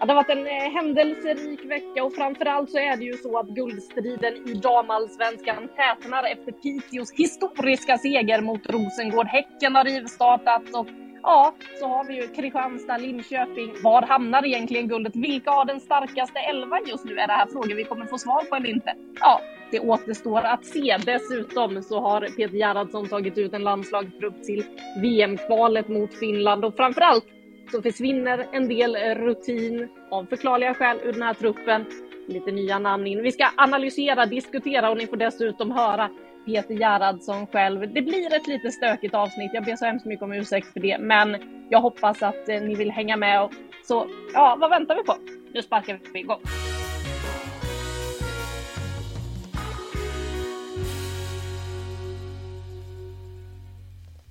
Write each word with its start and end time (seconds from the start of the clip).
Ja, 0.00 0.06
det 0.06 0.12
har 0.12 0.22
varit 0.22 0.30
en 0.30 0.46
eh, 0.46 0.72
händelserik 0.74 1.64
vecka 1.64 2.04
och 2.04 2.14
framförallt 2.14 2.70
så 2.70 2.78
är 2.78 2.96
det 2.96 3.04
ju 3.04 3.12
så 3.12 3.38
att 3.38 3.48
guldstriden 3.48 4.48
i 4.48 4.54
damallsvenskan 4.54 5.68
tätnar 5.68 6.24
efter 6.24 6.52
Piteås 6.52 7.12
historiska 7.12 7.98
seger 7.98 8.40
mot 8.40 8.66
Rosengård. 8.66 9.26
Häcken 9.26 9.74
har 9.74 9.84
rivstartat 9.84 10.62
och 10.74 10.86
ja, 11.22 11.54
så 11.80 11.86
har 11.86 12.04
vi 12.04 12.14
ju 12.14 12.28
Kristianstad, 12.28 12.96
Linköping. 12.96 13.74
Var 13.82 14.02
hamnar 14.02 14.46
egentligen 14.46 14.88
guldet? 14.88 15.16
Vilka 15.16 15.50
har 15.50 15.64
den 15.64 15.80
starkaste 15.80 16.38
elvan 16.38 16.80
just 16.86 17.04
nu? 17.04 17.18
Är 17.18 17.26
det 17.26 17.32
här 17.32 17.46
frågor 17.46 17.74
vi 17.74 17.84
kommer 17.84 18.06
få 18.06 18.18
svar 18.18 18.44
på 18.44 18.56
eller 18.56 18.68
inte? 18.68 18.94
Ja, 19.20 19.40
det 19.70 19.80
återstår 19.80 20.40
att 20.40 20.64
se. 20.64 20.96
Dessutom 21.06 21.82
så 21.82 22.00
har 22.00 22.20
Peter 22.20 22.56
Gerhardsson 22.56 23.08
tagit 23.08 23.38
ut 23.38 23.54
en 23.54 23.62
landslagstrupp 23.62 24.42
till 24.42 24.64
VM-kvalet 25.02 25.88
mot 25.88 26.14
Finland 26.14 26.64
och 26.64 26.76
framförallt 26.76 27.24
så 27.72 27.82
försvinner 27.82 28.46
en 28.52 28.68
del 28.68 28.96
eh, 28.96 29.14
rutin 29.14 29.88
av 30.10 30.24
förklarliga 30.24 30.74
skäl 30.74 30.98
ur 31.04 31.12
den 31.12 31.22
här 31.22 31.34
truppen. 31.34 31.86
Lite 32.28 32.50
nya 32.50 32.78
namn 32.78 33.06
in. 33.06 33.22
Vi 33.22 33.32
ska 33.32 33.48
analysera, 33.56 34.26
diskutera 34.26 34.90
och 34.90 34.96
ni 34.96 35.06
får 35.06 35.16
dessutom 35.16 35.70
höra 35.70 36.10
Peter 36.46 36.74
Gerhardsson 36.74 37.46
själv. 37.46 37.80
Det 37.80 38.02
blir 38.02 38.34
ett 38.34 38.46
lite 38.46 38.70
stökigt 38.70 39.14
avsnitt. 39.14 39.50
Jag 39.54 39.64
ber 39.64 39.76
så 39.76 39.84
hemskt 39.84 40.06
mycket 40.06 40.22
om 40.22 40.32
ursäkt 40.32 40.72
för 40.72 40.80
det, 40.80 40.98
men 40.98 41.36
jag 41.70 41.80
hoppas 41.80 42.22
att 42.22 42.48
eh, 42.48 42.60
ni 42.62 42.74
vill 42.74 42.90
hänga 42.90 43.16
med. 43.16 43.48
Så 43.84 44.06
ja, 44.34 44.56
vad 44.60 44.70
väntar 44.70 44.96
vi 44.96 45.02
på? 45.02 45.14
Nu 45.54 45.62
sparkar 45.62 46.00
vi 46.12 46.20
igång. 46.20 46.40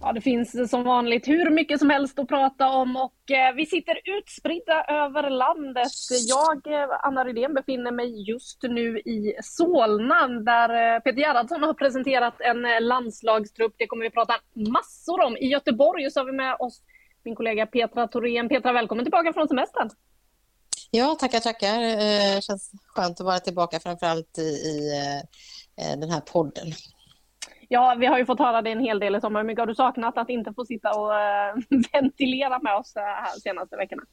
Ja, 0.01 0.13
det 0.13 0.21
finns 0.21 0.69
som 0.69 0.83
vanligt 0.83 1.27
hur 1.27 1.49
mycket 1.49 1.79
som 1.79 1.89
helst 1.89 2.19
att 2.19 2.27
prata 2.27 2.69
om 2.69 2.95
och 2.95 3.31
eh, 3.31 3.53
vi 3.55 3.65
sitter 3.65 4.01
utspridda 4.17 4.83
över 4.83 5.29
landet. 5.29 5.91
Jag, 6.27 6.73
eh, 6.73 6.89
Anna 7.03 7.23
Rydén, 7.23 7.53
befinner 7.53 7.91
mig 7.91 8.29
just 8.29 8.63
nu 8.63 8.99
i 8.99 9.33
Solna 9.43 10.27
där 10.27 10.95
eh, 10.95 10.99
Peter 10.99 11.19
Gerhardsson 11.19 11.63
har 11.63 11.73
presenterat 11.73 12.41
en 12.41 12.65
eh, 12.65 12.81
landslagstrupp. 12.81 13.73
Det 13.77 13.87
kommer 13.87 14.03
vi 14.03 14.09
prata 14.09 14.33
massor 14.53 15.21
om. 15.21 15.37
I 15.37 15.47
Göteborg 15.47 16.11
så 16.11 16.19
har 16.19 16.25
vi 16.25 16.31
med 16.31 16.55
oss 16.59 16.81
min 17.23 17.35
kollega 17.35 17.65
Petra 17.65 18.07
Thorén. 18.07 18.49
Petra, 18.49 18.73
välkommen 18.73 19.05
tillbaka 19.05 19.33
från 19.33 19.47
semestern. 19.47 19.89
Ja, 20.91 21.15
tackar, 21.19 21.39
tackar. 21.39 21.81
Eh, 21.81 22.39
känns 22.39 22.71
skönt 22.87 23.19
att 23.19 23.25
vara 23.25 23.39
tillbaka 23.39 23.79
framförallt 23.79 24.37
i, 24.37 24.41
i 24.41 24.91
eh, 25.77 25.99
den 25.99 26.09
här 26.09 26.21
podden. 26.21 26.67
Ja, 27.71 27.95
vi 27.99 28.05
har 28.05 28.17
ju 28.17 28.25
fått 28.25 28.39
höra 28.39 28.61
det 28.61 28.71
en 28.71 28.79
hel 28.79 28.99
del 28.99 29.15
i 29.15 29.21
sommar. 29.21 29.39
Hur 29.39 29.47
mycket 29.47 29.61
har 29.61 29.67
du 29.67 29.75
saknat 29.75 30.17
att 30.17 30.29
inte 30.29 30.53
få 30.53 30.65
sitta 30.65 30.93
och 30.93 31.19
eh, 31.19 31.55
ventilera 31.93 32.59
med 32.59 32.75
oss 32.75 32.95
eh, 32.95 33.03
här 33.03 33.39
senaste 33.39 33.77
veckorna? 33.77 34.03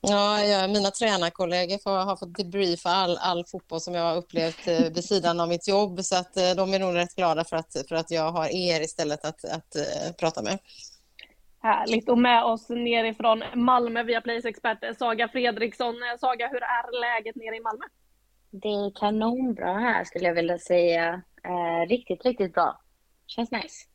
Ja, 0.00 0.40
jag, 0.44 0.70
mina 0.70 0.90
tränarkollegor 0.90 1.78
får, 1.78 1.90
har 1.90 2.16
fått 2.16 2.36
debriefa 2.36 2.90
all, 2.90 3.18
all 3.20 3.44
fotboll 3.44 3.80
som 3.80 3.94
jag 3.94 4.02
har 4.02 4.16
upplevt 4.16 4.68
eh, 4.68 4.92
vid 4.94 5.04
sidan 5.04 5.40
av 5.40 5.48
mitt 5.48 5.68
jobb. 5.68 6.00
Så 6.00 6.16
att 6.16 6.36
eh, 6.36 6.50
de 6.56 6.74
är 6.74 6.78
nog 6.78 6.94
rätt 6.94 7.16
glada 7.16 7.44
för 7.44 7.56
att, 7.56 7.76
för 7.88 7.94
att 7.94 8.10
jag 8.10 8.32
har 8.32 8.48
er 8.54 8.80
istället 8.80 9.24
att, 9.24 9.44
att 9.44 9.76
eh, 9.76 10.12
prata 10.20 10.42
med. 10.42 10.58
Härligt. 11.62 12.08
Och 12.08 12.18
med 12.18 12.44
oss 12.44 12.68
nerifrån 12.68 13.42
Malmö 13.54 14.02
via 14.02 14.20
Plays 14.20 14.44
expert 14.44 14.96
Saga 14.98 15.28
Fredriksson. 15.28 15.94
Eh, 15.94 16.18
Saga, 16.18 16.48
hur 16.48 16.62
är 16.62 17.00
läget 17.00 17.36
nere 17.36 17.56
i 17.56 17.60
Malmö? 17.60 17.84
Det 18.50 18.68
är 18.68 18.98
kanonbra 19.00 19.72
här 19.72 20.04
skulle 20.04 20.24
jag 20.24 20.34
vilja 20.34 20.58
säga. 20.58 21.22
Eh, 21.44 21.88
riktigt, 21.88 22.24
riktigt 22.24 22.54
bra. 22.54 22.80
Känns 23.30 23.50
nice. 23.50 23.86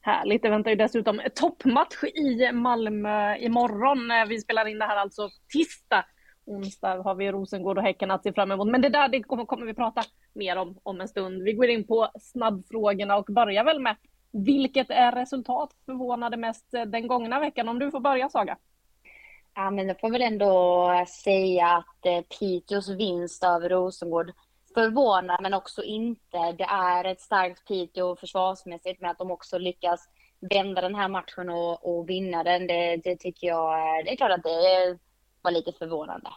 Härligt. 0.00 0.42
Det 0.42 0.50
väntar 0.50 0.70
ju 0.70 0.76
dessutom 0.76 1.20
toppmatch 1.34 2.04
i 2.04 2.52
Malmö 2.52 3.36
imorgon. 3.36 4.10
Eh, 4.10 4.26
Vi 4.26 4.40
spelar 4.40 4.66
in 4.68 4.78
det 4.78 4.84
här 4.84 4.96
alltså 4.96 5.28
tisdag. 5.52 6.04
Onsdag 6.44 7.02
har 7.02 7.14
vi 7.14 7.32
Rosengård 7.32 7.78
och 7.78 7.84
Häcken 7.84 8.10
att 8.10 8.22
se 8.22 8.32
fram 8.32 8.50
emot. 8.52 8.68
Men 8.68 8.80
det 8.82 8.88
där 8.88 9.08
det 9.08 9.22
kommer, 9.22 9.66
vi 9.66 9.74
prata 9.74 10.02
mer 10.32 10.56
om 10.56 10.78
om 10.82 11.00
en 11.00 11.08
stund. 11.08 11.42
Vi 11.42 11.52
går 11.52 11.66
in 11.68 11.86
på 11.86 12.10
snabbfrågorna 12.20 13.16
och 13.16 13.24
börjar 13.24 13.64
väl 13.64 13.80
med 13.80 13.96
vilket 14.32 14.90
är 14.90 15.12
resultat 15.12 15.70
förvånade 15.86 16.36
mest 16.36 16.74
eh, 16.74 16.82
den 16.82 17.06
gångna 17.06 17.40
veckan? 17.40 17.68
Om 17.68 17.78
du 17.78 17.90
får 17.90 18.00
börja 18.00 18.28
Saga. 18.28 18.56
Ja, 19.54 19.70
men 19.70 19.88
jag 19.88 20.00
får 20.00 20.10
väl 20.10 20.22
ändå 20.22 21.04
säga 21.24 21.66
att 21.66 22.06
eh, 22.06 22.20
Piteås 22.38 22.88
vinst 22.88 23.44
över 23.44 23.68
Rosengård 23.68 24.32
förvånar, 24.78 25.38
men 25.42 25.54
också 25.54 25.82
inte. 25.82 26.52
Det 26.58 26.64
är 26.64 27.04
ett 27.04 27.20
starkt 27.20 27.68
Piteå 27.68 28.16
försvarsmässigt, 28.16 29.00
men 29.00 29.10
att 29.10 29.18
de 29.18 29.30
också 29.30 29.58
lyckas 29.58 30.08
vända 30.40 30.80
den 30.80 30.94
här 30.94 31.08
matchen 31.08 31.50
och, 31.50 31.98
och 31.98 32.08
vinna 32.08 32.44
den, 32.44 32.66
det, 32.66 32.96
det 32.96 33.16
tycker 33.16 33.46
jag 33.46 34.04
det 34.04 34.12
är 34.12 34.16
klart 34.16 34.30
att 34.30 34.42
det 34.42 34.98
var 35.42 35.50
lite 35.50 35.72
förvånande. 35.72 36.30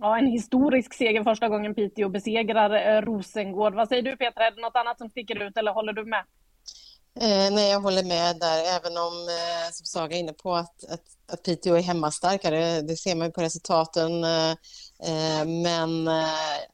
Ja, 0.00 0.18
en 0.18 0.26
historisk 0.26 0.94
seger 0.94 1.24
första 1.24 1.48
gången 1.48 1.74
Piteå 1.74 2.08
besegrar 2.08 2.96
eh, 2.96 3.02
Rosengård. 3.02 3.74
Vad 3.74 3.88
säger 3.88 4.02
du 4.02 4.16
Petra, 4.16 4.46
är 4.46 4.50
det 4.50 4.60
något 4.60 4.76
annat 4.76 4.98
som 4.98 5.08
sticker 5.10 5.42
ut 5.42 5.56
eller 5.56 5.72
håller 5.72 5.92
du 5.92 6.04
med? 6.04 6.24
Eh, 7.20 7.54
nej, 7.54 7.70
jag 7.70 7.80
håller 7.80 8.04
med 8.04 8.36
där, 8.40 8.58
även 8.76 8.96
om, 8.96 9.14
eh, 9.28 9.70
som 9.72 9.86
Saga 9.86 10.16
är 10.16 10.20
inne 10.20 10.32
på, 10.32 10.54
att, 10.54 10.84
att, 10.90 11.04
att 11.32 11.42
Piteå 11.42 11.74
är 11.74 11.82
hemmastarkare. 11.82 12.80
Det 12.80 12.96
ser 12.96 13.14
man 13.14 13.26
ju 13.26 13.32
på 13.32 13.40
resultaten. 13.40 14.24
Eh, 14.24 14.54
Eh, 15.02 15.46
men 15.46 16.08
eh, 16.08 16.24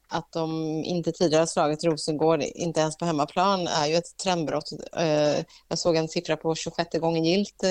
att 0.09 0.33
de 0.33 0.51
inte 0.85 1.13
tidigare 1.13 1.43
har 1.43 1.47
slagit 1.47 1.85
Rosengård, 1.85 2.43
inte 2.43 2.81
ens 2.81 2.97
på 2.97 3.05
hemmaplan, 3.05 3.67
är 3.67 3.87
ju 3.87 3.95
ett 3.95 4.17
trendbrott. 4.23 4.73
Eh, 4.97 5.45
jag 5.69 5.79
såg 5.79 5.97
en 5.97 6.09
siffra 6.09 6.37
på 6.37 6.55
26 6.55 6.99
gången 6.99 7.25
gilt, 7.25 7.65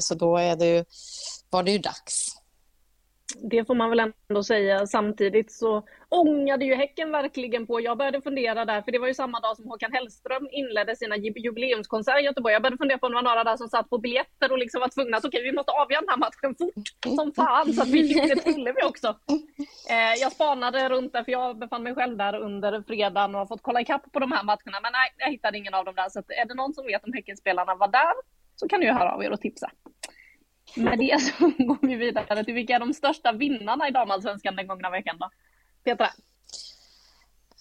så 0.00 0.14
då 0.14 0.36
är 0.36 0.56
det 0.56 0.66
ju, 0.66 0.84
var 1.50 1.62
det 1.62 1.70
ju 1.70 1.78
dags. 1.78 2.36
Det 3.42 3.64
får 3.64 3.74
man 3.74 3.90
väl 3.90 4.12
ändå 4.28 4.42
säga. 4.42 4.86
Samtidigt 4.86 5.52
så 5.52 5.82
ångade 6.08 6.64
ju 6.64 6.74
Häcken 6.74 7.10
verkligen 7.10 7.66
på. 7.66 7.80
Jag 7.80 7.98
började 7.98 8.20
fundera 8.20 8.64
där, 8.64 8.82
för 8.82 8.92
det 8.92 8.98
var 8.98 9.06
ju 9.06 9.14
samma 9.14 9.40
dag 9.40 9.56
som 9.56 9.64
Håkan 9.66 9.92
Hellström 9.92 10.48
inledde 10.52 10.96
sina 10.96 11.16
jubileumskonserter 11.16 12.20
i 12.20 12.24
Göteborg. 12.24 12.52
Jag 12.52 12.62
började 12.62 12.76
fundera 12.76 12.98
på 12.98 13.06
om 13.06 13.12
det 13.12 13.16
var 13.16 13.22
några 13.22 13.44
där 13.44 13.56
som 13.56 13.68
satt 13.68 13.90
på 13.90 13.98
biljetter 13.98 14.52
och 14.52 14.58
liksom 14.58 14.80
var 14.80 14.88
tvungna 14.88 15.16
att 15.16 15.24
okej, 15.24 15.42
vi 15.42 15.52
måste 15.52 15.72
avgöra 15.72 16.00
den 16.00 16.08
här 16.08 16.16
matchen 16.16 16.54
fort 16.58 17.16
som 17.16 17.32
fan 17.32 17.72
så 17.72 17.82
att 17.82 17.88
vi 17.88 18.08
fick 18.08 18.34
det 18.34 18.42
till 18.42 18.72
vi 18.76 18.82
också. 18.82 19.08
Eh, 19.90 20.14
jag 20.20 20.32
spanade 20.32 20.88
runt 20.88 21.12
där, 21.12 21.24
för 21.24 21.32
jag 21.32 21.58
befann 21.58 21.82
mig 21.82 21.94
själv 21.94 22.16
där 22.16 22.34
under 22.36 22.82
fredagen 22.82 23.34
och 23.34 23.38
har 23.38 23.46
fått 23.46 23.62
kolla 23.62 23.80
ikapp 23.80 24.12
på 24.12 24.18
de 24.18 24.32
här 24.32 24.44
matcherna. 24.44 24.80
Men 24.82 24.92
nej, 24.92 25.14
jag 25.16 25.30
hittade 25.30 25.58
ingen 25.58 25.74
av 25.74 25.84
dem 25.84 25.94
där. 25.94 26.08
Så 26.08 26.18
att 26.18 26.30
är 26.30 26.48
det 26.48 26.54
någon 26.54 26.74
som 26.74 26.86
vet 26.86 27.04
om 27.04 27.12
Häckenspelarna 27.12 27.74
var 27.74 27.88
där 27.88 28.14
så 28.56 28.68
kan 28.68 28.80
ni 28.80 28.86
ju 28.86 28.92
höra 28.92 29.12
av 29.12 29.24
er 29.24 29.30
och 29.30 29.40
tipsa. 29.40 29.70
Med 30.74 30.98
det 30.98 31.20
så 31.20 31.44
går 31.58 31.86
vi 31.86 31.94
vidare 31.94 32.44
till 32.44 32.54
vilka 32.54 32.74
är 32.74 32.80
de 32.80 32.94
största 32.94 33.32
vinnarna 33.32 33.88
i 33.88 33.90
damallsvenskan 33.90 34.56
den 34.56 34.66
gångna 34.66 34.90
veckan 34.90 35.16
då? 35.18 35.30
Petra? 35.84 36.10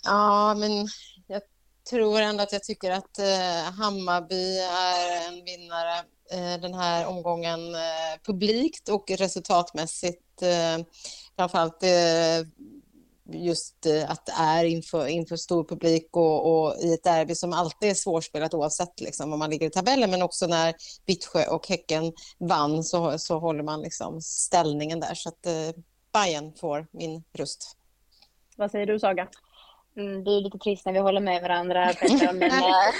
Ja, 0.06 0.54
men 0.54 0.88
jag 1.28 1.42
tror 1.90 2.22
ändå 2.22 2.44
att 2.44 2.54
jag 2.54 2.64
tycker 2.64 2.92
att 2.92 3.20
eh, 3.20 3.74
Hammarby 3.80 4.60
är 4.60 5.28
en 5.28 5.46
vinnare 5.46 5.98
eh, 6.32 6.62
den 6.62 6.74
här 6.74 7.08
omgången 7.08 7.76
eh, 7.76 8.22
publikt 8.26 8.90
och 8.90 9.12
resultatmässigt. 9.12 10.42
Eh, 10.42 10.86
framförallt 11.36 11.84
eh, 11.84 12.48
just 13.34 13.86
eh, 13.86 14.12
att 14.12 14.26
det 14.26 14.32
är 14.32 14.64
inför, 14.64 15.08
inför 15.08 15.36
stor 15.36 15.64
publik 15.64 16.10
och, 16.12 16.66
och 16.66 16.76
i 16.84 16.94
ett 16.94 17.04
derby 17.04 17.36
som 17.36 17.54
alltid 17.54 17.90
är 17.90 17.94
svårspelat 17.94 18.54
oavsett 18.54 19.02
liksom, 19.02 19.34
om 19.34 19.40
man 19.40 19.50
ligger 19.50 19.68
i 19.68 19.70
tabellen. 19.70 20.12
Men 20.12 20.22
också 20.22 20.48
när 20.48 20.76
Vittsjö 21.06 21.48
och 21.48 21.68
Häcken 21.68 22.14
vann 22.38 22.84
så, 22.84 23.20
så 23.20 23.40
håller 23.40 23.64
man 23.64 23.82
liksom 23.82 24.22
ställningen 24.22 25.00
där. 25.00 25.14
Så 25.14 25.30
att 25.30 25.46
eh, 25.46 25.82
Bayern 26.14 26.54
får 26.54 26.88
min 26.92 27.24
röst. 27.34 27.78
Vad 28.58 28.72
säger 28.72 28.86
du 28.86 29.00
Saga? 29.00 29.28
Mm, 29.98 30.24
det 30.24 30.32
är 30.32 30.42
lite 30.42 30.58
trist 30.58 30.86
när 30.86 30.94
vi 30.94 31.00
håller 31.00 31.22
med 31.22 31.42
varandra, 31.42 31.94
Petra, 31.94 32.34
men, 32.34 32.52
eh, 32.52 32.94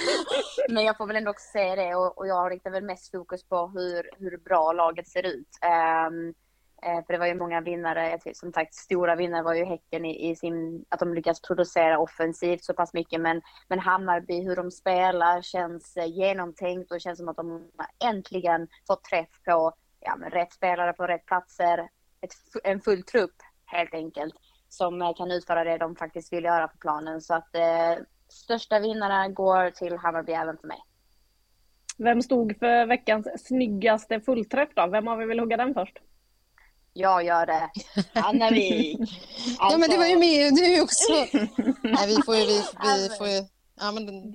men 0.70 0.86
jag 0.86 0.98
får 0.98 1.08
väl 1.08 1.16
ändå 1.16 1.32
också 1.32 1.52
säga 1.52 1.76
det 1.76 1.96
och, 1.96 2.18
och 2.18 2.28
jag 2.28 2.52
riktar 2.52 2.72
väl 2.72 2.84
mest 2.84 3.12
fokus 3.12 3.44
på 3.44 3.68
hur, 3.68 4.10
hur 4.20 4.38
bra 4.38 4.74
laget 4.74 5.08
ser 5.08 5.24
ut. 5.24 5.48
Eh, 5.64 6.36
Eh, 6.86 7.06
för 7.06 7.14
det 7.14 7.20
var 7.20 7.28
ju 7.28 7.36
många 7.36 7.62
vinnare, 7.62 8.20
som 8.34 8.54
sagt 8.54 8.74
stora 8.74 9.16
vinnare 9.16 9.44
var 9.44 9.54
ju 9.54 9.66
Häcken 9.66 10.06
i, 10.06 10.30
i, 10.30 10.36
sin, 10.36 10.86
att 10.90 11.00
de 11.00 11.14
lyckas 11.14 11.42
producera 11.42 12.00
offensivt 12.00 12.64
så 12.64 12.74
pass 12.74 12.94
mycket. 12.94 13.22
Men, 13.22 13.42
men 13.68 13.80
Hammarby, 13.80 14.44
hur 14.44 14.56
de 14.56 14.72
spelar 14.72 15.42
känns 15.42 15.98
eh, 15.98 16.06
genomtänkt 16.06 16.92
och 16.92 17.02
känns 17.02 17.18
som 17.20 17.30
att 17.30 17.38
de 17.38 17.72
äntligen 18.04 18.68
fått 18.88 19.04
träff 19.04 19.30
på 19.46 19.74
ja, 20.00 20.16
men 20.16 20.30
rätt 20.30 20.54
spelare 20.54 20.94
på 20.94 21.08
rätt 21.08 21.26
platser. 21.26 21.90
Ett, 22.22 22.32
en 22.64 22.82
full 22.82 23.04
trupp 23.04 23.36
helt 23.66 23.94
enkelt 23.94 24.36
som 24.70 25.02
eh, 25.02 25.16
kan 25.18 25.32
utföra 25.32 25.64
det 25.64 25.78
de 25.78 25.96
faktiskt 25.96 26.34
vill 26.34 26.44
göra 26.44 26.68
på 26.68 26.78
planen. 26.78 27.22
Så 27.22 27.34
att 27.34 27.56
eh, 27.56 28.04
största 28.30 28.80
vinnarna 28.80 29.30
går 29.30 29.70
till 29.70 29.98
Hammarby 29.98 30.34
även 30.34 30.58
för 30.58 30.68
mig. 30.68 30.80
Vem 31.98 32.22
stod 32.22 32.60
för 32.60 32.86
veckans 32.86 33.28
snyggaste 33.48 34.20
fullträff 34.20 34.70
då? 34.74 34.88
Vem 34.88 35.08
av 35.08 35.22
er 35.22 35.26
vill 35.26 35.40
hugga 35.40 35.58
den 35.58 35.74
först? 35.74 36.00
Jag 36.98 37.26
gör 37.26 37.46
det. 37.46 37.70
Annavik. 38.14 39.00
Alltså... 39.60 39.76
Ja 39.76 39.78
men 39.78 39.90
det 39.90 39.98
var 39.98 40.06
ju 40.06 40.20
med 40.20 40.54
du 40.54 40.82
också. 40.82 41.14
Nej 41.84 42.08
vi 42.08 42.22
får 42.26 42.36
ju, 42.36 42.46
vi, 42.46 43.10
vi 43.10 43.16
får 43.18 43.28
ju, 43.28 43.42
ja 43.80 43.92
men 43.92 44.34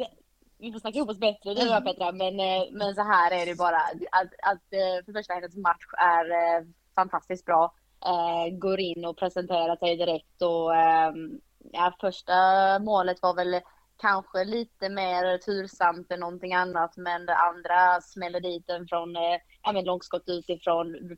vi 0.58 0.72
får 0.72 0.78
snacka 0.78 0.96
ihop 0.98 1.10
oss 1.10 1.18
bättre 1.18 1.54
du 1.54 1.76
och 1.76 1.84
Petra, 1.84 2.12
men, 2.12 2.40
eh, 2.40 2.62
men 2.72 2.94
så 2.94 3.02
här 3.02 3.30
är 3.30 3.46
det 3.46 3.54
bara. 3.54 3.76
Att, 4.10 4.32
att 4.42 4.72
eh, 4.72 5.04
för 5.04 5.12
första 5.12 5.34
hennes 5.34 5.56
match 5.56 5.86
är 5.98 6.24
eh, 6.30 6.64
fantastiskt 6.94 7.44
bra. 7.44 7.74
går 8.52 8.80
in 8.80 9.04
och 9.04 9.18
presenterar 9.18 9.76
sig 9.76 9.96
direkt 9.96 10.42
och 10.42 10.76
ehm, 10.76 11.40
ja, 11.72 11.92
första 12.00 12.34
målet 12.78 13.22
var 13.22 13.34
väl 13.34 13.60
kanske 13.96 14.44
lite 14.44 14.88
mer 14.88 15.38
tursamt 15.38 16.12
än 16.12 16.20
någonting 16.20 16.54
annat, 16.54 16.96
men 16.96 17.26
det 17.26 17.36
andra 17.36 18.00
smäller 18.00 18.40
dit 18.40 18.66
den 18.66 18.86
från 18.88 19.14
ja, 19.62 19.72
men 19.72 19.84
långskott 19.84 20.24
utifrån. 20.26 21.16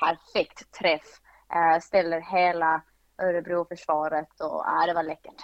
Perfekt 0.00 0.72
träff. 0.72 1.20
ställer 1.82 2.20
hela 2.20 2.82
Örebro-försvaret 3.22 4.40
och 4.40 4.62
ja, 4.66 4.86
det 4.86 4.94
var 4.94 5.02
läckert. 5.02 5.42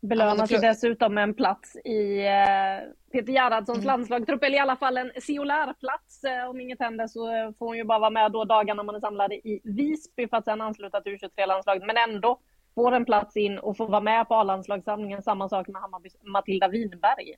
Belönas 0.00 0.50
ju 0.50 0.58
dessutom 0.58 1.14
med 1.14 1.22
en 1.22 1.34
plats 1.34 1.76
i 1.76 2.26
eh, 2.26 3.12
Peter 3.12 3.32
Gerhardssons 3.32 3.78
mm. 3.78 3.86
landslagstrupp, 3.86 4.42
eller 4.42 4.56
i 4.56 4.60
alla 4.60 4.76
fall 4.76 4.96
en 4.96 5.12
Ciolär-plats. 5.20 6.24
Eh, 6.24 6.50
om 6.50 6.60
inget 6.60 6.80
händer 6.80 7.06
så 7.06 7.26
får 7.58 7.66
hon 7.66 7.76
ju 7.76 7.84
bara 7.84 7.98
vara 7.98 8.10
med 8.10 8.32
då 8.32 8.44
dagarna 8.44 8.82
man 8.82 8.94
är 8.94 9.00
samlade 9.00 9.34
i 9.34 9.60
Visby 9.64 10.28
för 10.28 10.36
att 10.36 10.44
sedan 10.44 10.60
ansluta 10.60 11.00
till 11.00 11.12
U23-landslaget. 11.12 11.86
Men 11.86 11.96
ändå 11.96 12.40
får 12.74 12.92
en 12.92 13.04
plats 13.04 13.36
in 13.36 13.58
och 13.58 13.76
får 13.76 13.88
vara 13.88 14.00
med 14.00 14.28
på 14.28 14.34
A-landslagssamlingen. 14.34 15.22
Samma 15.22 15.48
sak 15.48 15.68
med 15.68 15.82
Hammarbys 15.82 16.16
Matilda 16.22 16.68
Winberg. 16.68 17.34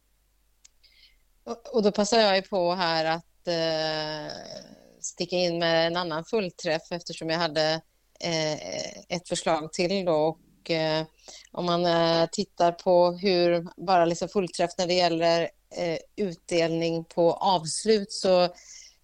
Och, 1.44 1.74
och 1.76 1.82
då 1.82 1.92
passar 1.92 2.18
jag 2.18 2.36
ju 2.36 2.42
på 2.42 2.72
här 2.72 3.16
att 3.16 3.46
eh, 3.46 4.32
sticka 5.04 5.36
in 5.36 5.58
med 5.58 5.86
en 5.86 5.96
annan 5.96 6.24
fullträff 6.24 6.82
eftersom 6.90 7.30
jag 7.30 7.38
hade 7.38 7.80
eh, 8.20 8.88
ett 9.08 9.28
förslag 9.28 9.72
till 9.72 10.04
då 10.04 10.12
och 10.62 10.70
eh, 10.70 11.04
om 11.50 11.64
man 11.64 11.86
eh, 11.86 12.26
tittar 12.32 12.72
på 12.72 13.12
hur 13.12 13.66
bara 13.86 14.04
liksom 14.04 14.28
fullträff 14.28 14.70
när 14.78 14.86
det 14.86 14.94
gäller 14.94 15.42
eh, 15.76 15.98
utdelning 16.16 17.04
på 17.04 17.32
avslut 17.32 18.12
så 18.12 18.48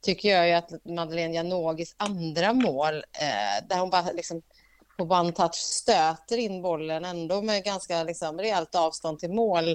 tycker 0.03 0.29
jag 0.29 0.49
ju 0.49 0.53
att 0.53 0.85
Madeleine 0.85 1.35
Janogis 1.35 1.95
andra 1.97 2.53
mål 2.53 2.95
eh, 2.97 3.67
där 3.69 3.79
hon 3.79 3.91
bara 3.91 4.13
liksom 4.13 4.43
på 4.99 5.05
one 5.05 5.33
touch 5.33 5.55
stöter 5.55 6.37
in 6.37 6.63
bollen 6.63 7.05
ändå 7.05 7.43
med 7.43 7.65
ganska 7.65 8.03
liksom, 8.03 8.39
rejält 8.39 8.75
avstånd 8.75 9.19
till 9.19 9.31
mål 9.33 9.69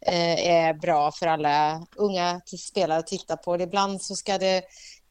eh, 0.00 0.48
är 0.48 0.74
bra 0.74 1.12
för 1.12 1.26
alla 1.26 1.86
unga 1.96 2.40
spelare 2.58 2.98
att 2.98 3.06
titta 3.06 3.36
på. 3.36 3.60
Ibland 3.60 4.02
så 4.02 4.16
ska 4.16 4.38
det 4.38 4.62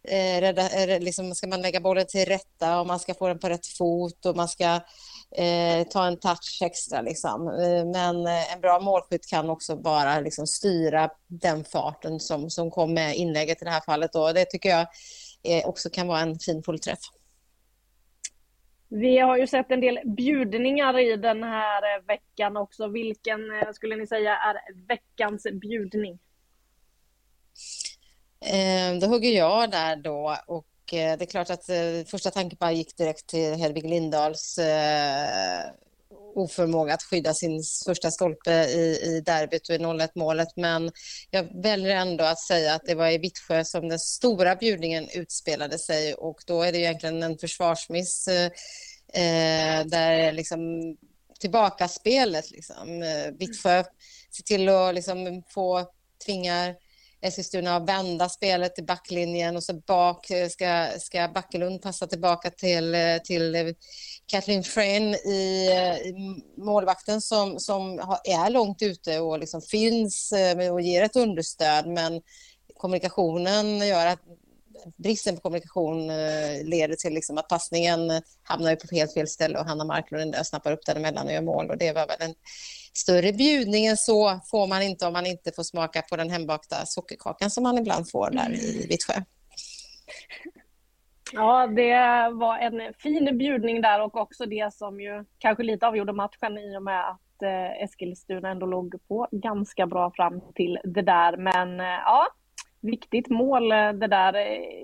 eh, 0.03 0.41
rädda, 0.41 0.69
eh, 0.83 0.99
liksom, 0.99 1.35
ska 1.35 1.47
man 1.47 1.61
lägga 1.61 1.79
bollen 1.79 2.05
till 2.07 2.25
rätta 2.25 2.79
och 2.79 2.87
man 2.87 2.99
ska 2.99 3.13
få 3.13 3.27
den 3.27 3.39
på 3.39 3.49
rätt 3.49 3.67
fot 3.67 4.25
och 4.25 4.35
man 4.35 4.47
ska 4.47 4.79
eh, 5.31 5.87
ta 5.89 6.07
en 6.07 6.19
touch 6.19 6.59
extra. 6.61 7.01
Liksom. 7.01 7.47
Eh, 7.47 7.85
men 7.85 8.27
eh, 8.27 8.53
en 8.53 8.61
bra 8.61 8.79
målskytt 8.79 9.27
kan 9.27 9.49
också 9.49 9.75
bara 9.75 10.19
liksom, 10.19 10.47
styra 10.47 11.09
den 11.27 11.63
farten 11.63 12.19
som, 12.19 12.49
som 12.49 12.71
kom 12.71 12.93
med 12.93 13.15
inlägget 13.15 13.61
i 13.61 13.65
det 13.65 13.71
här 13.71 13.81
fallet. 13.81 14.13
Då. 14.13 14.31
det 14.31 14.45
tycker 14.45 14.69
jag 14.69 14.87
eh, 15.43 15.67
också 15.67 15.89
kan 15.89 16.07
vara 16.07 16.19
en 16.19 16.39
fin 16.39 16.63
fullträff. 16.63 16.99
Vi 18.89 19.17
har 19.17 19.37
ju 19.37 19.47
sett 19.47 19.71
en 19.71 19.81
del 19.81 19.99
bjudningar 20.05 20.99
i 20.99 21.15
den 21.15 21.43
här 21.43 21.97
eh, 21.97 22.03
veckan 22.07 22.57
också. 22.57 22.87
Vilken 22.87 23.39
skulle 23.73 23.95
ni 23.95 24.07
säga 24.07 24.37
är 24.37 24.87
veckans 24.87 25.47
bjudning? 25.61 26.19
Eh, 28.41 28.99
då 28.99 29.07
hugger 29.07 29.31
jag 29.31 29.71
där 29.71 29.95
då 29.95 30.37
och 30.47 30.93
eh, 30.93 31.17
det 31.17 31.23
är 31.23 31.25
klart 31.25 31.49
att 31.49 31.69
eh, 31.69 32.05
första 32.11 32.31
tanken 32.31 32.57
bara 32.59 32.71
gick 32.71 32.97
direkt 32.97 33.27
till 33.27 33.53
Hedvig 33.53 33.89
Lindahls 33.89 34.59
oförmåga 36.35 36.93
att 36.93 37.03
skydda 37.03 37.33
sin 37.33 37.63
första 37.85 38.11
stolpe 38.11 38.51
i, 38.51 38.99
i 39.03 39.21
derbyt 39.25 39.69
och 39.69 39.75
i 39.75 39.77
0-1 39.77 40.09
målet. 40.15 40.47
Men 40.55 40.91
jag 41.31 41.61
väljer 41.63 41.95
ändå 41.95 42.23
att 42.23 42.39
säga 42.39 42.75
att 42.75 42.85
det 42.85 42.95
var 42.95 43.07
i 43.07 43.17
Vittsjö 43.17 43.63
som 43.65 43.89
den 43.89 43.99
stora 43.99 44.55
bjudningen 44.55 45.07
utspelade 45.13 45.79
sig 45.79 46.13
och 46.13 46.37
då 46.47 46.61
är 46.61 46.71
det 46.71 46.77
egentligen 46.77 47.23
en 47.23 47.37
försvarsmiss 47.37 48.27
eh, 48.27 49.85
där 49.85 50.31
liksom 50.31 50.59
tillbakaspelet 51.39 52.51
liksom. 52.51 53.03
Vittsjö 53.39 53.83
ser 54.35 54.43
till 54.43 54.69
att 54.69 54.95
liksom 54.95 55.43
få 55.49 55.85
tvingar 56.25 56.75
Eskilstuna 57.21 57.75
att 57.75 57.89
vända 57.89 58.29
spelet 58.29 58.75
till 58.75 58.85
backlinjen 58.85 59.55
och 59.55 59.63
så 59.63 59.73
bak 59.73 60.29
eh, 60.29 60.49
ska, 60.49 60.87
ska 60.99 61.27
Backelund 61.27 61.81
passa 61.81 62.07
tillbaka 62.07 62.49
till, 62.49 62.95
eh, 62.95 63.17
till 63.23 63.55
eh, 63.55 63.67
Kathleen 64.25 64.63
Fryn 64.63 65.13
i, 65.13 65.69
i 66.05 66.13
målvakten 66.57 67.21
som, 67.21 67.59
som 67.59 67.99
är 68.23 68.49
långt 68.49 68.81
ute 68.81 69.19
och 69.19 69.39
liksom 69.39 69.61
finns 69.61 70.33
och 70.71 70.81
ger 70.81 71.03
ett 71.03 71.15
understöd. 71.15 71.87
Men 71.87 72.21
kommunikationen 72.73 73.87
gör 73.87 74.05
att 74.05 74.19
bristen 74.97 75.35
på 75.35 75.41
kommunikation 75.41 76.07
leder 76.63 76.95
till 76.95 77.13
liksom 77.13 77.37
att 77.37 77.47
passningen 77.47 78.21
hamnar 78.43 78.75
på 78.75 78.95
helt 78.95 79.13
fel 79.13 79.27
ställe 79.27 79.59
och 79.59 79.65
Hanna 79.65 79.85
Marklund 79.85 80.35
snappar 80.43 80.71
upp 80.71 80.85
den 80.85 80.97
emellan 80.97 81.27
och 81.27 81.33
gör 81.33 81.41
mål. 81.41 81.69
Och 81.69 81.77
det 81.77 81.91
var 81.91 82.07
väl 82.07 82.21
en 82.21 82.35
större 82.97 83.33
bjudning 83.33 83.85
än 83.85 83.97
så 83.97 84.39
får 84.51 84.67
man 84.67 84.81
inte 84.81 85.07
om 85.07 85.13
man 85.13 85.25
inte 85.25 85.51
får 85.51 85.63
smaka 85.63 86.01
på 86.01 86.15
den 86.15 86.29
hembakta 86.29 86.75
sockerkakan 86.85 87.49
som 87.49 87.63
man 87.63 87.77
ibland 87.77 88.09
får 88.11 88.29
där 88.31 88.51
i 88.51 88.87
Vittsjö. 88.89 89.13
Ja, 91.33 91.67
det 91.67 92.29
var 92.33 92.57
en 92.57 92.93
fin 92.93 93.37
bjudning 93.37 93.81
där 93.81 94.01
och 94.01 94.17
också 94.17 94.45
det 94.45 94.73
som 94.73 94.99
ju 94.99 95.25
kanske 95.37 95.63
lite 95.63 95.87
avgjorde 95.87 96.13
matchen 96.13 96.57
i 96.57 96.77
och 96.77 96.83
med 96.83 97.09
att 97.09 97.43
eh, 97.43 97.83
Eskilstuna 97.83 98.49
ändå 98.49 98.65
låg 98.65 98.95
på 99.07 99.27
ganska 99.31 99.87
bra 99.87 100.11
fram 100.11 100.41
till 100.55 100.79
det 100.83 101.01
där. 101.01 101.37
Men 101.37 101.79
eh, 101.79 101.85
ja, 101.85 102.27
viktigt 102.81 103.29
mål 103.29 103.71
eh, 103.71 103.91
det 103.91 104.07
där. 104.07 104.33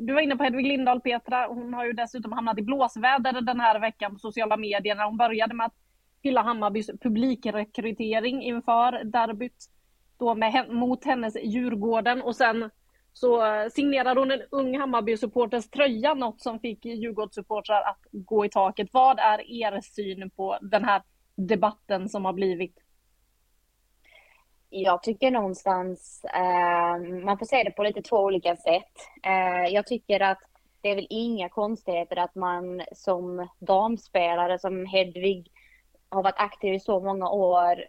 Du 0.02 0.14
var 0.14 0.22
inne 0.22 0.36
på 0.36 0.44
Hedvig 0.44 0.68
Lindahl, 0.68 1.02
Petra. 1.02 1.48
Hon 1.48 1.74
har 1.74 1.86
ju 1.86 1.94
dessutom 1.94 2.32
hamnat 2.32 2.60
i 2.60 2.62
blåsväder 2.62 3.42
den 3.42 3.60
här 3.60 3.80
veckan 3.80 4.14
på 4.14 4.20
sociala 4.20 4.58
medier 4.58 4.96
när 4.96 5.06
hon 5.06 5.18
började 5.18 5.54
med 5.54 5.66
att 5.66 5.83
hylla 6.24 6.42
Hammarbys 6.42 6.88
publikrekrytering 7.02 8.44
inför 8.44 9.04
derbyt 9.04 9.70
då 10.18 10.36
med, 10.36 10.70
mot 10.70 11.06
hennes 11.06 11.36
Djurgården 11.44 12.22
och 12.22 12.36
sen 12.36 12.70
så 13.14 13.46
eh, 13.46 13.70
signerade 13.70 14.20
hon 14.20 14.32
en 14.32 14.42
ung 14.52 14.80
Hammarby-supporters 14.80 15.70
tröja, 15.70 16.14
något 16.14 16.42
som 16.42 16.60
fick 16.60 16.86
Djurgårdssupportrar 16.86 17.82
att 17.82 18.00
gå 18.12 18.46
i 18.46 18.50
taket. 18.50 18.90
Vad 18.92 19.20
är 19.20 19.52
er 19.52 19.82
syn 19.82 20.30
på 20.30 20.58
den 20.62 20.86
här 20.86 21.02
debatten 21.36 22.10
som 22.10 22.26
har 22.26 22.34
blivit? 22.34 22.80
Jag 24.70 25.04
tycker 25.04 25.32
någonstans, 25.32 26.26
eh, 26.36 27.24
man 27.26 27.38
får 27.38 27.46
se 27.46 27.64
det 27.64 27.72
på 27.72 27.84
lite 27.84 28.02
två 28.02 28.18
olika 28.18 28.56
sätt. 28.56 28.94
Eh, 29.24 29.74
jag 29.74 29.88
tycker 29.88 30.20
att 30.20 30.40
det 30.82 30.90
är 30.90 30.96
väl 30.96 31.08
inga 31.10 31.50
konstigheter 31.50 32.20
att 32.20 32.36
man 32.36 32.82
som 32.92 33.48
damspelare, 33.60 34.60
som 34.60 34.86
Hedvig 34.86 35.52
har 36.14 36.24
varit 36.24 36.40
aktiv 36.40 36.74
i 36.74 36.80
så 36.80 37.00
många 37.00 37.30
år 37.30 37.84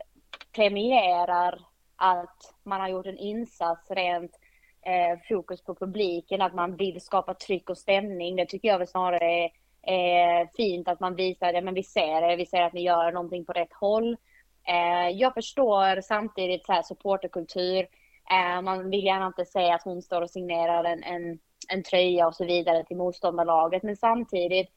premierar 0.53 1.61
att 1.97 2.55
man 2.63 2.81
har 2.81 2.89
gjort 2.89 3.07
en 3.07 3.19
insats 3.19 3.91
rent 3.91 4.33
eh, 4.83 5.19
fokus 5.29 5.65
på 5.65 5.75
publiken, 5.75 6.43
att 6.43 6.55
man 6.55 6.77
vill 6.77 7.01
skapa 7.01 7.35
tryck 7.35 7.71
och 7.71 7.79
stämning. 7.79 8.37
Det 8.37 8.47
tycker 8.47 8.69
jag 8.69 8.79
väl 8.79 8.89
snarare 8.89 9.25
är, 9.25 9.51
är 9.83 10.49
fint 10.57 10.89
att 10.89 11.01
man 11.01 11.15
visar 11.15 11.53
det, 11.53 11.63
men 11.63 11.75
vi 11.75 11.83
ser 11.83 12.29
det, 12.29 12.37
vi 12.37 12.47
ser 12.47 12.63
att 12.63 12.73
ni 12.73 12.83
gör 12.83 13.13
någonting 13.13 13.45
på 13.45 13.53
rätt 13.53 13.73
håll. 13.73 14.17
Eh, 14.69 15.09
jag 15.09 15.35
förstår 15.35 16.01
samtidigt 16.01 16.67
så 16.67 16.73
här 16.73 16.83
supporterkultur. 16.83 17.87
Eh, 18.31 18.63
man 18.63 18.91
vill 18.91 19.05
gärna 19.05 19.27
inte 19.27 19.45
säga 19.45 19.75
att 19.75 19.83
hon 19.83 20.03
står 20.03 20.23
och 20.23 20.31
signerar 20.31 20.85
en, 20.85 21.03
en, 21.03 21.39
en 21.69 21.83
tröja 21.83 22.27
och 22.27 22.35
så 22.35 22.45
vidare 22.45 22.85
till 22.85 22.97
motståndarlaget, 22.97 23.83
men 23.83 23.97
samtidigt, 23.97 24.69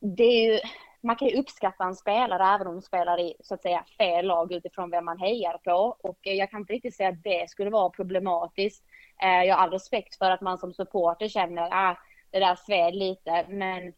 det 0.00 0.24
är 0.24 0.52
ju 0.52 0.60
man 1.06 1.16
kan 1.16 1.28
ju 1.28 1.38
uppskatta 1.38 1.84
en 1.84 1.94
spelare 1.94 2.54
även 2.54 2.66
om 2.66 2.74
de 2.74 2.82
spelar 2.82 3.20
i 3.20 3.34
så 3.40 3.54
att 3.54 3.62
säga 3.62 3.84
fel 3.98 4.26
lag 4.26 4.52
utifrån 4.52 4.90
vem 4.90 5.04
man 5.04 5.18
hejar 5.18 5.58
på. 5.64 5.96
Och 6.00 6.26
eh, 6.26 6.32
jag 6.32 6.50
kan 6.50 6.60
inte 6.60 6.72
riktigt 6.72 6.94
säga 6.94 7.08
att 7.08 7.22
det 7.22 7.50
skulle 7.50 7.70
vara 7.70 7.90
problematiskt. 7.90 8.84
Eh, 9.22 9.44
jag 9.44 9.56
har 9.56 9.62
all 9.62 9.70
respekt 9.70 10.18
för 10.18 10.30
att 10.30 10.40
man 10.40 10.58
som 10.58 10.74
supporter 10.74 11.28
känner 11.28 11.62
att 11.62 11.72
ah, 11.72 11.96
det 12.30 12.38
där 12.38 12.54
sved 12.54 12.94
lite. 12.94 13.46
Men 13.48 13.92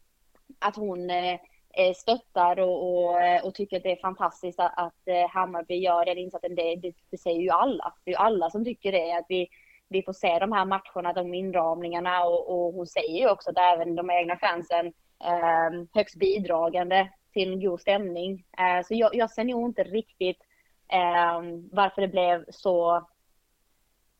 att 0.59 0.75
hon 0.75 1.09
eh, 1.09 1.39
stöttar 1.95 2.59
och, 2.59 2.83
och, 2.83 3.17
och, 3.43 3.55
tycker 3.55 3.77
att 3.77 3.83
det 3.83 3.91
är 3.91 4.01
fantastiskt 4.01 4.59
att, 4.59 4.73
att 4.77 5.31
Hammarby 5.31 5.75
gör 5.75 6.05
den 6.05 6.17
insatsen. 6.17 6.55
Det, 6.55 6.75
det, 6.75 6.93
det, 7.09 7.17
säger 7.17 7.41
ju 7.41 7.49
alla. 7.49 7.93
Det 8.03 8.11
är 8.11 8.13
ju 8.13 8.17
alla 8.17 8.49
som 8.49 8.65
tycker 8.65 8.91
det. 8.91 9.11
Att 9.11 9.25
vi, 9.29 9.47
vi 9.89 10.03
får 10.03 10.13
se 10.13 10.39
de 10.39 10.51
här 10.51 10.65
matcherna, 10.65 11.13
de 11.13 11.33
inramningarna 11.33 12.23
och, 12.23 12.49
och 12.49 12.73
hon 12.73 12.87
säger 12.87 13.19
ju 13.19 13.29
också 13.29 13.49
att 13.49 13.57
även 13.57 13.95
de 13.95 14.09
egna 14.09 14.37
fansen 14.37 14.93
eh, 15.23 15.85
högst 15.93 16.15
bidragande 16.15 17.09
till 17.33 17.53
en 17.53 17.59
god 17.59 17.81
stämning. 17.81 18.45
Eh, 18.57 18.85
så 18.85 18.93
jag, 18.93 19.15
jag 19.15 19.31
ser 19.31 19.43
nog 19.43 19.69
inte 19.69 19.83
riktigt 19.83 20.39
eh, 20.87 21.41
varför 21.71 22.01
det 22.01 22.07
blev 22.07 22.45
så 22.49 23.07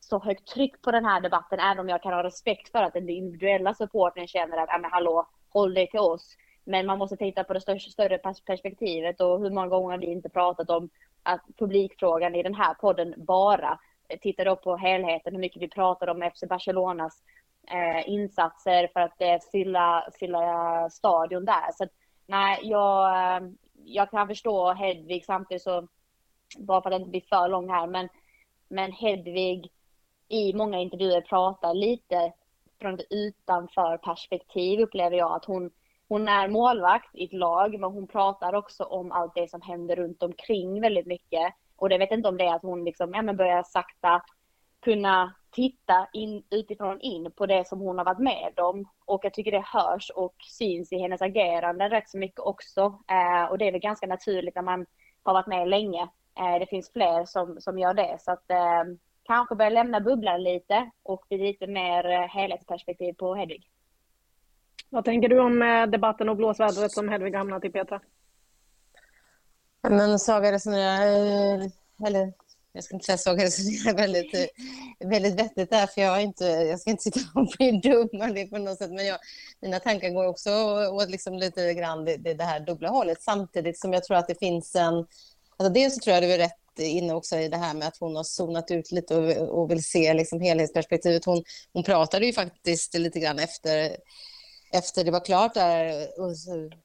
så 0.00 0.18
högt 0.18 0.48
tryck 0.48 0.82
på 0.82 0.90
den 0.90 1.04
här 1.04 1.20
debatten, 1.20 1.60
även 1.60 1.78
om 1.78 1.88
jag 1.88 2.02
kan 2.02 2.12
ha 2.12 2.22
respekt 2.22 2.70
för 2.70 2.82
att 2.82 2.92
den 2.92 3.08
individuella 3.08 3.74
supporten 3.74 4.26
känner 4.26 4.56
att, 4.56 4.68
ja 4.68 4.78
men 4.78 4.90
hallå, 4.90 5.28
håll 5.48 5.74
dig 5.74 5.90
till 5.90 6.00
oss. 6.00 6.36
Men 6.64 6.86
man 6.86 6.98
måste 6.98 7.16
titta 7.16 7.44
på 7.44 7.52
det 7.52 7.60
större 7.80 8.18
perspektivet 8.18 9.20
och 9.20 9.40
hur 9.40 9.50
många 9.50 9.68
gånger 9.68 9.90
har 9.90 9.98
vi 9.98 10.06
inte 10.06 10.28
pratat 10.28 10.70
om 10.70 10.90
att 11.22 11.40
publikfrågan 11.58 12.34
i 12.34 12.42
den 12.42 12.54
här 12.54 12.74
podden 12.74 13.14
bara 13.16 13.78
eh, 14.08 14.18
tittar 14.18 14.46
upp 14.46 14.62
på 14.62 14.76
helheten, 14.76 15.32
hur 15.32 15.40
mycket 15.40 15.62
vi 15.62 15.68
pratar 15.68 16.08
om 16.08 16.30
FC 16.34 16.44
Barcelonas 16.48 17.22
eh, 17.70 18.08
insatser 18.08 18.88
för 18.92 19.00
att 19.00 19.20
eh, 19.20 19.36
fylla, 19.52 20.08
fylla 20.20 20.90
stadion 20.90 21.44
där. 21.44 21.72
Så 21.72 21.84
att, 21.84 21.90
nej, 22.26 22.58
jag, 22.62 23.16
eh, 23.36 23.48
jag 23.84 24.10
kan 24.10 24.28
förstå 24.28 24.72
Hedvig 24.72 25.24
samtidigt 25.24 25.62
så, 25.62 25.88
bara 26.58 26.82
för 26.82 26.90
att 26.90 27.00
inte 27.00 27.10
bli 27.10 27.20
för 27.20 27.48
lång 27.48 27.70
här, 27.70 27.86
men, 27.86 28.08
men 28.68 28.92
Hedvig 28.92 29.70
i 30.28 30.52
många 30.52 30.78
intervjuer 30.78 31.20
pratar 31.20 31.74
lite 31.74 32.32
från 32.80 32.94
ett 32.94 33.06
utanför 33.10 33.96
perspektiv 33.96 34.80
upplever 34.80 35.16
jag 35.16 35.32
att 35.32 35.44
hon, 35.44 35.70
hon 36.08 36.28
är 36.28 36.48
målvakt 36.48 37.14
i 37.14 37.24
ett 37.24 37.32
lag, 37.32 37.80
men 37.80 37.92
hon 37.92 38.06
pratar 38.06 38.54
också 38.54 38.84
om 38.84 39.12
allt 39.12 39.34
det 39.34 39.50
som 39.50 39.62
händer 39.62 39.96
runt 39.96 40.22
omkring 40.22 40.80
väldigt 40.80 41.06
mycket. 41.06 41.54
Och 41.76 41.88
det 41.88 41.98
vet 41.98 42.10
inte 42.10 42.28
om 42.28 42.36
det 42.36 42.44
är 42.44 42.54
att 42.54 42.62
hon 42.62 42.84
liksom, 42.84 43.14
ja, 43.14 43.22
men 43.22 43.36
börjar 43.36 43.62
sakta 43.62 44.22
kunna 44.80 45.34
titta 45.52 46.08
in, 46.12 46.42
utifrån 46.50 47.00
in 47.00 47.30
på 47.32 47.46
det 47.46 47.68
som 47.68 47.80
hon 47.80 47.98
har 47.98 48.04
varit 48.04 48.18
med 48.18 48.58
om. 48.58 48.88
Och 49.04 49.24
jag 49.24 49.34
tycker 49.34 49.50
det 49.50 49.64
hörs 49.66 50.10
och 50.10 50.34
syns 50.58 50.92
i 50.92 50.98
hennes 50.98 51.22
agerande 51.22 51.88
rätt 51.88 52.10
så 52.10 52.18
mycket 52.18 52.40
också. 52.40 52.80
Eh, 53.10 53.50
och 53.50 53.58
det 53.58 53.68
är 53.68 53.72
väl 53.72 53.80
ganska 53.80 54.06
naturligt 54.06 54.54
när 54.54 54.62
man 54.62 54.86
har 55.22 55.34
varit 55.34 55.46
med 55.46 55.68
länge. 55.68 56.08
Eh, 56.38 56.58
det 56.60 56.66
finns 56.66 56.92
fler 56.92 57.24
som, 57.24 57.60
som 57.60 57.78
gör 57.78 57.94
det. 57.94 58.16
Så 58.20 58.32
att 58.32 58.50
eh, 58.50 58.84
kanske 59.22 59.54
börja 59.54 59.70
lämna 59.70 60.00
bubblan 60.00 60.42
lite 60.42 60.90
och 61.02 61.24
bli 61.28 61.38
lite 61.38 61.66
mer 61.66 62.10
eh, 62.10 62.28
helhetsperspektiv 62.28 63.12
på 63.12 63.34
Hedvig. 63.34 63.70
Vad 64.88 65.04
tänker 65.04 65.28
du 65.28 65.40
om 65.40 65.62
eh, 65.62 65.86
debatten 65.86 66.28
och 66.28 66.36
blåsvädret 66.36 66.92
som 66.92 67.08
Hedvig 67.08 67.34
hamnat 67.34 67.64
i, 67.64 67.70
Petra? 67.70 68.00
Men 69.82 70.18
Saga 70.18 70.52
resonerar, 70.52 71.06
eh, 71.06 71.66
eller 72.06 72.32
jag 72.72 72.84
ska 72.84 72.94
inte 72.94 73.06
säga 73.06 73.18
Saga 73.18 73.44
resonerar 73.44 73.96
väldigt, 73.96 74.34
eh, 74.34 75.08
väldigt 75.08 75.34
vettigt 75.34 75.70
där, 75.70 75.86
för 75.86 76.00
jag, 76.00 76.16
är 76.16 76.20
inte, 76.20 76.44
jag 76.44 76.80
ska 76.80 76.90
inte 76.90 77.02
sitta 77.02 77.20
och 77.34 77.46
bli 77.58 77.80
dum 77.80 78.08
på 78.50 78.58
något 78.58 78.78
sätt, 78.78 78.90
men 78.90 79.06
jag, 79.06 79.18
mina 79.60 79.80
tankar 79.80 80.10
går 80.10 80.26
också 80.26 80.50
åt 80.90 81.10
liksom 81.10 81.38
lite 81.38 81.74
grann 81.74 82.04
det, 82.04 82.16
det, 82.16 82.44
här 82.44 82.60
dubbla 82.60 82.88
hållet, 82.88 83.22
samtidigt 83.22 83.80
som 83.80 83.92
jag 83.92 84.04
tror 84.04 84.16
att 84.16 84.28
det 84.28 84.38
finns 84.38 84.76
en... 84.76 85.06
Alltså 85.56 85.72
dels 85.72 85.94
så 85.94 86.00
tror 86.00 86.14
jag 86.14 86.22
du 86.22 86.32
är 86.32 86.38
rätt 86.38 86.78
inne 86.78 87.14
också 87.14 87.36
i 87.36 87.48
det 87.48 87.56
här 87.56 87.74
med 87.74 87.88
att 87.88 87.96
hon 88.00 88.16
har 88.16 88.24
zonat 88.24 88.70
ut 88.70 88.92
lite 88.92 89.16
och, 89.16 89.60
och 89.60 89.70
vill 89.70 89.84
se 89.84 90.14
liksom 90.14 90.40
helhetsperspektivet. 90.40 91.24
Hon, 91.24 91.44
hon 91.72 91.82
pratade 91.82 92.26
ju 92.26 92.32
faktiskt 92.32 92.94
lite 92.94 93.20
grann 93.20 93.38
efter 93.38 93.96
efter 94.72 95.04
det 95.04 95.10
var 95.10 95.24
klart 95.24 95.54
där, 95.54 96.06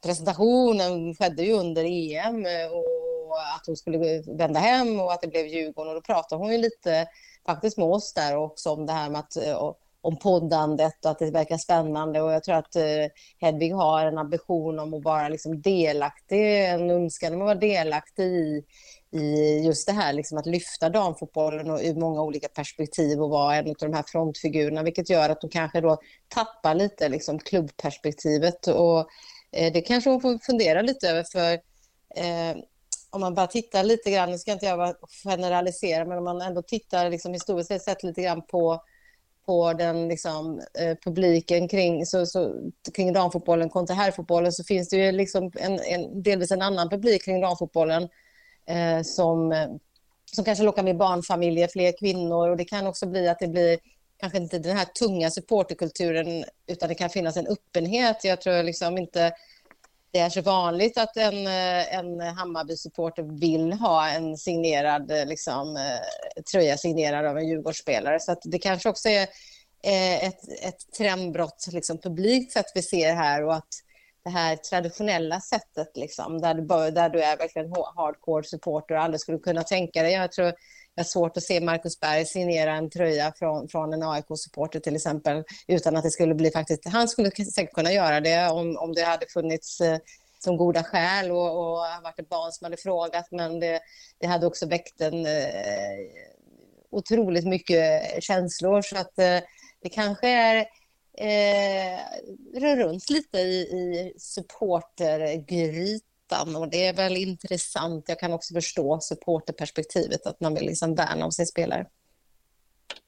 presentationen 0.01 1.15
skedde 1.15 1.43
ju 1.43 1.53
under 1.53 1.83
EM 1.83 2.45
eh, 2.45 2.67
och 2.71 3.14
att 3.33 3.65
hon 3.65 3.77
skulle 3.77 4.23
vända 4.27 4.59
hem 4.59 4.99
och 4.99 5.13
att 5.13 5.21
det 5.21 5.27
blev 5.27 5.45
Djurgården. 5.45 5.89
Och 5.89 5.95
då 5.95 6.01
pratade 6.01 6.41
hon 6.41 6.51
ju 6.51 6.57
lite 6.57 7.07
faktiskt 7.45 7.77
med 7.77 7.87
oss 7.87 8.13
där 8.13 8.37
också 8.37 8.69
om 8.69 8.85
det 8.85 8.93
här 8.93 9.09
med 9.09 9.19
att 9.19 9.35
eh, 9.35 9.71
om 10.05 10.17
poddandet 10.17 11.05
och 11.05 11.11
att 11.11 11.19
det 11.19 11.31
verkar 11.31 11.57
spännande. 11.57 12.21
Och 12.21 12.31
jag 12.31 12.43
tror 12.43 12.55
att 12.55 12.75
eh, 12.75 12.83
Hedvig 13.41 13.73
har 13.73 14.05
en 14.05 14.17
ambition 14.17 14.79
om 14.79 14.93
att 14.93 15.03
vara 15.03 15.29
liksom 15.29 15.61
delaktig, 15.61 16.65
en 16.65 16.89
önskan 16.89 17.33
om 17.33 17.41
att 17.41 17.45
vara 17.45 17.55
delaktig 17.55 18.23
i, 18.23 18.63
i 19.11 19.59
just 19.65 19.87
det 19.87 19.93
här 19.93 20.13
liksom 20.13 20.37
att 20.37 20.45
lyfta 20.45 20.89
damfotbollen 20.89 21.71
och 21.71 21.79
ur 21.83 21.95
många 21.95 22.21
olika 22.21 22.47
perspektiv 22.47 23.21
och 23.21 23.29
vara 23.29 23.55
en 23.55 23.67
av 23.67 23.75
de 23.79 23.93
här 23.93 24.05
frontfigurerna, 24.07 24.83
vilket 24.83 25.09
gör 25.09 25.29
att 25.29 25.41
de 25.41 25.49
kanske 25.49 25.81
då 25.81 25.97
tappar 26.27 26.75
lite 26.75 27.09
liksom 27.09 27.39
klubbperspektivet. 27.39 28.67
Och 28.67 28.99
eh, 29.51 29.73
det 29.73 29.81
kanske 29.81 30.09
hon 30.09 30.21
får 30.21 30.37
fundera 30.37 30.81
lite 30.81 31.09
över 31.09 31.23
för 31.31 31.53
eh, 32.15 32.57
om 33.15 33.21
man 33.21 33.33
bara 33.33 33.47
tittar 33.47 33.83
lite 33.83 34.11
grann, 34.11 34.31
nu 34.31 34.37
ska 34.37 34.51
inte 34.51 34.65
jag 34.65 34.95
generalisera, 35.23 36.05
men 36.05 36.17
om 36.17 36.23
man 36.23 36.41
ändå 36.41 36.61
tittar 36.61 37.09
liksom 37.09 37.33
historiskt 37.33 37.83
sett 37.83 38.03
lite 38.03 38.21
grann 38.21 38.41
på 38.41 38.81
på 39.45 39.73
den 39.73 40.07
liksom, 40.07 40.61
eh, 40.79 40.97
publiken 41.03 41.67
kring, 41.67 42.05
så, 42.05 42.25
så, 42.25 42.71
kring 42.95 43.13
damfotbollen 43.13 43.69
kontra 43.69 43.95
herrfotbollen 43.95 44.51
så 44.51 44.63
finns 44.63 44.89
det 44.89 44.97
ju 44.97 45.11
liksom 45.11 45.51
en, 45.55 45.79
en, 45.79 46.23
delvis 46.23 46.51
en 46.51 46.61
annan 46.61 46.89
publik 46.89 47.25
kring 47.25 47.41
damfotbollen 47.41 48.03
eh, 48.65 49.01
som, 49.03 49.67
som 50.35 50.45
kanske 50.45 50.63
lockar 50.63 50.83
med 50.83 50.97
barnfamiljer, 50.97 51.67
fler 51.67 51.97
kvinnor 51.99 52.49
och 52.49 52.57
det 52.57 52.65
kan 52.65 52.87
också 52.87 53.05
bli 53.05 53.27
att 53.27 53.39
det 53.39 53.47
blir 53.47 53.79
kanske 54.17 54.37
inte 54.37 54.59
den 54.59 54.77
här 54.77 54.85
tunga 54.85 55.29
supporterkulturen 55.29 56.45
utan 56.67 56.89
det 56.89 56.95
kan 56.95 57.09
finnas 57.09 57.37
en 57.37 57.47
öppenhet. 57.47 58.23
Jag 58.23 58.41
tror 58.41 58.63
liksom 58.63 58.97
inte 58.97 59.33
det 60.15 60.19
är 60.21 60.29
så 60.29 60.41
vanligt 60.41 60.97
att 60.97 61.17
en, 61.17 61.47
eh, 61.47 61.95
en 61.95 62.19
Hammarby-supporter 62.21 63.39
vill 63.39 63.73
ha 63.73 64.09
en 64.09 64.37
signerad 64.37 65.11
eh, 65.11 65.25
liksom, 65.25 65.75
eh, 65.75 66.41
tröja 66.51 66.77
signerad 66.77 67.25
av 67.25 67.37
en 67.37 67.47
Djurgårdsspelare. 67.47 68.19
Så 68.19 68.35
det 68.43 68.59
kanske 68.59 68.89
också 68.89 69.09
är 69.09 69.27
ett, 70.27 70.39
ett 70.61 70.91
trendbrott 70.97 71.67
liksom, 71.71 71.97
publikt 71.97 72.51
sett 72.51 72.65
vi 72.75 72.81
ser 72.81 73.15
här 73.15 73.43
och 73.43 73.55
att 73.55 73.67
det 74.23 74.29
här 74.29 74.55
traditionella 74.55 75.41
sättet, 75.41 75.97
liksom, 75.97 76.41
där, 76.41 76.53
du, 76.53 76.91
där 76.91 77.09
du 77.09 77.23
är 77.23 77.37
verkligen 77.37 77.71
hardcore 77.95 78.43
supporter 78.43 78.95
och 78.95 79.01
aldrig 79.01 79.21
skulle 79.21 79.39
kunna 79.39 79.63
tänka 79.63 80.03
dig. 80.03 80.13
Jag 80.13 80.31
tror 80.31 80.53
jag 80.95 81.03
har 81.03 81.07
svårt 81.07 81.37
att 81.37 81.43
se 81.43 81.61
Marcus 81.61 81.99
Berg 81.99 82.25
signera 82.25 82.75
en 82.75 82.89
tröja 82.89 83.33
från, 83.39 83.67
från 83.67 83.93
en 83.93 84.03
AIK-supporter 84.03 84.79
till 84.79 84.95
exempel, 84.95 85.43
utan 85.67 85.95
att 85.95 86.03
det 86.03 86.11
skulle 86.11 86.35
bli 86.35 86.51
faktiskt... 86.51 86.87
Han 86.87 87.07
skulle 87.07 87.31
säkert 87.31 87.73
kunna 87.73 87.91
göra 87.91 88.19
det 88.21 88.49
om, 88.49 88.77
om 88.77 88.93
det 88.93 89.03
hade 89.03 89.25
funnits 89.33 89.81
eh, 89.81 89.97
som 90.39 90.57
goda 90.57 90.83
skäl 90.83 91.31
och, 91.31 91.57
och 91.59 91.77
varit 92.03 92.19
ett 92.19 92.29
barn 92.29 92.51
som 92.51 92.65
hade 92.65 92.77
frågat, 92.77 93.27
men 93.31 93.59
det, 93.59 93.79
det 94.17 94.27
hade 94.27 94.47
också 94.47 94.67
väckt 94.67 95.01
en 95.01 95.25
eh, 95.25 95.41
otroligt 96.89 97.45
mycket 97.45 98.03
känslor, 98.23 98.81
så 98.81 98.97
att 98.97 99.19
eh, 99.19 99.39
det 99.81 99.89
kanske 99.89 100.29
är 100.29 100.57
eh, 101.17 101.99
rör 102.59 102.75
runt 102.75 103.09
lite 103.09 103.37
i, 103.37 103.61
i 103.61 104.13
supportergrytan 104.17 106.14
och 106.57 106.69
det 106.69 106.87
är 106.87 106.93
väl 106.93 107.17
intressant. 107.17 108.05
Jag 108.07 108.19
kan 108.19 108.33
också 108.33 108.53
förstå 108.53 108.99
supporterperspektivet, 108.99 110.27
att 110.27 110.41
man 110.41 110.55
vill 110.55 110.65
liksom 110.65 110.95
värna 110.95 111.25
om 111.25 111.31
sin 111.31 111.45
spelare. 111.45 111.85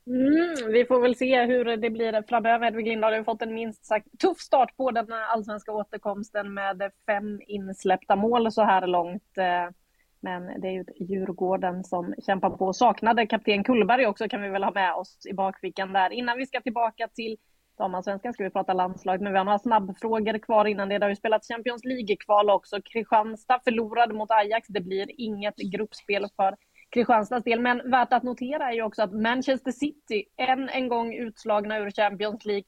Mm, 0.08 0.72
vi 0.72 0.86
får 0.86 1.02
väl 1.02 1.16
se 1.16 1.46
hur 1.46 1.78
det 1.78 1.90
blir 1.90 2.24
framöver. 2.28 2.66
Hedvig 2.66 2.88
Lindahl 2.88 3.14
har 3.14 3.24
fått 3.24 3.42
en 3.42 3.54
minst 3.54 3.86
sagt 3.86 4.08
tuff 4.20 4.40
start 4.40 4.78
på 4.78 4.92
den 4.92 5.12
allsvenska 5.12 5.72
återkomsten 5.72 6.54
med 6.54 6.92
fem 7.06 7.42
insläppta 7.48 8.16
mål 8.16 8.52
så 8.52 8.64
här 8.64 8.88
långt. 8.88 9.38
Eh, 9.38 9.70
men 10.20 10.62
det 10.62 10.68
är 10.68 10.72
ju 10.72 10.86
Djurgården 10.96 11.84
som 11.84 12.16
kämpar 12.26 12.50
på. 12.50 12.74
Saknade 12.74 13.28
kapten 13.28 13.64
Kullberg 13.64 14.06
också 14.06 14.30
kan 14.30 14.42
vi 14.42 14.50
väl 14.50 14.64
ha 14.64 14.72
med 14.72 14.94
oss 14.94 15.26
i 15.30 15.34
bakfickan 15.34 15.94
där. 15.94 16.10
Innan 16.10 16.38
vi 16.38 16.46
ska 16.46 16.62
tillbaka 16.62 17.08
till 17.08 17.38
damallsvenskan 17.78 18.34
ska 18.34 18.44
vi 18.44 18.50
prata 18.50 18.74
landslag, 18.74 19.22
men 19.22 19.32
vi 19.32 19.38
har 19.38 19.46
några 19.46 19.60
snabbfrågor 19.60 20.38
kvar 20.38 20.66
innan 20.66 20.90
det. 20.90 20.98
Det 20.98 21.06
har 21.06 21.10
ju 21.10 21.16
spelats 21.16 21.48
Champions 21.48 21.84
League-kval 21.84 22.50
också. 22.50 22.82
Kristianstad 22.82 23.60
förlorade 23.64 24.14
mot 24.14 24.32
Ajax. 24.32 24.68
Det 24.68 24.82
blir 24.82 25.22
inget 25.22 25.58
gruppspel 25.58 26.28
för 26.36 26.56
Kristianstads 26.90 27.44
del, 27.44 27.60
men 27.60 27.92
värt 27.92 28.14
att 28.14 28.24
notera 28.24 28.70
är 28.70 28.74
ju 28.74 28.84
också 28.84 29.02
att 29.02 29.14
Manchester 29.14 29.72
City, 29.72 30.26
än 30.38 30.70
en 30.70 30.88
gång 30.88 31.14
utslagna 31.14 31.78
ur 31.78 31.92
Champions 31.92 32.46
League, 32.46 32.64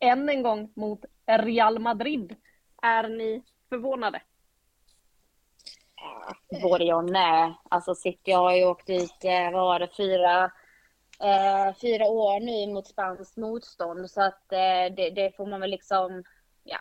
än 0.00 0.28
en 0.28 0.42
gång 0.42 0.72
mot 0.76 1.04
Real 1.26 1.78
Madrid. 1.78 2.36
Är 2.82 3.08
ni 3.08 3.42
förvånade? 3.68 4.22
Både 6.62 6.84
ja 6.84 6.96
och 6.96 7.10
nej. 7.10 7.54
Alltså 7.70 7.94
City 7.94 8.32
har 8.32 8.56
ju 8.56 8.64
åkt 8.64 8.90
ut, 8.90 9.24
eh, 9.24 9.52
vad 9.52 9.64
var 9.64 9.78
det, 9.78 9.88
fyra 9.96 10.50
eh, 11.20 11.74
fyra 11.80 12.04
år 12.04 12.40
nu 12.40 12.74
mot 12.74 12.86
spanskt 12.86 13.36
motstånd 13.36 14.10
så 14.10 14.22
att 14.22 14.52
eh, 14.52 14.94
det, 14.96 15.10
det, 15.10 15.36
får 15.36 15.46
man 15.46 15.60
väl 15.60 15.70
liksom, 15.70 16.24
ja, 16.64 16.78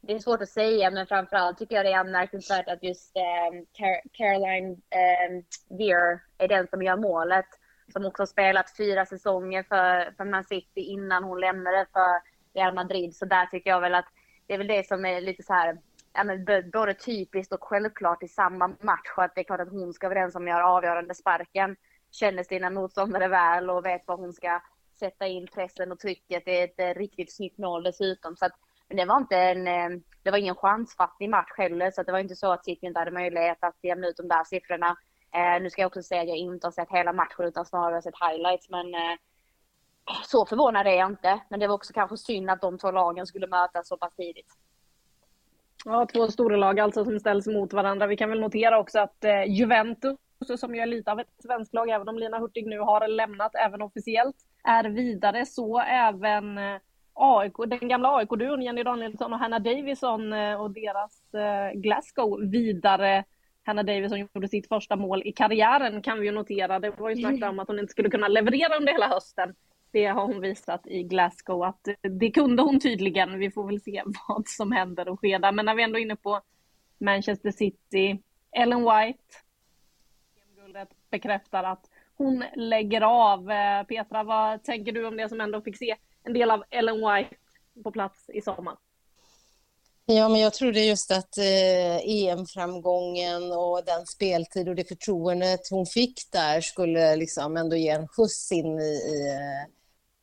det 0.00 0.12
är 0.12 0.18
svårt 0.18 0.42
att 0.42 0.48
säga 0.48 0.90
men 0.90 1.06
framförallt 1.06 1.58
tycker 1.58 1.76
jag 1.76 1.84
det 1.84 1.92
är 1.92 1.98
anmärkningsvärt 1.98 2.68
att 2.68 2.82
just 2.82 3.16
eh, 3.16 3.82
Caroline 4.12 4.72
eh, 4.72 5.44
Veer 5.78 6.20
är 6.38 6.48
den 6.48 6.68
som 6.68 6.82
gör 6.82 6.96
målet. 6.96 7.46
Som 7.92 8.04
också 8.04 8.22
har 8.22 8.26
spelat 8.26 8.76
fyra 8.76 9.06
säsonger 9.06 9.62
för, 9.62 10.14
för 10.16 10.24
Man 10.24 10.44
City 10.44 10.80
innan 10.80 11.24
hon 11.24 11.40
lämnade 11.40 11.86
för, 11.92 12.34
Real 12.54 12.74
Madrid. 12.74 13.16
Så 13.16 13.24
där 13.24 13.46
tycker 13.46 13.70
jag 13.70 13.80
väl 13.80 13.94
att 13.94 14.08
det 14.46 14.54
är 14.54 14.58
väl 14.58 14.66
det 14.66 14.86
som 14.86 15.04
är 15.04 15.20
lite 15.20 15.42
så 15.42 15.52
här, 15.52 15.78
ja, 16.12 16.24
men 16.24 16.44
både 16.72 16.94
typiskt 16.94 17.52
och 17.52 17.64
självklart 17.64 18.22
i 18.22 18.28
samma 18.28 18.68
match. 18.68 19.12
Att 19.16 19.34
det 19.34 19.40
är 19.40 19.44
klart 19.44 19.60
att 19.60 19.70
hon 19.70 19.92
ska 19.92 20.08
vara 20.08 20.20
den 20.20 20.32
som 20.32 20.48
gör 20.48 20.60
avgörande 20.60 21.14
sparken. 21.14 21.76
Känner 22.14 22.42
sina 22.42 22.70
motståndare 22.70 23.28
väl 23.28 23.70
och 23.70 23.86
vet 23.86 24.02
vad 24.06 24.18
hon 24.18 24.32
ska 24.32 24.60
sätta 24.98 25.26
in 25.26 25.46
pressen 25.46 25.92
och 25.92 25.98
trycket. 25.98 26.42
Det 26.44 26.60
är 26.60 26.90
ett 26.90 26.96
riktigt 26.96 27.36
snyggt 27.36 27.58
mål 27.58 27.82
dessutom. 27.82 28.36
Så 28.36 28.46
att, 28.46 28.52
men 28.88 28.96
det 28.96 29.04
var 29.04 29.16
inte 29.16 29.36
en, 29.36 29.66
eh, 29.66 30.00
det 30.22 30.30
var 30.30 30.38
ingen 30.38 30.54
chansfattig 30.54 31.30
match 31.30 31.52
heller. 31.56 31.90
Så 31.90 32.00
att 32.00 32.06
det 32.06 32.12
var 32.12 32.18
inte 32.18 32.36
så 32.36 32.52
att 32.52 32.64
City 32.64 32.86
inte 32.86 32.98
hade 32.98 33.10
möjlighet 33.10 33.58
att 33.60 33.76
jämna 33.82 34.06
ut 34.06 34.16
de 34.16 34.28
där 34.28 34.44
siffrorna. 34.44 34.96
Eh, 35.34 35.62
nu 35.62 35.70
ska 35.70 35.82
jag 35.82 35.86
också 35.86 36.02
säga 36.02 36.22
att 36.22 36.28
jag 36.28 36.36
inte 36.36 36.66
har 36.66 36.72
sett 36.72 36.90
hela 36.90 37.12
matchen 37.12 37.44
utan 37.44 37.64
snarare 37.66 38.02
sett 38.02 38.14
highlights. 38.30 38.70
Men 38.70 38.94
eh, 38.94 39.18
så 40.24 40.46
förvånad 40.46 40.86
är 40.86 40.90
jag 40.90 41.10
inte. 41.10 41.40
Men 41.48 41.60
det 41.60 41.66
var 41.66 41.74
också 41.74 41.92
kanske 41.92 42.16
synd 42.16 42.50
att 42.50 42.60
de 42.60 42.78
två 42.78 42.90
lagen 42.90 43.26
skulle 43.26 43.46
mötas 43.46 43.88
så 43.88 43.96
pass 43.96 44.14
tidigt. 44.14 44.52
Ja, 45.84 46.06
två 46.06 46.28
stora 46.28 46.56
lag 46.56 46.80
alltså 46.80 47.04
som 47.04 47.20
ställs 47.20 47.46
mot 47.46 47.72
varandra. 47.72 48.06
Vi 48.06 48.16
kan 48.16 48.30
väl 48.30 48.40
notera 48.40 48.78
också 48.78 48.98
att 48.98 49.24
eh, 49.24 49.44
också 50.44 50.56
som 50.56 50.74
ju 50.74 50.80
är 50.80 50.86
lite 50.86 51.12
av 51.12 51.20
ett 51.20 51.42
svenskt 51.42 51.74
lag, 51.74 51.90
även 51.90 52.08
om 52.08 52.18
Lina 52.18 52.38
Hurtig 52.38 52.66
nu 52.66 52.78
har 52.78 53.08
lämnat 53.08 53.54
även 53.54 53.82
officiellt, 53.82 54.36
är 54.64 54.84
vidare. 54.84 55.46
Så 55.46 55.80
även 55.80 56.58
eh, 56.58 56.76
AIK, 57.14 57.52
den 57.66 57.88
gamla 57.88 58.16
AIK-duon 58.16 58.62
Jenny 58.62 58.82
Danielsson 58.82 59.32
och 59.32 59.38
Hanna 59.38 59.58
Davison 59.58 60.32
eh, 60.32 60.60
och 60.60 60.70
deras 60.70 61.34
eh, 61.34 61.80
Glasgow 61.80 62.50
vidare. 62.50 63.24
Hanna 63.64 63.82
Davison 63.82 64.18
gjorde 64.18 64.48
sitt 64.48 64.68
första 64.68 64.96
mål 64.96 65.22
i 65.24 65.32
karriären 65.32 66.02
kan 66.02 66.20
vi 66.20 66.26
ju 66.26 66.32
notera. 66.32 66.78
Det 66.78 66.90
var 66.90 67.10
ju 67.10 67.16
snack 67.16 67.50
om 67.50 67.58
att 67.58 67.68
hon 67.68 67.78
inte 67.78 67.90
skulle 67.90 68.10
kunna 68.10 68.28
leverera 68.28 68.76
under 68.76 68.92
hela 68.92 69.08
hösten 69.08 69.54
det 69.94 70.06
har 70.06 70.26
hon 70.26 70.40
visat 70.40 70.86
i 70.86 71.02
Glasgow 71.02 71.62
att 71.62 71.88
det 72.02 72.30
kunde 72.30 72.62
hon 72.62 72.80
tydligen. 72.80 73.38
Vi 73.38 73.50
får 73.50 73.66
väl 73.66 73.80
se 73.80 74.02
vad 74.28 74.48
som 74.48 74.72
händer 74.72 75.08
och 75.08 75.18
sker 75.18 75.38
där. 75.38 75.52
Men 75.52 75.66
när 75.66 75.74
vi 75.74 75.82
ändå 75.82 75.98
är 75.98 76.02
inne 76.02 76.16
på 76.16 76.40
Manchester 76.98 77.50
City, 77.50 78.22
Ellen 78.56 78.78
White, 78.78 79.24
guldet 80.74 80.88
bekräftar 81.10 81.64
att 81.64 81.90
hon 82.16 82.44
lägger 82.56 83.00
av. 83.00 83.50
Eh, 83.50 83.82
Petra, 83.82 84.22
vad 84.22 84.64
tänker 84.64 84.92
du 84.92 85.06
om 85.06 85.16
det 85.16 85.28
som 85.28 85.40
ändå 85.40 85.60
fick 85.60 85.78
se 85.78 85.96
en 86.24 86.32
del 86.32 86.50
av 86.50 86.64
Ellen 86.70 86.96
White 86.96 87.36
på 87.82 87.92
plats 87.92 88.24
i 88.28 88.40
sommar? 88.40 88.76
Ja, 90.06 90.28
men 90.28 90.40
jag 90.40 90.52
tror 90.52 90.72
det 90.72 90.80
är 90.80 90.88
just 90.88 91.10
att 91.10 91.38
eh, 91.38 91.96
EM-framgången 92.04 93.52
och 93.52 93.84
den 93.84 94.06
speltid 94.06 94.68
och 94.68 94.74
det 94.74 94.88
förtroendet 94.88 95.60
hon 95.70 95.86
fick 95.86 96.32
där 96.32 96.60
skulle 96.60 97.16
liksom 97.16 97.56
ändå 97.56 97.76
ge 97.76 97.88
en 97.88 98.08
skjuts 98.08 98.52
in 98.52 98.80
i, 98.80 98.82
i 98.82 99.38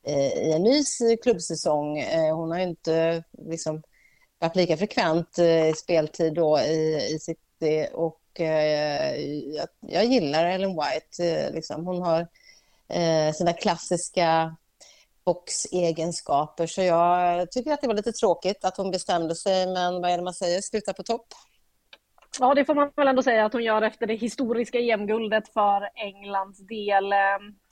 eh, 0.08 0.48
i 0.48 0.52
en 0.52 0.64
ny 0.64 0.84
klubbsäsong. 1.24 1.98
Eh, 1.98 2.36
hon 2.36 2.52
har 2.52 2.58
ju 2.58 2.64
inte 2.64 3.24
liksom 3.48 3.84
varit 4.40 4.56
lika 4.56 4.78
frekvent 4.78 5.38
eh, 5.38 5.70
i 5.70 5.74
speltid 5.74 6.34
då 6.34 6.60
i, 6.60 7.08
i 7.16 7.20
City 7.20 7.88
och 7.94 8.21
Eh, 8.40 9.16
jag, 9.56 9.68
jag 9.80 10.06
gillar 10.06 10.46
Ellen 10.46 10.70
White. 10.70 11.26
Eh, 11.26 11.54
liksom. 11.54 11.86
Hon 11.86 12.02
har 12.02 12.28
eh, 12.90 13.34
sina 13.34 13.54
klassiska 13.54 14.56
boxegenskaper 15.26 16.68
så 16.68 16.82
jag 16.82 17.52
tycker 17.52 17.72
att 17.72 17.82
det 17.82 17.88
var 17.88 17.96
lite 17.96 18.12
tråkigt 18.12 18.66
att 18.66 18.78
hon 18.78 18.92
bestämde 18.92 19.36
sig 19.36 19.68
men 19.68 20.02
vad 20.02 20.12
är 20.12 20.18
det 20.18 20.24
man 20.24 20.34
säger, 20.34 20.62
sluta 20.62 20.94
på 20.94 21.04
topp. 21.04 21.28
Ja, 22.40 22.54
det 22.54 22.66
får 22.66 22.76
man 22.76 22.92
väl 22.96 23.08
ändå 23.08 23.24
säga 23.24 23.46
att 23.46 23.54
hon 23.54 23.64
gör 23.64 23.82
efter 23.82 24.08
det 24.08 24.16
historiska 24.16 24.80
EM-guldet 24.80 25.54
för 25.54 25.90
Englands 25.96 26.68
del 26.68 27.14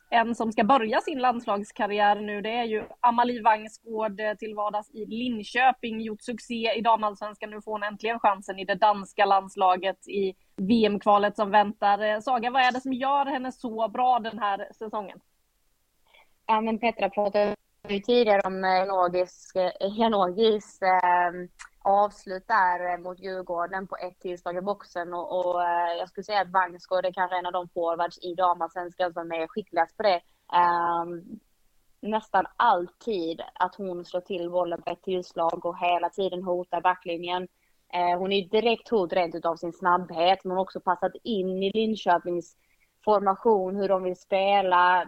en 0.10 0.36
som 0.36 0.52
ska 0.52 0.64
börja 0.64 1.02
sin 1.02 1.20
landslagskarriär 1.20 2.16
nu, 2.16 2.42
det 2.42 2.50
är 2.50 2.64
ju 2.64 2.84
Amalie 3.00 3.42
Wangsgård 3.42 4.20
eh, 4.20 4.34
till 4.34 4.56
vardags 4.56 4.90
i 4.92 5.06
Linköping, 5.06 6.02
gjort 6.02 6.22
succé 6.22 6.74
i 6.78 6.82
damallsvenskan. 6.82 7.50
Nu 7.50 7.62
får 7.62 7.72
hon 7.72 7.84
äntligen 7.84 8.20
chansen 8.20 8.60
i 8.60 8.66
det 8.66 8.76
danska 8.76 9.26
landslaget 9.26 10.08
i 10.08 10.36
VM-kvalet 10.56 11.36
som 11.36 11.52
väntar. 11.52 12.00
Eh, 12.04 12.20
Saga, 12.20 12.52
vad 12.52 12.62
är 12.62 12.72
det 12.72 12.82
som 12.82 12.94
gör 12.94 13.26
henne 13.26 13.52
så 13.52 13.88
bra 13.88 14.20
den 14.20 14.40
här 14.40 14.68
säsongen? 14.78 15.20
Ja, 16.46 16.62
men 16.62 16.80
Petra 16.80 17.10
pratade 17.10 17.56
ju 17.90 18.00
tidigare 18.00 18.42
om 18.46 18.64
Janogis, 18.64 19.52
Janogis 19.98 20.82
eh, 20.82 21.28
eh 21.28 21.32
avslut 21.90 22.48
där 22.48 22.94
eh, 22.94 23.00
mot 23.00 23.20
Djurgården 23.20 23.88
på 23.88 23.96
ett 23.98 24.20
tillslag 24.20 24.58
i 24.58 24.62
boxen 24.62 25.14
och, 25.14 25.40
och 25.40 25.64
eh, 25.64 25.98
jag 26.00 26.10
skulle 26.10 26.24
säga 26.24 26.42
att 26.42 26.52
Vangsgård 26.52 27.06
är 27.06 27.14
kanske 27.14 27.38
en 27.38 27.46
av 27.46 27.52
de 27.52 27.70
forwards 27.70 28.20
i 28.22 28.36
damallsvenskan 28.36 29.14
som 29.14 29.32
är 29.32 29.48
skickligast 29.48 29.98
på 29.98 30.04
det. 30.04 30.22
Um, 30.54 31.40
nästan 32.02 32.46
alltid 32.58 33.42
att 33.54 33.76
hon 33.76 34.06
slår 34.06 34.22
till 34.22 34.50
bollen 34.50 34.82
på 34.82 34.90
ett 34.90 35.02
tillslag 35.02 35.66
och 35.66 35.78
hela 35.78 36.10
tiden 36.10 36.44
hotar 36.44 36.82
backlinjen. 36.82 37.44
Uh, 37.96 38.18
hon 38.20 38.32
är 38.32 38.50
direkt 38.50 38.90
hot 38.90 39.14
rent 39.14 39.36
utav 39.36 39.56
sin 39.56 39.74
snabbhet, 39.74 40.44
men 40.44 40.52
hon 40.52 40.58
har 40.58 40.64
också 40.64 40.80
passat 40.80 41.12
in 41.24 41.64
i 41.64 41.72
Linköpings 41.72 42.56
formation, 43.06 43.76
hur 43.76 43.88
de 43.88 44.04
vill 44.04 44.16
spela. 44.16 45.02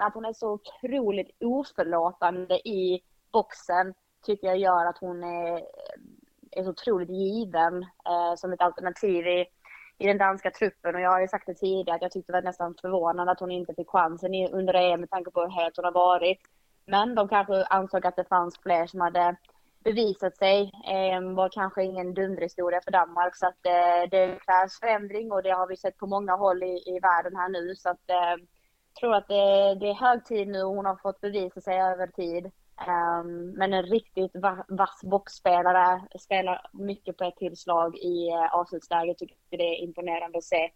Att 0.00 0.14
hon 0.14 0.24
är 0.24 0.32
så 0.32 0.52
otroligt 0.52 1.30
oförlåtande 1.40 2.68
i 2.68 3.00
boxen 3.32 3.94
tycker 4.26 4.46
jag 4.46 4.58
gör 4.58 4.86
att 4.86 4.98
hon 4.98 5.24
är 5.24 5.62
är 6.56 6.64
så 6.64 6.70
otroligt 6.70 7.10
given 7.10 7.82
eh, 7.82 8.34
som 8.36 8.52
ett 8.52 8.62
alternativ 8.62 9.26
i, 9.26 9.46
i 9.98 10.06
den 10.06 10.18
danska 10.18 10.50
truppen. 10.50 10.94
Och 10.94 11.00
jag 11.00 11.10
har 11.10 11.20
ju 11.20 11.28
sagt 11.28 11.46
det 11.46 11.54
tidigare 11.54 11.96
att 11.96 12.02
jag 12.02 12.12
tyckte 12.12 12.32
det 12.32 12.36
var 12.36 12.42
nästan 12.42 12.74
förvånande 12.80 13.32
att 13.32 13.40
hon 13.40 13.50
inte 13.50 13.74
fick 13.74 13.88
chansen 13.88 14.34
i, 14.34 14.50
under 14.50 14.74
EM 14.74 15.00
med 15.00 15.10
tanke 15.10 15.30
på 15.30 15.40
hur 15.40 15.50
het 15.50 15.76
hon 15.76 15.84
har 15.84 15.92
varit. 15.92 16.38
Men 16.86 17.14
de 17.14 17.28
kanske 17.28 17.64
ansåg 17.64 18.06
att 18.06 18.16
det 18.16 18.28
fanns 18.28 18.58
fler 18.58 18.86
som 18.86 19.00
hade 19.00 19.36
bevisat 19.84 20.36
sig. 20.36 20.72
Eh, 20.94 21.20
var 21.34 21.48
kanske 21.48 21.84
ingen 21.84 22.14
dunderhistoria 22.14 22.80
för 22.84 22.90
Danmark 22.90 23.36
så 23.36 23.46
att 23.46 23.66
eh, 23.66 24.10
det 24.10 24.38
krävs 24.46 24.80
förändring 24.80 25.32
och 25.32 25.42
det 25.42 25.50
har 25.50 25.66
vi 25.66 25.76
sett 25.76 25.96
på 25.96 26.06
många 26.06 26.36
håll 26.36 26.62
i, 26.62 26.82
i 26.86 26.98
världen 27.02 27.36
här 27.36 27.48
nu 27.48 27.74
så 27.76 27.88
att 27.90 28.10
eh, 28.10 28.36
tror 29.00 29.14
att 29.14 29.28
det, 29.28 29.74
det 29.80 29.88
är 29.88 29.94
hög 29.94 30.24
tid 30.24 30.48
nu 30.48 30.62
och 30.62 30.74
hon 30.76 30.86
har 30.86 30.96
fått 30.96 31.20
bevisa 31.20 31.60
sig 31.60 31.80
över 31.80 32.06
tid. 32.06 32.50
Um, 32.76 33.50
men 33.50 33.72
en 33.72 33.82
riktigt 33.82 34.32
vass 34.68 35.00
boxspelare, 35.02 36.00
spelar 36.20 36.70
mycket 36.72 37.16
på 37.16 37.24
ett 37.24 37.36
tillslag 37.36 37.96
i 37.96 38.30
uh, 38.30 38.54
avslutsläget, 38.54 39.18
tycker 39.18 39.36
det 39.50 39.64
är 39.64 39.82
imponerande 39.82 40.38
att 40.38 40.44
se. 40.44 40.70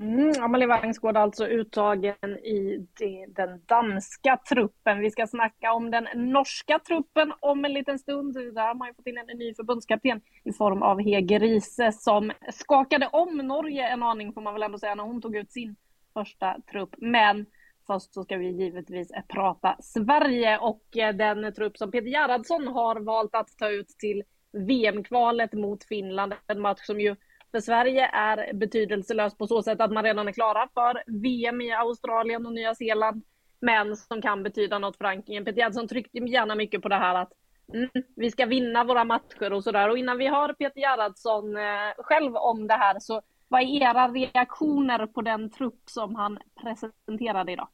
Mm, 0.00 0.32
Amalie 0.42 0.66
Wangsgård 0.66 1.16
alltså 1.16 1.46
uttagen 1.46 2.38
i 2.38 2.86
den 3.28 3.60
danska 3.66 4.38
truppen. 4.48 5.00
Vi 5.00 5.10
ska 5.10 5.26
snacka 5.26 5.72
om 5.72 5.90
den 5.90 6.08
norska 6.14 6.78
truppen 6.78 7.32
om 7.40 7.64
en 7.64 7.72
liten 7.72 7.98
stund. 7.98 8.34
Där 8.34 8.66
har 8.66 8.74
man 8.74 8.88
ju 8.88 8.94
fått 8.94 9.06
in 9.06 9.18
en 9.18 9.38
ny 9.38 9.54
förbundskapten 9.54 10.20
i 10.44 10.52
form 10.52 10.82
av 10.82 11.00
Hege 11.00 11.38
Riise 11.38 11.92
som 11.92 12.32
skakade 12.52 13.08
om 13.12 13.36
Norge 13.36 13.88
en 13.88 14.02
aning 14.02 14.32
får 14.32 14.40
man 14.40 14.54
väl 14.54 14.62
ändå 14.62 14.78
säga 14.78 14.94
när 14.94 15.04
hon 15.04 15.22
tog 15.22 15.36
ut 15.36 15.52
sin 15.52 15.76
första 16.14 16.56
trupp. 16.70 16.94
Men 16.98 17.46
Först 17.90 18.14
så 18.14 18.24
ska 18.24 18.36
vi 18.36 18.50
givetvis 18.50 19.10
eh, 19.10 19.22
prata 19.28 19.76
Sverige 19.80 20.58
och 20.58 20.96
eh, 20.96 21.14
den 21.14 21.52
trupp 21.54 21.78
som 21.78 21.90
Peter 21.90 22.08
Gerhardsson 22.08 22.68
har 22.68 23.00
valt 23.00 23.34
att 23.34 23.58
ta 23.58 23.70
ut 23.70 23.88
till 23.88 24.22
VM-kvalet 24.52 25.52
mot 25.52 25.84
Finland. 25.84 26.34
En 26.46 26.60
match 26.60 26.80
som 26.82 27.00
ju 27.00 27.16
för 27.50 27.60
Sverige 27.60 28.06
är 28.06 28.52
betydelselös 28.52 29.36
på 29.36 29.46
så 29.46 29.62
sätt 29.62 29.80
att 29.80 29.92
man 29.92 30.04
redan 30.04 30.28
är 30.28 30.32
klara 30.32 30.68
för 30.74 31.02
VM 31.22 31.60
i 31.60 31.72
Australien 31.72 32.46
och 32.46 32.52
Nya 32.52 32.74
Zeeland. 32.74 33.22
Men 33.60 33.96
som 33.96 34.22
kan 34.22 34.42
betyda 34.42 34.78
något 34.78 34.96
för 34.96 35.04
rankingen. 35.04 35.44
Peter 35.44 35.58
Gerhardsson 35.58 35.88
tryckte 35.88 36.18
gärna 36.18 36.54
mycket 36.54 36.82
på 36.82 36.88
det 36.88 36.96
här 36.98 37.14
att 37.14 37.32
mm, 37.74 37.88
vi 38.16 38.30
ska 38.30 38.46
vinna 38.46 38.84
våra 38.84 39.04
matcher 39.04 39.52
och 39.52 39.64
sådär. 39.64 39.88
Och 39.88 39.98
innan 39.98 40.18
vi 40.18 40.28
hör 40.28 40.52
Peter 40.52 40.80
Gerhardsson 40.80 41.56
eh, 41.56 41.94
själv 41.98 42.36
om 42.36 42.66
det 42.66 42.74
här 42.74 42.98
så 42.98 43.22
vad 43.48 43.62
är 43.62 43.66
era 43.66 44.08
reaktioner 44.08 45.06
på 45.06 45.22
den 45.22 45.50
trupp 45.50 45.82
som 45.86 46.14
han 46.14 46.38
presenterade 46.62 47.52
idag? 47.52 47.68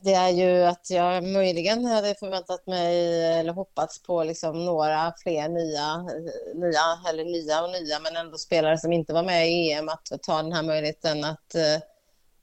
Det 0.00 0.14
är 0.14 0.28
ju 0.28 0.64
att 0.64 0.90
jag 0.90 1.24
möjligen 1.24 1.84
hade 1.84 2.14
förväntat 2.14 2.66
mig 2.66 3.24
eller 3.38 3.52
hoppats 3.52 4.02
på 4.02 4.24
liksom 4.24 4.64
några 4.64 5.14
fler 5.22 5.48
nya, 5.48 6.02
nya, 6.54 7.10
eller 7.10 7.24
nya 7.24 7.62
och 7.62 7.70
nya, 7.70 7.98
men 8.00 8.16
ändå 8.16 8.38
spelare 8.38 8.78
som 8.78 8.92
inte 8.92 9.12
var 9.12 9.22
med 9.22 9.50
i 9.50 9.72
EM 9.72 9.88
att 9.88 10.22
ta 10.22 10.42
den 10.42 10.52
här 10.52 10.62
möjligheten 10.62 11.24
att, 11.24 11.54
eh, 11.54 11.82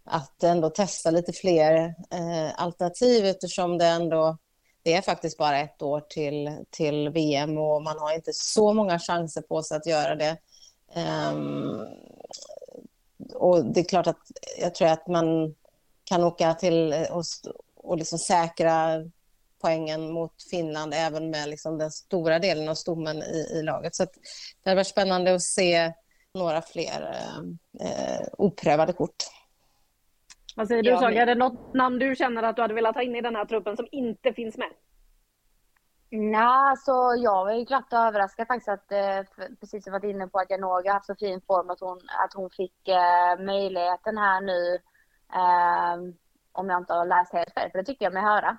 att 0.03 0.43
ändå 0.43 0.69
testa 0.69 1.11
lite 1.11 1.33
fler 1.33 1.95
eh, 2.11 2.61
alternativ 2.61 3.25
eftersom 3.25 3.77
det 3.77 3.85
ändå 3.85 4.37
det 4.83 4.93
är 4.93 5.01
faktiskt 5.01 5.37
bara 5.37 5.59
ett 5.59 5.81
år 5.81 6.01
till, 6.09 6.65
till 6.69 7.09
VM 7.09 7.57
och 7.57 7.81
man 7.81 7.99
har 7.99 8.15
inte 8.15 8.33
så 8.33 8.73
många 8.73 8.99
chanser 8.99 9.41
på 9.41 9.63
sig 9.63 9.77
att 9.77 9.85
göra 9.85 10.15
det. 10.15 10.37
Um, 11.33 11.87
och 13.33 13.65
det 13.65 13.79
är 13.79 13.83
klart 13.83 14.07
att 14.07 14.31
jag 14.59 14.75
tror 14.75 14.87
att 14.87 15.07
man 15.07 15.55
kan 16.09 16.23
åka 16.23 16.53
till 16.53 16.93
och, 17.11 17.23
och 17.75 17.97
liksom 17.97 18.19
säkra 18.19 19.03
poängen 19.61 20.11
mot 20.13 20.33
Finland 20.51 20.93
även 20.93 21.29
med 21.29 21.49
liksom 21.49 21.77
den 21.77 21.91
stora 21.91 22.39
delen 22.39 22.69
av 22.69 22.75
stommen 22.75 23.17
i, 23.17 23.51
i 23.53 23.63
laget. 23.63 23.95
Så 23.95 24.05
det 24.63 24.69
har 24.69 24.75
varit 24.75 24.87
spännande 24.87 25.35
att 25.35 25.41
se 25.41 25.93
några 26.33 26.61
fler 26.61 27.15
eh, 27.81 28.27
oprövade 28.37 28.93
kort. 28.93 29.23
Vad 30.55 30.67
säger 30.67 30.83
du 30.83 30.97
Saga? 30.97 31.21
Är 31.21 31.25
det 31.25 31.35
något 31.35 31.73
namn 31.73 31.99
du 31.99 32.15
känner 32.15 32.43
att 32.43 32.55
du 32.55 32.61
hade 32.61 32.73
velat 32.73 32.95
ha 32.95 33.01
in 33.01 33.15
i 33.15 33.21
den 33.21 33.35
här 33.35 33.45
truppen 33.45 33.77
som 33.77 33.87
inte 33.91 34.33
finns 34.33 34.57
med? 34.57 34.69
Nej, 36.11 36.77
så 36.77 37.15
jag 37.17 37.45
var 37.45 37.53
ju 37.53 37.63
glatt 37.63 37.93
överraskad 37.93 38.47
faktiskt 38.47 38.69
att, 38.69 38.91
eh, 38.91 39.47
precis 39.59 39.83
som 39.83 39.93
jag 39.93 39.99
varit 39.99 40.15
inne 40.15 40.27
på, 40.27 40.39
att 40.39 40.49
Janogy 40.49 40.87
har 40.87 40.93
haft 40.93 41.05
så 41.05 41.15
fin 41.15 41.41
form 41.47 41.69
att 41.69 41.79
hon, 41.79 41.97
att 41.97 42.33
hon 42.33 42.49
fick 42.49 42.87
eh, 42.87 43.45
möjligheten 43.45 44.17
här 44.17 44.41
nu. 44.41 44.79
Eh, 45.33 45.95
om 46.51 46.69
jag 46.69 46.81
inte 46.81 46.93
har 46.93 47.05
läst 47.05 47.33
helt 47.33 47.53
fel, 47.53 47.71
för 47.71 47.77
det 47.77 47.83
tycker 47.85 48.05
jag 48.05 48.13
mig 48.13 48.23
höra. 48.23 48.57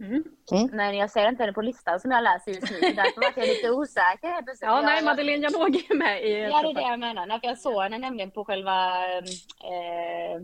Mm. 0.00 0.24
Men 0.72 0.96
jag 0.96 1.10
ser 1.10 1.28
inte 1.28 1.42
henne 1.42 1.52
på 1.52 1.62
listan 1.62 2.00
som 2.00 2.10
jag 2.10 2.22
läser 2.24 2.52
just 2.52 2.70
nu, 2.70 2.80
därför 2.80 3.20
var 3.20 3.32
jag 3.36 3.48
lite 3.48 3.70
osäker 3.70 4.28
helt 4.28 4.44
plötsligt. 4.46 4.68
Ja, 4.68 4.76
Jag- 4.76 4.84
nej, 4.84 4.96
jag- 4.96 5.04
Madeleine 5.04 5.42
Janogy 5.42 5.86
är 5.90 5.94
med 5.96 6.24
i 6.24 6.40
Ja, 6.42 6.62
det 6.62 6.68
är 6.68 6.74
det 6.74 6.80
jag 6.80 7.00
menar. 7.00 7.26
Nej, 7.26 7.40
för 7.40 7.46
jag 7.46 7.58
såg 7.58 7.82
henne 7.82 7.98
nämligen 7.98 8.30
på 8.30 8.44
själva 8.44 9.04
eh, 9.06 10.34
eh, 10.36 10.40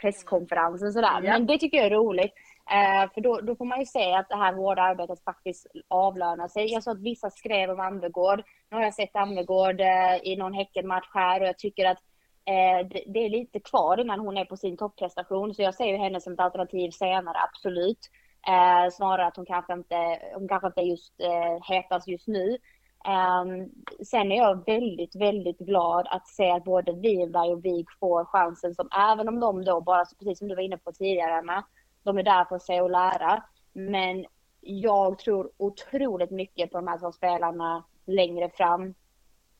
presskonferensen 0.00 0.92
sådär. 0.92 1.20
Ja. 1.22 1.32
Men 1.32 1.46
det 1.46 1.58
tycker 1.58 1.76
jag 1.76 1.86
är 1.86 1.90
roligt. 1.90 2.34
Eh, 2.70 3.10
för 3.14 3.20
då, 3.20 3.40
då 3.40 3.56
får 3.56 3.64
man 3.64 3.78
ju 3.80 3.86
se 3.86 4.12
att 4.12 4.28
det 4.28 4.36
här 4.36 4.52
hårda 4.52 4.82
arbetet 4.82 5.24
faktiskt 5.24 5.66
avlönar 5.88 6.48
sig. 6.48 6.72
Jag 6.72 6.82
såg 6.82 6.96
att 6.96 7.02
vissa 7.02 7.30
skrev 7.30 7.70
om 7.70 7.80
Anvegård. 7.80 8.42
Nu 8.70 8.76
har 8.76 8.84
jag 8.84 8.94
sett 8.94 9.16
Anvegård 9.16 9.80
eh, 9.80 10.16
i 10.22 10.36
någon 10.36 10.54
Häckenmatch 10.54 11.08
här 11.14 11.40
och 11.40 11.46
jag 11.46 11.58
tycker 11.58 11.86
att 11.86 11.98
Eh, 12.44 12.86
det, 13.06 13.24
är 13.24 13.30
lite 13.30 13.60
kvar 13.60 14.00
innan 14.00 14.20
hon 14.20 14.36
är 14.36 14.44
på 14.44 14.56
sin 14.56 14.76
topprestation. 14.76 15.54
Så 15.54 15.62
jag 15.62 15.74
ser 15.74 15.86
ju 15.86 15.96
henne 15.96 16.20
som 16.20 16.32
ett 16.32 16.40
alternativ 16.40 16.90
senare, 16.90 17.36
absolut. 17.48 18.10
Eh, 18.48 18.90
snarare 18.92 19.26
att 19.26 19.36
hon 19.36 19.46
kanske 19.46 19.72
inte, 19.72 20.18
hon 20.34 20.48
kanske 20.48 20.66
inte 20.66 20.80
just 20.80 21.20
eh, 21.20 21.74
hetast 21.74 22.08
just 22.08 22.28
nu. 22.28 22.58
Eh, 23.04 23.44
sen 24.04 24.32
är 24.32 24.36
jag 24.36 24.66
väldigt, 24.66 25.16
väldigt 25.16 25.58
glad 25.58 26.06
att 26.10 26.28
se 26.28 26.50
att 26.50 26.64
både 26.64 26.92
Winberg 26.92 27.52
och 27.52 27.64
Wig 27.64 27.86
får 28.00 28.24
chansen 28.24 28.74
som, 28.74 28.88
även 29.12 29.28
om 29.28 29.40
de 29.40 29.64
då 29.64 29.80
bara, 29.80 30.04
precis 30.18 30.38
som 30.38 30.48
du 30.48 30.54
var 30.54 30.62
inne 30.62 30.78
på 30.78 30.92
tidigare 30.92 31.38
Emma, 31.38 31.64
de 32.02 32.18
är 32.18 32.22
där 32.22 32.44
för 32.44 32.56
att 32.56 32.62
se 32.62 32.80
och 32.80 32.90
lära. 32.90 33.44
Men 33.72 34.26
jag 34.60 35.18
tror 35.18 35.50
otroligt 35.56 36.30
mycket 36.30 36.70
på 36.70 36.78
de 36.78 36.86
här 36.86 36.98
två 36.98 37.12
spelarna 37.12 37.84
längre 38.06 38.50
fram. 38.50 38.94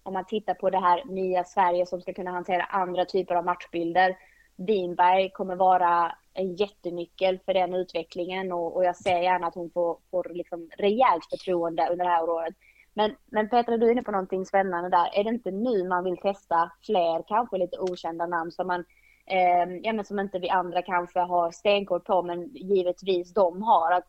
Om 0.03 0.13
man 0.13 0.27
tittar 0.27 0.55
på 0.55 0.71
det 0.71 0.81
här 0.81 1.05
nya 1.05 1.45
Sverige 1.45 1.87
som 1.87 2.01
ska 2.01 2.13
kunna 2.13 2.31
hantera 2.31 2.63
andra 2.63 3.05
typer 3.05 3.35
av 3.35 3.45
matchbilder. 3.45 4.17
Winberg 4.57 5.31
kommer 5.31 5.57
vara 5.57 6.17
en 6.35 6.55
jättenyckel 6.55 7.39
för 7.45 7.55
den 7.55 7.75
utvecklingen 7.75 8.53
och, 8.53 8.77
och 8.77 8.85
jag 8.85 8.97
ser 8.97 9.21
gärna 9.21 9.47
att 9.47 9.55
hon 9.55 9.71
får, 9.71 9.99
får 10.11 10.31
liksom 10.31 10.69
rejält 10.79 11.27
förtroende 11.31 11.89
under 11.91 12.05
det 12.05 12.11
här 12.11 12.31
året. 12.31 12.55
Men, 12.95 13.17
men 13.27 13.49
Petra, 13.49 13.77
du 13.77 13.87
är 13.87 13.93
inne 13.93 14.03
på 14.03 14.11
någonting 14.11 14.47
spännande 14.47 14.89
där. 14.89 15.19
Är 15.19 15.25
det 15.25 15.31
inte 15.31 15.51
nu 15.51 15.89
man 15.89 16.05
vill 16.05 16.17
testa 16.17 16.73
fler, 16.87 17.25
kanske 17.29 17.59
lite 17.59 17.79
okända 17.79 18.27
namn 18.27 18.53
som 18.53 18.67
man 18.67 18.85
eh, 19.27 19.77
ja, 19.83 19.93
men 19.93 20.05
som 20.05 20.19
inte 20.19 20.39
vi 20.39 20.49
andra 20.49 20.83
kanske 20.83 21.21
har 21.21 21.51
stenkoll 21.51 22.01
på, 22.01 22.23
men 22.23 22.49
givetvis 22.49 23.35
de 23.35 23.63
har. 23.63 23.93
Att, 23.93 24.07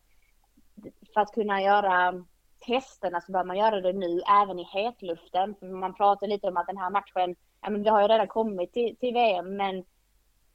för 1.14 1.20
att 1.20 1.32
kunna 1.34 1.62
göra 1.62 2.24
testerna 2.66 3.10
så 3.10 3.16
alltså 3.16 3.32
bör 3.32 3.44
man 3.44 3.58
göra 3.58 3.80
det 3.80 3.92
nu, 3.92 4.20
även 4.42 4.58
i 4.58 4.64
hetluften. 4.64 5.54
Man 5.60 5.94
pratar 5.94 6.26
lite 6.26 6.48
om 6.48 6.56
att 6.56 6.66
den 6.66 6.76
här 6.76 6.90
matchen, 6.90 7.36
ja 7.62 7.70
men 7.70 7.82
vi 7.82 7.88
har 7.88 8.02
ju 8.02 8.08
redan 8.08 8.28
kommit 8.28 8.72
till, 8.72 8.96
till 8.96 9.14
VM, 9.14 9.56
men, 9.56 9.84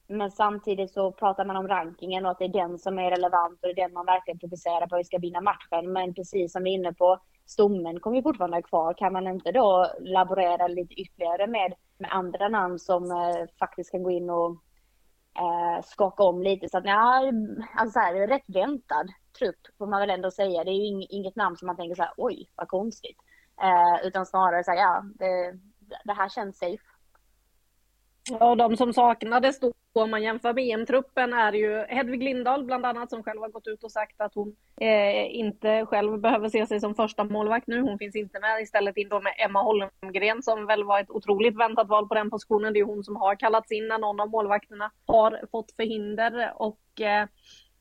men 0.08 0.32
samtidigt 0.32 0.92
så 0.92 1.12
pratar 1.12 1.46
man 1.46 1.56
om 1.56 1.68
rankingen 1.68 2.26
och 2.26 2.32
att 2.32 2.40
det 2.40 2.46
är 2.46 2.50
den 2.50 2.80
som 2.80 3.00
är 3.00 3.12
relevant 3.12 3.60
och 3.62 3.68
det 3.68 3.82
är 3.82 3.86
den 3.88 3.94
man 3.94 4.06
verkligen 4.06 4.40
fokuserar 4.40 4.88
på 4.88 4.96
att 4.96 5.00
vi 5.00 5.04
ska 5.04 5.18
vinna 5.18 5.42
matchen. 5.42 5.94
Men 5.94 6.14
precis 6.14 6.52
som 6.52 6.64
vi 6.64 6.70
är 6.70 6.74
inne 6.74 6.94
på, 6.94 7.20
stommen 7.46 8.00
kommer 8.00 8.18
ju 8.18 8.24
fortfarande 8.24 8.62
kvar. 8.62 8.94
Kan 8.94 9.14
man 9.14 9.28
inte 9.28 9.52
då 9.52 9.88
laborera 10.00 10.68
lite 10.68 10.94
ytterligare 10.94 11.48
med, 11.48 11.74
med 11.98 12.12
andra 12.12 12.50
namn 12.50 12.80
som 12.80 13.12
eh, 13.12 13.46
faktiskt 13.60 13.92
kan 13.92 14.04
gå 14.04 14.12
in 14.12 14.30
och 14.30 14.58
eh, 15.38 15.84
skaka 15.86 16.24
om 16.24 16.42
lite. 16.44 16.70
Så 16.70 16.78
att 16.78 16.86
ja, 16.86 17.24
alltså 17.76 17.94
så 17.94 18.00
här, 18.00 18.28
rätt 18.28 18.44
väntad 18.48 19.08
trupp 19.40 19.60
får 19.78 19.88
man 19.88 20.00
väl 20.00 20.10
ändå 20.10 20.32
säga. 20.32 20.64
Det 20.64 20.72
är 20.72 20.74
ju 20.74 20.96
ing- 20.96 21.08
inget 21.10 21.36
namn 21.36 21.58
som 21.58 21.66
man 21.68 21.76
tänker 21.76 21.96
så 21.96 22.02
här, 22.04 22.14
oj 22.18 22.50
vad 22.56 22.68
konstigt. 22.68 23.18
Eh, 23.62 24.08
utan 24.08 24.26
snarare 24.26 24.64
så 24.64 24.72
här, 24.72 24.78
ja, 24.78 25.04
det, 25.20 25.60
det 26.06 26.14
här 26.14 26.30
känns 26.30 26.58
safe. 26.58 26.84
Ja, 28.30 28.56
de 28.56 28.78
som 28.78 28.94
saknades 28.94 29.60
då 29.60 29.74
om 29.94 30.12
man 30.12 30.24
jämför 30.24 30.54
med 30.54 30.64
EM-truppen 30.64 31.34
är 31.34 31.54
ju 31.54 31.86
Hedvig 31.90 32.24
Lindahl 32.24 32.64
bland 32.64 32.86
annat 32.86 33.10
som 33.10 33.24
själv 33.24 33.42
har 33.42 33.50
gått 33.50 33.68
ut 33.68 33.84
och 33.84 33.92
sagt 33.92 34.22
att 34.22 34.36
hon 34.36 34.56
eh, 34.82 35.36
inte 35.36 35.86
själv 35.86 36.20
behöver 36.20 36.50
se 36.50 36.66
sig 36.66 36.80
som 36.80 36.96
första 36.96 37.24
målvakt 37.24 37.68
nu. 37.68 37.82
Hon 37.82 37.98
finns 37.98 38.16
inte 38.16 38.40
med. 38.40 38.62
Istället 38.62 38.98
in 38.98 39.10
då 39.10 39.22
med 39.22 39.34
Emma 39.38 39.62
Holmgren 39.62 40.44
som 40.44 40.66
väl 40.66 40.84
var 40.84 41.00
ett 41.00 41.10
otroligt 41.10 41.60
väntat 41.60 41.88
val 41.88 42.08
på 42.08 42.14
den 42.14 42.30
positionen. 42.30 42.74
Det 42.74 42.80
är 42.80 42.82
ju 42.82 42.88
hon 42.94 43.04
som 43.04 43.16
har 43.16 43.36
kallats 43.36 43.72
in 43.72 43.88
när 43.88 43.98
någon 43.98 44.20
av 44.20 44.30
målvakterna 44.30 44.92
har 45.06 45.42
fått 45.52 45.72
förhinder 45.72 46.54
och 46.56 47.02
eh, 47.02 47.28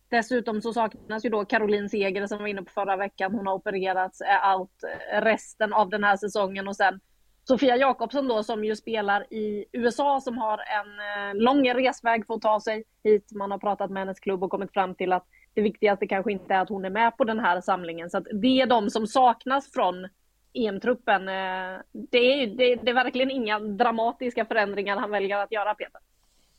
Dessutom 0.08 0.62
så 0.62 0.72
saknas 0.72 1.24
ju 1.24 1.28
då 1.28 1.44
Caroline 1.44 1.88
Seger 1.88 2.26
som 2.26 2.38
var 2.38 2.46
inne 2.46 2.62
på 2.62 2.72
förra 2.72 2.96
veckan. 2.96 3.34
Hon 3.34 3.46
har 3.46 3.54
opererats, 3.54 4.20
är 4.20 4.56
out 4.56 4.70
resten 5.12 5.72
av 5.72 5.90
den 5.90 6.04
här 6.04 6.16
säsongen 6.16 6.68
och 6.68 6.76
sen 6.76 7.00
Sofia 7.48 7.76
Jakobsson 7.76 8.28
då 8.28 8.42
som 8.42 8.64
ju 8.64 8.76
spelar 8.76 9.32
i 9.32 9.64
USA 9.72 10.20
som 10.20 10.38
har 10.38 10.58
en 10.58 10.86
eh, 10.86 11.42
lång 11.42 11.74
resväg 11.74 12.26
för 12.26 12.34
att 12.34 12.42
ta 12.42 12.60
sig 12.60 12.84
hit. 13.04 13.32
Man 13.32 13.50
har 13.50 13.58
pratat 13.58 13.90
med 13.90 14.00
hennes 14.00 14.20
klubb 14.20 14.44
och 14.44 14.50
kommit 14.50 14.72
fram 14.72 14.94
till 14.94 15.12
att 15.12 15.26
det 15.54 15.62
viktigaste 15.62 16.06
kanske 16.06 16.32
inte 16.32 16.54
är 16.54 16.58
att 16.58 16.68
hon 16.68 16.84
är 16.84 16.90
med 16.90 17.16
på 17.16 17.24
den 17.24 17.38
här 17.38 17.60
samlingen. 17.60 18.10
Så 18.10 18.18
att 18.18 18.26
det 18.42 18.60
är 18.60 18.66
de 18.66 18.90
som 18.90 19.06
saknas 19.06 19.72
från 19.72 20.08
EM-truppen. 20.52 21.28
Eh, 21.28 21.80
det 21.92 22.18
är, 22.18 22.46
det, 22.46 22.74
det 22.74 22.90
är 22.90 22.94
verkligen 22.94 23.30
inga 23.30 23.58
dramatiska 23.58 24.44
förändringar 24.44 24.96
han 24.96 25.10
väljer 25.10 25.36
att 25.36 25.52
göra, 25.52 25.74
Peter. 25.74 26.00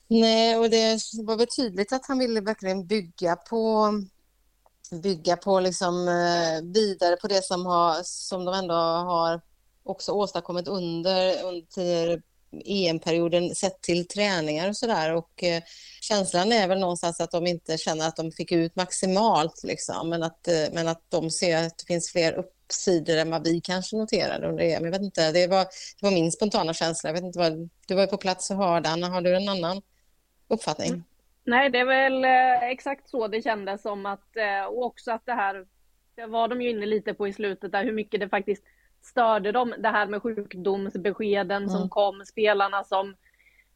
Nej, 0.08 0.58
och 0.58 0.70
det 0.70 1.00
var 1.28 1.38
väl 1.38 1.48
tydligt 1.48 1.94
att 1.94 2.08
han 2.08 2.20
ville 2.20 2.42
verkligen 2.42 2.88
bygga 2.88 3.36
på 3.36 3.92
bygga 5.04 5.38
på 5.38 5.60
liksom 5.60 6.08
eh, 6.08 6.74
vidare 6.74 7.16
på 7.16 7.28
det 7.28 7.44
som, 7.44 7.66
har, 7.66 7.96
som 8.04 8.46
de 8.46 8.54
ändå 8.54 8.74
har 8.74 9.42
också 9.90 10.12
åstadkommit 10.12 10.68
under, 10.68 11.44
under 11.44 12.22
EM-perioden 12.66 13.56
sett 13.56 13.82
till 13.82 14.08
träningar 14.08 14.70
och 14.70 14.78
sådär. 14.78 15.14
Och 15.14 15.44
eh, 15.44 15.64
känslan 16.02 16.52
är 16.52 16.68
väl 16.68 16.80
någonstans 16.80 17.22
att 17.22 17.32
de 17.32 17.48
inte 17.48 17.78
känner 17.78 18.08
att 18.08 18.16
de 18.16 18.32
fick 18.32 18.52
ut 18.52 18.76
maximalt 18.76 19.64
liksom, 19.64 20.10
men 20.10 20.24
att, 20.24 20.48
eh, 20.48 20.74
men 20.74 20.88
att 20.88 21.02
de 21.10 21.32
ser 21.32 21.66
att 21.66 21.78
det 21.78 21.86
finns 21.88 22.12
fler 22.12 22.34
uppsidor 22.34 23.18
än 23.18 23.32
vad 23.32 23.44
vi 23.44 23.62
kanske 23.62 23.98
noterade 23.98 24.48
under 24.48 24.64
EM. 24.64 24.84
Jag 24.84 24.92
vet 24.92 25.02
inte, 25.02 25.32
det 25.32 25.48
var, 25.48 25.64
det 26.00 26.02
var 26.02 26.12
min 26.12 26.32
spontana 26.32 26.74
känsla. 26.74 27.10
Jag 27.10 27.14
vet 27.14 27.24
inte 27.24 27.40
vad, 27.40 27.70
du 27.88 27.96
var 27.96 28.02
ju 28.02 28.08
på 28.08 28.18
plats 28.18 28.52
och 28.52 28.58
hörde, 28.58 28.90
Anna, 28.90 29.08
har 29.08 29.22
du 29.22 29.36
en 29.36 29.50
annan 29.50 29.82
uppfattning? 30.48 30.90
Mm. 30.90 31.04
Nej, 31.44 31.70
det 31.70 31.80
är 31.80 31.86
väl 31.86 32.26
eh, 32.26 32.70
exakt 32.70 33.10
så 33.10 33.28
det 33.28 33.42
kändes 33.42 33.82
som 33.82 34.06
att, 34.06 34.38
eh, 34.38 34.66
och 34.66 34.86
också 34.86 35.12
att 35.12 35.26
det 35.26 35.34
här, 35.34 35.66
det 36.16 36.26
var 36.26 36.48
de 36.48 36.62
ju 36.62 36.70
inne 36.70 36.86
lite 36.86 37.14
på 37.14 37.28
i 37.28 37.34
slutet 37.34 37.72
där, 37.72 37.84
hur 37.84 37.94
mycket 37.94 38.20
det 38.20 38.30
faktiskt 38.30 38.64
störde 39.02 39.52
dem, 39.52 39.74
det 39.78 39.90
här 39.90 40.08
med 40.08 40.22
sjukdomsbeskeden 40.22 41.70
som 41.70 41.78
Mm. 41.78 41.90
kom, 41.90 42.26
spelarna 42.26 42.84
som 42.84 43.16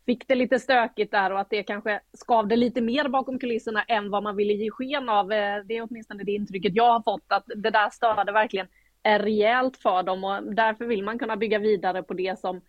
fick 0.06 0.28
det 0.28 0.36
lite 0.36 0.60
stökigt 0.60 1.12
där 1.12 1.32
och 1.32 1.40
att 1.40 1.50
det 1.50 1.64
kanske 1.64 2.00
skavde 2.14 2.56
lite 2.56 2.82
mer 2.82 3.08
bakom 3.10 3.40
kulisserna 3.40 3.84
än 3.84 4.10
vad 4.10 4.24
man 4.24 4.36
ville 4.36 4.54
ge 4.54 4.72
sken 4.72 5.10
av. 5.10 5.32
Eh, 5.32 5.64
Det 5.66 5.78
är 5.78 5.88
åtminstone 5.90 6.24
det 6.24 6.32
intrycket 6.32 6.76
jag 6.76 6.92
har 6.92 7.02
fått, 7.02 7.26
att 7.28 7.44
det 7.56 7.70
där 7.70 7.90
störde 7.90 8.32
verkligen 8.32 8.68
rejält 9.04 9.78
för 9.78 10.04
dem 10.04 10.24
och 10.24 10.54
därför 10.56 10.86
vill 10.86 11.04
man 11.04 11.20
kunna 11.20 11.36
bygga 11.38 11.60
vidare 11.60 12.04
på 12.04 12.14
det 12.14 12.40
som 12.40 12.62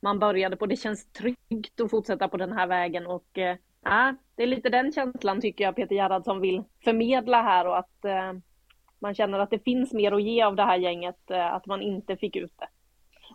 man 0.00 0.18
började 0.18 0.56
på. 0.56 0.66
Det 0.66 0.76
känns 0.76 1.12
tryggt 1.12 1.80
att 1.80 1.90
fortsätta 1.90 2.28
på 2.28 2.36
den 2.36 2.52
här 2.52 2.66
vägen 2.66 3.06
och 3.06 3.38
eh, 3.38 3.56
ja, 3.84 4.14
det 4.36 4.42
är 4.42 4.46
lite 4.46 4.68
den 4.68 4.92
känslan 4.92 5.40
tycker 5.40 5.64
jag 5.64 5.76
Peter 5.76 5.94
Gerhardsson 5.94 6.40
vill 6.40 6.62
förmedla 6.84 7.42
här 7.42 7.66
och 7.66 7.78
att 7.78 8.04
eh, 8.04 8.32
man 9.02 9.14
känner 9.14 9.38
att 9.38 9.50
det 9.50 9.64
finns 9.64 9.92
mer 9.92 10.12
att 10.12 10.22
ge 10.22 10.42
av 10.42 10.56
det 10.56 10.62
här 10.62 10.76
gänget, 10.76 11.30
eh, 11.30 11.54
att 11.54 11.66
man 11.66 11.82
inte 11.82 12.16
fick 12.16 12.36
ut 12.36 12.52
det. 12.58 12.68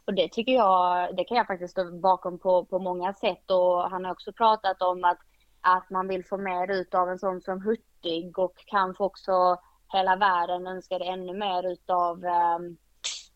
Och 0.05 0.13
det 0.13 0.31
tycker 0.31 0.53
jag, 0.53 1.15
det 1.15 1.23
kan 1.23 1.37
jag 1.37 1.47
faktiskt 1.47 1.71
stå 1.71 1.91
bakom 1.91 2.39
på, 2.39 2.65
på 2.65 2.79
många 2.79 3.13
sätt. 3.13 3.51
Och 3.51 3.89
han 3.89 4.05
har 4.05 4.11
också 4.11 4.33
pratat 4.33 4.81
om 4.81 5.03
att, 5.03 5.17
att 5.61 5.89
man 5.89 6.07
vill 6.07 6.25
få 6.25 6.37
mer 6.37 6.71
ut 6.71 6.95
av 6.95 7.09
en 7.09 7.19
sån 7.19 7.41
som 7.41 7.61
Hurtig 7.61 8.39
och 8.39 8.53
kanske 8.65 9.03
också 9.03 9.57
hela 9.93 10.15
världen 10.15 10.67
önskar 10.67 10.99
ännu 10.99 11.33
mer 11.33 11.71
utav 11.71 12.25
ehm, 12.25 12.77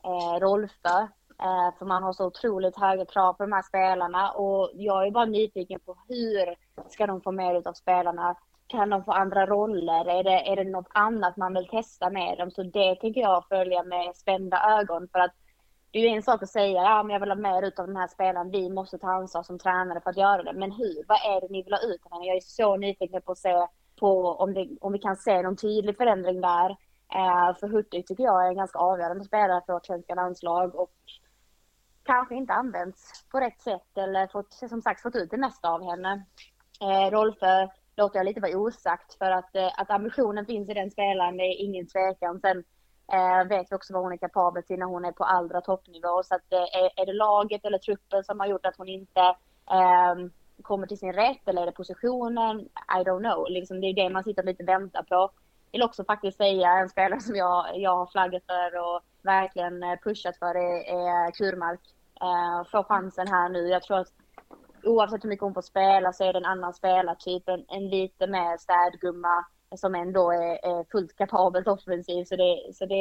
eh, 0.04 0.40
Rolfö. 0.40 1.08
Eh, 1.42 1.78
för 1.80 1.86
man 1.86 2.04
har 2.04 2.14
så 2.14 2.26
otroligt 2.26 2.78
höga 2.78 3.06
krav 3.06 3.34
på 3.34 3.44
de 3.44 3.52
här 3.52 3.62
spelarna 3.62 4.32
och 4.32 4.72
jag 4.74 5.08
är 5.08 5.12
bara 5.12 5.26
nyfiken 5.26 5.80
på 5.80 5.98
hur 6.08 6.56
ska 6.90 7.08
de 7.08 7.22
få 7.22 7.32
mer 7.32 7.56
utav 7.56 7.74
spelarna? 7.74 8.36
Kan 8.72 8.90
de 8.90 9.04
få 9.04 9.12
andra 9.12 9.46
roller? 9.46 10.20
Är 10.20 10.24
det, 10.24 10.52
är 10.52 10.56
det 10.56 10.64
något 10.64 10.88
annat 10.90 11.38
man 11.38 11.54
vill 11.54 11.68
testa 11.68 12.10
med 12.10 12.38
dem? 12.38 12.52
Så 12.52 12.64
det 12.64 12.96
tänker 12.96 13.22
jag 13.22 13.48
följa 13.48 13.84
med 13.84 14.16
spända 14.16 14.80
ögon 14.80 15.08
för 15.12 15.20
att 15.20 15.32
det 15.92 16.00
är 16.00 16.04
ju 16.04 16.16
en 16.16 16.24
sak 16.24 16.44
att 16.44 16.50
säga, 16.50 16.82
ja 16.82 17.04
men 17.04 17.14
jag 17.14 17.20
vill 17.20 17.30
ha 17.30 17.36
mer 17.36 17.62
ut 17.62 17.80
av 17.80 17.88
den 17.88 17.98
här 17.98 18.08
spelaren, 18.08 18.52
vi 18.52 18.70
måste 18.70 18.98
ta 18.98 19.12
ansvar 19.12 19.44
som 19.44 19.60
tränare 19.60 20.02
för 20.02 20.10
att 20.10 20.18
göra 20.18 20.44
det. 20.44 20.54
Men 20.54 20.72
hur? 20.72 21.06
Vad 21.08 21.18
är 21.18 21.42
det 21.42 21.48
ni 21.50 21.64
vill 21.64 21.74
ha 21.74 21.82
ut 21.82 22.06
av 22.06 22.12
henne? 22.12 22.26
Jag 22.26 22.36
är 22.36 22.42
så 22.42 22.78
nyfiken 22.78 23.22
på 23.22 23.32
att 23.32 23.38
se 23.38 23.68
på 24.00 24.28
om, 24.28 24.54
det, 24.54 24.70
om 24.82 24.94
vi 24.94 25.00
kan 25.00 25.16
se 25.16 25.42
någon 25.42 25.56
tydlig 25.56 25.98
förändring 25.98 26.42
där. 26.42 26.70
Eh, 27.14 27.56
för 27.60 27.68
Hurtig 27.68 28.08
tycker 28.08 28.24
jag 28.24 28.46
är 28.46 28.50
en 28.50 28.56
ganska 28.56 28.80
avgörande 28.80 29.24
spelare 29.24 29.62
för 29.66 29.74
vårt 29.74 29.86
svenska 29.86 30.16
landslag 30.16 30.76
och 30.76 30.94
kanske 32.04 32.36
inte 32.36 32.54
använts 32.54 33.26
på 33.32 33.40
rätt 33.40 33.62
sätt 33.62 33.98
eller 33.98 34.28
fått, 34.28 34.54
som 34.54 34.82
sagt 34.82 35.02
fått 35.02 35.16
ut 35.16 35.32
det 35.32 35.38
mesta 35.38 35.70
av 35.70 35.84
henne. 35.84 36.26
Eh, 36.82 37.12
Rolfö 37.12 37.68
låter 37.96 38.20
jag 38.20 38.26
lite 38.26 38.42
vara 38.42 38.58
osagt 38.58 39.14
för 39.18 39.32
att, 39.32 39.56
eh, 39.56 39.70
att 39.78 39.90
ambitionen 39.90 40.46
finns 40.46 40.70
i 40.70 40.74
den 40.74 40.92
spelaren, 40.92 41.38
det 41.38 41.44
är 41.44 41.64
ingen 41.64 41.88
tvekan. 41.88 42.40
Sen 42.40 42.64
eh, 43.14 43.48
vet 43.48 43.72
vi 43.72 43.76
också 43.76 43.94
vad 43.94 44.04
hon 44.04 44.14
är 44.14 44.18
kapabel 44.18 44.64
till 44.64 44.80
när 44.80 44.86
hon 44.86 45.06
är 45.06 45.12
på 45.12 45.24
allra 45.24 45.62
toppnivå. 45.62 46.24
Så 46.24 46.36
att, 46.36 46.54
eh, 46.54 46.82
är, 46.82 47.02
är 47.02 47.06
det 47.06 47.14
laget 47.14 47.66
eller 47.66 47.78
truppen 47.78 48.24
som 48.24 48.40
har 48.40 48.48
gjort 48.48 48.66
att 48.66 48.78
hon 48.78 48.88
inte 48.88 49.22
eh, 49.72 50.16
kommer 50.62 50.88
till 50.88 50.98
sin 50.98 51.14
rätt 51.14 51.48
eller 51.48 51.62
är 51.62 51.66
det 51.66 51.72
positionen? 51.72 52.60
I 53.00 53.04
don't 53.04 53.20
know. 53.20 53.46
Liksom, 53.50 53.82
det 53.82 53.88
är 53.88 53.94
det 53.94 54.10
man 54.10 54.24
sitter 54.24 54.44
lite 54.44 54.64
och 54.64 54.70
väntar 54.70 55.04
på. 55.04 55.16
Jag 55.16 55.80
vill 55.80 55.84
också 55.84 56.04
faktiskt 56.04 56.38
säga 56.38 56.70
en 56.70 56.90
spelare 56.90 57.20
som 57.20 57.36
jag, 57.36 57.66
jag 57.76 57.96
har 57.96 58.06
flaggat 58.06 58.44
för 58.46 58.80
och 58.80 59.02
verkligen 59.22 59.84
eh, 59.84 59.96
pushat 60.04 60.38
för 60.38 60.56
är, 60.56 60.78
är 60.78 61.32
Kurmark. 61.32 61.82
Eh, 62.22 62.70
får 62.72 62.84
chansen 62.84 63.28
här 63.28 63.50
nu. 63.50 63.68
Jag 63.68 63.84
tror 63.84 64.00
att 64.00 64.14
oavsett 64.84 65.24
hur 65.24 65.30
mycket 65.30 65.44
hon 65.44 65.54
får 65.54 65.62
spela 65.62 66.14
så 66.14 66.24
är 66.24 66.34
det 66.34 66.40
en 66.40 66.46
annan 66.46 66.74
spelartyp, 66.74 67.50
en, 67.50 67.66
en 67.68 67.90
lite 67.90 68.28
mer 68.28 68.58
städgumma 68.58 69.46
som 69.76 69.96
ändå 69.96 70.32
är, 70.32 70.66
är 70.66 70.92
fullt 70.92 71.16
kapabelt 71.16 71.68
offensiv. 71.68 72.26
Så, 72.26 72.36
det, 72.36 72.74
så 72.74 72.86
det, 72.86 72.96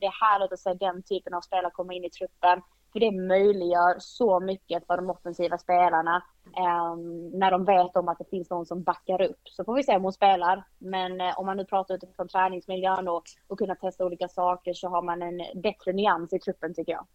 det 0.00 0.06
är 0.06 0.30
härligt 0.30 0.52
att 0.52 0.58
se 0.58 0.74
den 0.74 1.02
typen 1.02 1.34
av 1.34 1.40
spelare 1.40 1.70
komma 1.74 1.94
in 1.94 2.04
i 2.04 2.10
truppen. 2.10 2.62
För 2.92 3.00
det 3.00 3.12
möjliggör 3.12 3.96
så 3.98 4.40
mycket 4.40 4.86
för 4.86 4.96
de 4.96 5.10
offensiva 5.10 5.58
spelarna 5.58 6.22
eh, 6.56 6.96
när 7.32 7.50
de 7.50 7.64
vet 7.64 7.96
om 7.96 8.08
att 8.08 8.18
det 8.18 8.30
finns 8.30 8.50
någon 8.50 8.66
som 8.66 8.82
backar 8.82 9.22
upp. 9.22 9.40
Så 9.44 9.64
får 9.64 9.74
vi 9.74 9.82
se 9.82 9.96
om 9.96 10.02
hon 10.02 10.12
spelar. 10.12 10.64
Men 10.78 11.20
eh, 11.20 11.38
om 11.38 11.46
man 11.46 11.56
nu 11.56 11.64
pratar 11.64 11.94
utifrån 11.94 12.28
träningsmiljön 12.28 13.08
och, 13.08 13.22
och 13.46 13.58
kunna 13.58 13.74
testa 13.74 14.04
olika 14.04 14.28
saker 14.28 14.74
så 14.74 14.88
har 14.88 15.02
man 15.02 15.22
en 15.22 15.60
bättre 15.62 15.92
nyans 15.92 16.32
i 16.32 16.38
truppen 16.38 16.74
tycker 16.74 16.92
jag. 16.92 17.06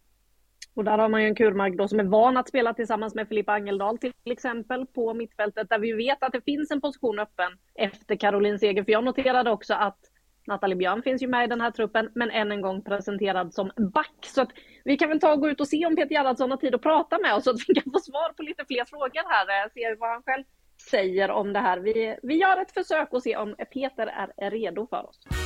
Och 0.76 0.84
där 0.84 0.98
har 0.98 1.08
man 1.08 1.22
ju 1.22 1.28
en 1.28 1.34
Kurmark 1.34 1.76
då 1.76 1.88
som 1.88 2.00
är 2.00 2.04
van 2.04 2.36
att 2.36 2.48
spela 2.48 2.74
tillsammans 2.74 3.14
med 3.14 3.28
Filippa 3.28 3.52
Angeldal 3.52 3.98
till 3.98 4.12
exempel 4.24 4.86
på 4.86 5.14
mittfältet 5.14 5.68
där 5.68 5.78
vi 5.78 5.92
vet 5.92 6.22
att 6.22 6.32
det 6.32 6.40
finns 6.40 6.70
en 6.70 6.80
position 6.80 7.18
öppen 7.18 7.52
efter 7.74 8.16
Caroline 8.16 8.58
Seger. 8.58 8.84
För 8.84 8.92
jag 8.92 9.04
noterade 9.04 9.50
också 9.50 9.74
att 9.74 9.98
Nathalie 10.46 10.76
Björn 10.76 11.02
finns 11.02 11.22
ju 11.22 11.28
med 11.28 11.44
i 11.44 11.46
den 11.46 11.60
här 11.60 11.70
truppen, 11.70 12.10
men 12.14 12.30
än 12.30 12.52
en 12.52 12.60
gång 12.60 12.82
presenterad 12.82 13.54
som 13.54 13.70
back. 13.94 14.16
Så 14.22 14.42
att 14.42 14.50
vi 14.84 14.96
kan 14.96 15.08
väl 15.08 15.20
ta 15.20 15.32
och 15.32 15.40
gå 15.40 15.48
ut 15.48 15.60
och 15.60 15.68
se 15.68 15.86
om 15.86 15.96
Peter 15.96 16.14
Gerhardsson 16.14 16.50
har 16.50 16.58
tid 16.58 16.74
att 16.74 16.82
prata 16.82 17.18
med 17.18 17.34
oss 17.34 17.44
så 17.44 17.50
att 17.54 17.56
vi 17.68 17.74
kan 17.74 17.92
få 17.92 17.98
svar 17.98 18.32
på 18.32 18.42
lite 18.42 18.64
fler 18.64 18.84
frågor 18.84 19.30
här. 19.30 19.68
Se 19.74 19.96
vad 20.00 20.10
han 20.10 20.22
själv 20.22 20.44
säger 20.90 21.30
om 21.30 21.52
det 21.52 21.60
här. 21.60 21.78
Vi, 21.78 22.18
vi 22.22 22.34
gör 22.34 22.62
ett 22.62 22.72
försök 22.72 23.12
och 23.12 23.22
se 23.22 23.36
om 23.36 23.56
Peter 23.72 24.30
är 24.36 24.50
redo 24.50 24.86
för 24.86 25.08
oss. 25.08 25.45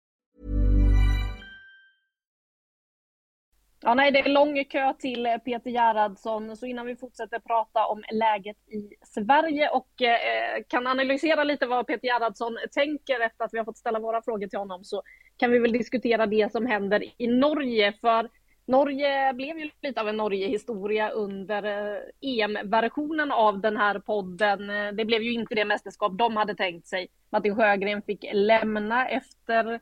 Ja, 3.83 3.93
nej, 3.93 4.11
det 4.11 4.19
är 4.19 4.29
lång 4.29 4.63
kö 4.65 4.93
till 4.93 5.25
eh, 5.25 5.37
Peter 5.37 5.69
Gerhardsson. 5.69 6.57
Så 6.57 6.65
innan 6.65 6.85
vi 6.85 6.95
fortsätter 6.95 7.39
prata 7.39 7.85
om 7.85 8.03
läget 8.11 8.57
i 8.69 8.89
Sverige 9.05 9.69
och 9.69 10.01
eh, 10.01 10.63
kan 10.67 10.87
analysera 10.87 11.43
lite 11.43 11.65
vad 11.65 11.87
Peter 11.87 12.07
Gerhardsson 12.07 12.57
tänker 12.71 13.19
efter 13.19 13.45
att 13.45 13.53
vi 13.53 13.57
har 13.57 13.65
fått 13.65 13.77
ställa 13.77 13.99
våra 13.99 14.21
frågor 14.21 14.47
till 14.47 14.59
honom 14.59 14.83
så 14.83 15.01
kan 15.37 15.51
vi 15.51 15.59
väl 15.59 15.71
diskutera 15.71 16.25
det 16.25 16.51
som 16.51 16.65
händer 16.65 17.03
i 17.17 17.27
Norge. 17.27 17.93
För 18.01 18.29
Norge 18.65 19.33
blev 19.33 19.59
ju 19.59 19.69
lite 19.81 20.01
av 20.01 20.09
en 20.09 20.17
Norge-historia 20.17 21.09
under 21.09 21.63
eh, 21.63 22.01
EM-versionen 22.21 23.31
av 23.31 23.61
den 23.61 23.77
här 23.77 23.99
podden. 23.99 24.69
Eh, 24.69 24.91
det 24.91 25.05
blev 25.05 25.21
ju 25.21 25.33
inte 25.33 25.55
det 25.55 25.65
mästerskap 25.65 26.17
de 26.17 26.37
hade 26.37 26.55
tänkt 26.55 26.87
sig. 26.87 27.07
Martin 27.29 27.55
Sjögren 27.55 28.01
fick 28.01 28.25
lämna 28.33 29.07
efter 29.07 29.79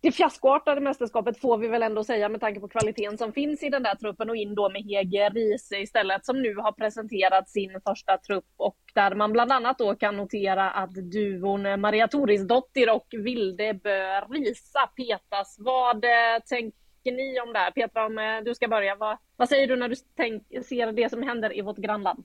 det 0.00 0.12
fiaskoartade 0.12 0.80
mästerskapet 0.80 1.40
får 1.40 1.58
vi 1.58 1.68
väl 1.68 1.82
ändå 1.82 2.04
säga 2.04 2.28
med 2.28 2.40
tanke 2.40 2.60
på 2.60 2.68
kvaliteten 2.68 3.18
som 3.18 3.32
finns 3.32 3.62
i 3.62 3.68
den 3.68 3.82
där 3.82 3.94
truppen 3.94 4.30
och 4.30 4.36
in 4.36 4.54
då 4.54 4.70
med 4.70 4.82
Hege 4.82 5.28
Riese 5.28 5.72
istället 5.72 6.26
som 6.26 6.42
nu 6.42 6.54
har 6.54 6.72
presenterat 6.72 7.48
sin 7.48 7.80
första 7.86 8.18
trupp 8.18 8.44
och 8.56 8.76
där 8.94 9.14
man 9.14 9.32
bland 9.32 9.52
annat 9.52 9.78
då 9.78 9.94
kan 9.94 10.16
notera 10.16 10.70
att 10.70 10.94
duon 10.94 11.80
Maria 11.80 12.08
Torisdottir 12.08 12.94
och 12.94 13.06
Vilde 13.12 13.74
Bö 13.74 14.20
Risa 14.20 14.86
petas. 14.96 15.56
Vad 15.58 16.04
eh, 16.04 16.42
tänker 16.48 17.12
ni 17.12 17.40
om 17.40 17.52
det 17.52 17.58
här? 17.58 17.70
Petra, 17.70 18.06
om 18.06 18.18
eh, 18.18 18.44
du 18.44 18.54
ska 18.54 18.68
börja, 18.68 18.94
vad, 18.94 19.18
vad 19.36 19.48
säger 19.48 19.68
du 19.68 19.76
när 19.76 19.88
du 19.88 19.94
tänk, 20.16 20.42
ser 20.64 20.92
det 20.92 21.10
som 21.10 21.22
händer 21.22 21.58
i 21.58 21.60
vårt 21.60 21.78
grannland? 21.78 22.24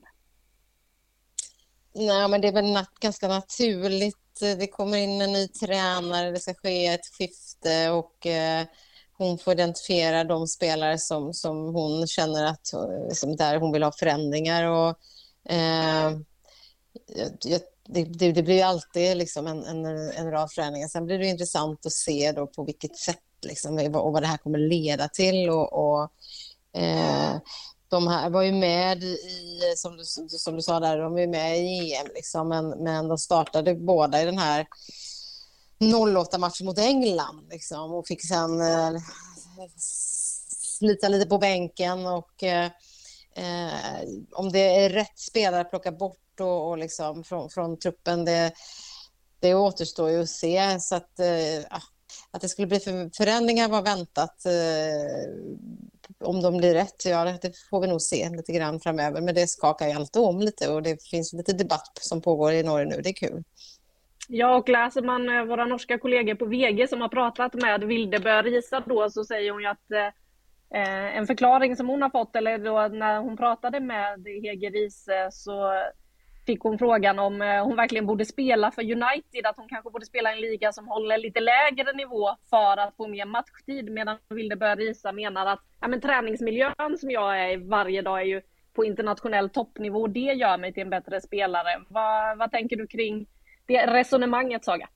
Nej, 1.94 2.28
men 2.28 2.40
det 2.40 2.48
är 2.48 2.52
väl 2.52 2.72
nat 2.72 2.94
ganska 3.00 3.28
naturligt 3.28 4.16
det 4.40 4.66
kommer 4.66 4.98
in 4.98 5.20
en 5.20 5.32
ny 5.32 5.48
tränare, 5.48 6.30
det 6.30 6.40
ska 6.40 6.54
ske 6.54 6.86
ett 6.86 7.06
skifte 7.18 7.90
och 7.90 8.26
eh, 8.26 8.66
hon 9.18 9.38
får 9.38 9.52
identifiera 9.52 10.24
de 10.24 10.46
spelare 10.46 10.98
som, 10.98 11.34
som 11.34 11.74
hon 11.74 12.06
känner 12.06 12.44
att 12.44 12.72
eh, 12.72 13.12
som 13.12 13.36
där 13.36 13.56
hon 13.56 13.72
vill 13.72 13.82
ha 13.82 13.92
förändringar. 13.92 14.64
Och, 14.64 14.88
eh, 15.52 16.10
det, 17.42 17.64
det, 17.86 18.32
det, 18.32 18.42
blir 18.42 18.64
alltid 18.64 19.16
liksom 19.16 19.46
en, 19.46 19.64
en, 19.64 19.86
en 20.10 20.30
rad 20.30 20.52
förändringar. 20.52 20.88
Sen 20.88 21.06
blir 21.06 21.18
det 21.18 21.26
intressant 21.26 21.86
att 21.86 21.92
se 21.92 22.32
då 22.32 22.46
på 22.46 22.64
vilket 22.64 22.96
sätt 22.96 23.18
liksom, 23.42 23.78
och 23.94 24.12
vad 24.12 24.22
det 24.22 24.26
här 24.26 24.36
kommer 24.36 24.58
leda 24.58 25.08
till. 25.08 25.50
Och, 25.50 25.72
och 25.72 26.10
eh, 26.80 27.36
de 27.88 28.08
här 28.08 28.30
var 28.30 28.42
ju 28.42 28.52
med 28.52 29.02
i, 29.02 29.60
som 29.76 29.96
du, 29.96 30.04
som 30.28 30.56
du 30.56 30.62
sa 30.62 30.80
där, 30.80 30.98
de 30.98 31.18
är 31.18 31.26
med 31.26 31.58
i 31.58 31.94
EM, 31.94 32.06
liksom, 32.14 32.48
men, 32.48 32.68
men 32.68 33.08
de 33.08 33.18
startade 33.18 33.74
båda 33.74 34.22
i 34.22 34.24
den 34.24 34.38
här 34.38 34.66
08-matchen 35.80 36.66
mot 36.66 36.78
England 36.78 37.46
liksom, 37.50 37.92
och 37.92 38.06
fick 38.06 38.28
sen 38.28 38.60
eh, 38.60 38.90
slita 40.78 41.08
lite 41.08 41.28
på 41.28 41.38
bänken 41.38 42.06
och 42.06 42.42
eh, 42.42 42.70
eh, 43.34 44.08
om 44.32 44.52
det 44.52 44.84
är 44.84 44.90
rätt 44.90 45.18
spelare 45.18 45.60
att 45.60 45.70
plocka 45.70 45.92
bort 45.92 46.40
och, 46.40 46.68
och 46.68 46.78
liksom 46.78 47.24
från, 47.24 47.50
från 47.50 47.78
truppen, 47.78 48.24
det, 48.24 48.52
det 49.40 49.54
återstår 49.54 50.10
ju 50.10 50.22
att 50.22 50.30
se. 50.30 50.80
Så 50.80 50.94
att, 50.94 51.20
eh, 51.20 51.78
att 52.30 52.40
det 52.40 52.48
skulle 52.48 52.66
bli 52.66 52.80
förändringar 53.16 53.68
var 53.68 53.82
väntat. 53.82 54.46
Eh, 54.46 55.34
om 56.24 56.42
de 56.42 56.56
blir 56.56 56.74
rätt, 56.74 57.04
ja 57.04 57.24
det 57.24 57.52
får 57.70 57.80
vi 57.80 57.86
nog 57.86 58.00
se 58.00 58.28
lite 58.30 58.52
grann 58.52 58.80
framöver. 58.80 59.20
Men 59.20 59.34
det 59.34 59.46
skakar 59.46 59.86
ju 59.86 59.92
alltid 59.92 60.22
om 60.22 60.40
lite 60.40 60.68
och 60.68 60.82
det 60.82 61.02
finns 61.02 61.32
lite 61.32 61.52
debatt 61.52 61.98
som 62.00 62.22
pågår 62.22 62.52
i 62.52 62.62
Norge 62.62 62.86
nu. 62.86 63.00
Det 63.02 63.08
är 63.08 63.28
kul. 63.28 63.44
Ja, 64.28 64.56
och 64.56 64.68
läser 64.68 65.02
man 65.02 65.28
eh, 65.28 65.44
våra 65.44 65.64
norska 65.64 65.98
kollegor 65.98 66.34
på 66.34 66.44
VG 66.44 66.88
som 66.88 67.00
har 67.00 67.08
pratat 67.08 67.54
med 67.54 67.84
Vildebö 67.84 68.42
Risa 68.42 68.80
då 68.86 69.10
så 69.10 69.24
säger 69.24 69.50
hon 69.52 69.62
ju 69.62 69.68
att 69.68 69.90
eh, 69.90 70.80
eh, 70.80 71.16
en 71.16 71.26
förklaring 71.26 71.76
som 71.76 71.88
hon 71.88 72.02
har 72.02 72.10
fått, 72.10 72.36
eller 72.36 72.58
då 72.58 72.88
när 72.88 73.18
hon 73.20 73.36
pratade 73.36 73.80
med 73.80 74.26
Hege 74.26 74.70
Riese 74.70 75.28
så 75.30 75.72
fick 76.46 76.62
hon 76.62 76.78
frågan 76.78 77.18
om 77.18 77.42
eh, 77.42 77.64
hon 77.64 77.76
verkligen 77.76 78.06
borde 78.06 78.24
spela 78.24 78.70
för 78.70 78.82
United, 78.82 79.46
att 79.46 79.56
hon 79.56 79.68
kanske 79.68 79.90
borde 79.90 80.06
spela 80.06 80.30
i 80.32 80.34
en 80.34 80.40
liga 80.40 80.72
som 80.72 80.88
håller 80.88 81.18
lite 81.18 81.40
lägre 81.40 81.92
nivå 81.92 82.28
för 82.50 82.76
att 82.76 82.96
få 82.96 83.08
mer 83.08 83.26
matchtid, 83.26 83.90
medan 83.90 84.18
Vilde 84.28 84.56
Börja 84.56 84.74
Risa 84.74 85.12
menar 85.12 85.46
att 85.46 85.60
ja, 85.80 85.88
men 85.88 86.00
träningsmiljön 86.00 86.98
som 86.98 87.10
jag 87.10 87.40
är 87.40 87.52
i 87.52 87.56
varje 87.56 88.02
dag 88.02 88.20
är 88.20 88.24
ju 88.24 88.42
på 88.74 88.84
internationell 88.84 89.50
toppnivå 89.50 90.00
och 90.00 90.10
det 90.10 90.20
gör 90.20 90.58
mig 90.58 90.72
till 90.72 90.82
en 90.82 90.90
bättre 90.90 91.20
spelare. 91.20 91.84
Vad, 91.88 92.38
vad 92.38 92.50
tänker 92.50 92.76
du 92.76 92.86
kring 92.86 93.26
det 93.66 93.86
resonemanget, 93.86 94.64
Saga? 94.64 94.88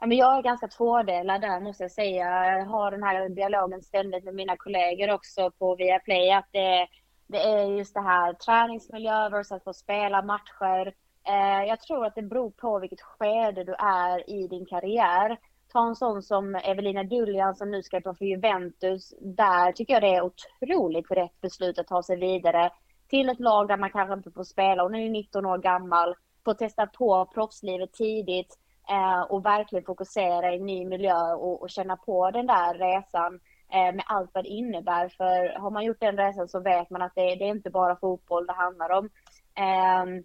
Ja, 0.00 0.06
men 0.06 0.18
jag 0.18 0.38
är 0.38 0.42
ganska 0.42 0.68
tvådelad 0.68 1.40
där 1.40 1.60
måste 1.60 1.84
jag 1.84 1.90
säga. 1.90 2.58
Jag 2.58 2.66
har 2.66 2.90
den 2.90 3.02
här 3.02 3.28
dialogen 3.28 3.82
ständigt 3.82 4.24
med 4.24 4.34
mina 4.34 4.56
kollegor 4.56 5.10
också 5.10 5.50
på 5.50 5.76
Viaplay. 5.76 6.30
Att 6.30 6.48
det, 6.52 6.86
det 7.32 7.42
är 7.42 7.64
just 7.64 7.94
det 7.94 8.00
här 8.00 8.32
träningsmiljö 8.32 9.28
versus 9.28 9.52
att 9.52 9.64
få 9.64 9.72
spela 9.72 10.22
matcher. 10.22 10.94
Eh, 11.28 11.68
jag 11.68 11.80
tror 11.80 12.06
att 12.06 12.14
det 12.14 12.22
beror 12.22 12.50
på 12.50 12.78
vilket 12.78 13.00
skede 13.00 13.64
du 13.64 13.74
är 13.78 14.30
i 14.30 14.48
din 14.48 14.66
karriär. 14.66 15.38
Ta 15.72 15.86
en 15.88 15.96
sån 15.96 16.22
som 16.22 16.54
Evelina 16.54 17.04
Duljan 17.04 17.54
som 17.54 17.70
nu 17.70 17.82
ska 17.82 18.00
på 18.00 18.14
för 18.14 18.24
Juventus. 18.24 19.14
Där 19.20 19.72
tycker 19.72 19.94
jag 19.94 20.02
det 20.02 20.14
är 20.14 20.22
otroligt 20.22 21.10
rätt 21.10 21.40
beslut 21.40 21.78
att 21.78 21.86
ta 21.86 22.02
sig 22.02 22.16
vidare 22.16 22.70
till 23.08 23.28
ett 23.28 23.40
lag 23.40 23.68
där 23.68 23.76
man 23.76 23.90
kanske 23.90 24.14
inte 24.14 24.30
får 24.30 24.44
spela. 24.44 24.82
Hon 24.82 24.94
är 24.94 25.00
ju 25.00 25.10
19 25.10 25.46
år 25.46 25.58
gammal, 25.58 26.14
får 26.44 26.54
testa 26.54 26.86
på 26.86 27.26
proffslivet 27.34 27.92
tidigt. 27.92 28.58
eh, 28.90 29.22
och 29.22 29.44
verkligen 29.46 29.84
fokusera 29.84 30.52
i 30.52 30.56
en 30.56 30.66
ny 30.66 30.86
miljö 30.86 31.32
och, 31.34 31.62
och 31.62 31.70
känna 31.70 31.96
på 31.96 32.30
den 32.30 32.46
där 32.46 32.74
resan 32.74 33.40
Eh, 33.72 33.94
med 33.94 34.04
allt 34.06 34.30
vad 34.34 34.44
det 34.44 34.48
innebär. 34.48 35.08
För 35.08 35.58
har 35.58 35.70
man 35.70 35.84
gjort 35.84 36.00
den 36.00 36.16
resan 36.16 36.48
så 36.48 36.60
vet 36.60 36.90
man 36.90 37.02
att 37.02 37.14
det, 37.14 37.34
det 37.34 37.44
är 37.44 37.48
inte 37.48 37.70
bara 37.70 37.96
fotboll 37.96 38.46
det 38.46 38.52
handlar 38.52 38.90
om. 38.90 39.10
Ehm, 39.54 40.24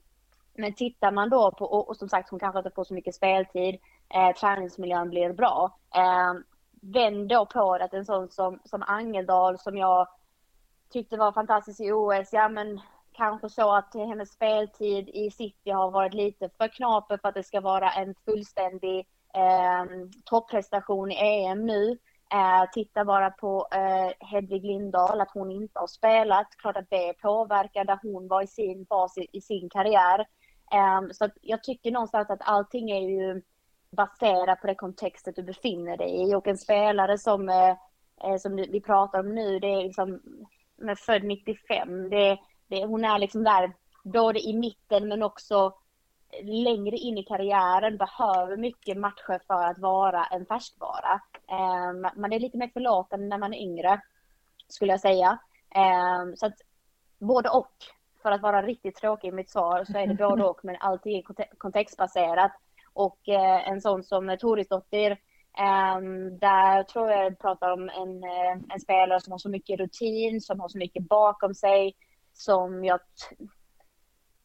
men 0.57 0.73
tittar 0.73 1.11
man 1.11 1.29
då 1.29 1.51
på, 1.51 1.65
och, 1.65 1.89
och, 1.89 1.97
som 1.97 2.09
sagt 2.09 2.29
hon 2.29 2.39
kanske 2.39 2.59
inte 2.59 2.71
får 2.71 2.83
så 2.83 2.93
mycket 2.93 3.15
speltid, 3.15 3.79
eh, 4.13 4.35
träningsmiljön 4.35 5.09
blir 5.09 5.33
bra. 5.33 5.77
Eh, 5.95 6.33
vänd 6.81 7.29
då 7.29 7.45
på 7.45 7.77
det 7.77 7.83
att 7.83 7.93
en 7.93 8.05
sån 8.05 8.29
som, 8.29 8.59
som 8.65 8.83
Angeldal 8.87 9.59
som 9.59 9.77
jag 9.77 10.07
tyckte 10.89 11.17
var 11.17 11.31
fantastisk 11.31 11.79
i 11.79 11.91
OS, 11.91 12.33
ja 12.33 12.49
men 12.49 12.81
kanske 13.13 13.49
så 13.49 13.75
att 13.75 13.93
hennes 13.93 14.31
speltid 14.31 15.09
i 15.09 15.31
City 15.31 15.71
har 15.71 15.91
varit 15.91 16.13
lite 16.13 16.49
för 16.57 16.67
knaper 16.67 17.17
för 17.17 17.29
att 17.29 17.35
det 17.35 17.43
ska 17.43 17.61
vara 17.61 17.91
en 17.91 18.15
fullständig 18.25 19.07
eh, 19.33 19.85
topprestation 20.25 21.11
i 21.11 21.45
EM 21.45 21.65
nu. 21.65 21.97
Eh, 22.33 22.69
titta 22.73 23.05
bara 23.05 23.29
på 23.29 23.67
eh, 23.71 24.27
Hedvig 24.27 24.65
Lindahl, 24.65 25.21
att 25.21 25.31
hon 25.33 25.51
inte 25.51 25.79
har 25.79 25.87
spelat. 25.87 26.47
Klart 26.57 26.77
att 26.77 26.89
det 26.89 27.13
påverkar 27.13 27.85
där 27.85 27.99
hon 28.01 28.27
var 28.27 28.41
i 28.41 28.47
sin 28.47 28.85
fas 28.85 29.17
i, 29.17 29.27
i 29.31 29.41
sin 29.41 29.69
karriär. 29.69 30.19
Eh, 30.73 31.01
så 31.11 31.29
jag 31.41 31.63
tycker 31.63 31.91
någonstans 31.91 32.29
att 32.29 32.41
allting 32.41 32.91
är 32.91 33.01
ju 33.01 33.41
baserat 33.89 34.61
på 34.61 34.67
det 34.67 34.75
kontextet 34.75 35.35
du 35.35 35.43
befinner 35.43 35.97
dig 35.97 36.29
i. 36.29 36.35
Och 36.35 36.47
en 36.47 36.57
spelare 36.57 37.17
som, 37.17 37.49
eh, 37.49 37.75
eh, 38.23 38.37
som 38.39 38.55
vi 38.55 38.81
pratar 38.81 39.19
om 39.19 39.35
nu, 39.35 39.59
det 39.59 39.67
är 39.67 39.83
liksom 39.83 40.21
med 40.77 40.99
född 40.99 41.23
95. 41.23 42.09
Det, 42.09 42.37
det, 42.67 42.85
hon 42.85 43.05
är 43.05 43.19
liksom 43.19 43.43
där 43.43 43.73
både 44.03 44.39
i 44.39 44.53
mitten 44.53 45.07
men 45.07 45.23
också 45.23 45.73
längre 46.43 46.95
in 46.95 47.17
i 47.17 47.23
karriären, 47.23 47.97
behöver 47.97 48.57
mycket 48.57 48.97
matcher 48.97 49.41
för 49.47 49.63
att 49.63 49.79
vara 49.79 50.25
en 50.25 50.45
färskvara. 50.45 51.21
Eh, 51.49 52.11
man 52.15 52.33
är 52.33 52.39
lite 52.39 52.57
mer 52.57 52.69
förlåten 52.73 53.29
när 53.29 53.37
man 53.37 53.53
är 53.53 53.61
yngre, 53.61 54.01
skulle 54.67 54.93
jag 54.93 55.01
säga. 55.01 55.39
Eh, 55.75 56.35
så 56.35 56.45
att 56.45 56.55
både 57.19 57.49
och. 57.49 57.73
För 58.21 58.31
att 58.31 58.41
vara 58.41 58.61
riktigt 58.61 58.95
tråkig 58.95 59.27
i 59.27 59.31
mitt 59.31 59.49
svar 59.49 59.85
så 59.85 59.97
är 59.97 60.07
det 60.07 60.13
både 60.13 60.43
och, 60.43 60.59
men 60.63 60.75
alltid 60.79 61.13
är 61.13 61.55
kontextbaserat. 61.57 62.51
Och 62.93 63.29
eh, 63.29 63.69
en 63.69 63.81
sån 63.81 64.03
som 64.03 64.37
Torisdottir, 64.39 65.17
Um, 65.57 65.63
ehm, 65.65 66.39
där 66.39 66.83
tror 66.83 67.11
jag 67.11 67.25
jag 67.25 67.39
pratar 67.39 67.71
om 67.71 67.89
en, 67.89 68.23
eh, 68.23 68.73
en 68.73 68.79
spelare 68.79 69.21
som 69.21 69.31
har 69.31 69.37
så 69.37 69.49
mycket 69.49 69.79
rutin, 69.79 70.41
som 70.41 70.59
har 70.59 70.67
så 70.67 70.77
mycket 70.77 71.03
bakom 71.03 71.53
sig, 71.53 71.95
som 72.33 72.85
jag... 72.85 72.99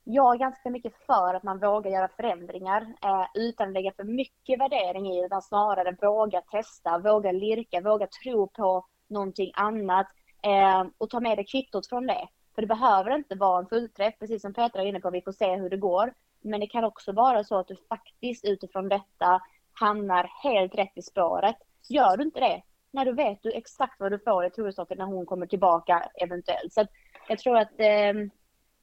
Jag 0.05 0.35
är 0.35 0.38
ganska 0.38 0.71
mycket 0.71 0.93
för 1.07 1.35
att 1.35 1.43
man 1.43 1.59
vågar 1.59 1.91
göra 1.91 2.09
förändringar 2.09 2.95
eh, 3.03 3.27
utan 3.35 3.69
att 3.69 3.75
lägga 3.75 3.93
för 3.93 4.05
mycket 4.05 4.61
värdering 4.61 5.07
i 5.07 5.21
det, 5.21 5.27
utan 5.27 5.43
snarare 5.43 5.97
våga 6.01 6.41
testa, 6.41 6.99
våga 6.99 7.33
lirka, 7.33 7.81
våga 7.81 8.07
tro 8.07 8.49
på 8.49 8.87
någonting 9.09 9.53
annat 9.55 10.07
eh, 10.43 10.85
och 10.99 11.11
ta 11.11 11.21
med 11.21 11.38
dig 11.38 11.45
kvittot 11.45 11.88
från 11.88 12.07
det. 12.07 12.29
För 12.55 12.62
det 12.62 12.69
behöver 12.69 13.15
inte 13.15 13.35
vara 13.35 13.59
en 13.59 13.67
fullträff, 13.67 14.15
precis 14.19 14.43
som 14.43 14.55
Petra 14.55 14.83
är 14.83 14.87
inne 14.87 15.01
på, 15.01 15.11
vi 15.11 15.23
får 15.23 15.33
se 15.33 15.57
hur 15.57 15.71
det 15.71 15.77
går. 15.77 16.15
Men 16.41 16.61
det 16.61 16.67
kan 16.67 16.85
också 16.85 17.12
vara 17.12 17.45
så 17.45 17.59
att 17.59 17.69
du 17.69 17.77
faktiskt 17.88 18.45
utifrån 18.45 18.88
detta 18.88 19.41
hamnar 19.73 20.31
helt 20.43 20.75
rätt 20.75 20.93
i 20.99 21.03
spåret. 21.03 21.57
Gör 21.88 22.17
du 22.17 22.23
inte 22.23 22.41
det, 22.41 22.62
när 22.91 23.05
du 23.05 23.12
vet 23.12 23.43
du 23.43 23.53
exakt 23.53 24.01
vad 24.01 24.12
du 24.12 24.19
får 24.19 24.45
i 24.47 24.51
Toresdotter 24.51 24.97
när 24.97 25.05
hon 25.05 25.27
kommer 25.27 25.47
tillbaka 25.47 26.11
eventuellt. 26.15 26.73
Så 26.73 26.87
jag 27.29 27.38
tror 27.38 27.57
att, 27.57 27.81
eh, 27.81 28.12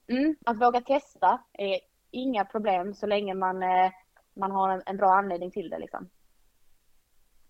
mm, 0.10 0.36
att 0.46 0.62
våga 0.62 0.82
testa 0.82 1.42
är 1.54 1.80
inga 2.12 2.46
problem 2.46 2.94
så 2.94 3.08
länge 3.08 3.34
man, 3.34 3.64
eh, 3.64 3.92
man 4.36 4.52
har 4.52 4.70
en, 4.70 4.82
en, 4.86 4.98
bra 4.98 5.14
anledning 5.14 5.52
till 5.52 5.70
det. 5.70 5.80
Liksom. 5.80 6.10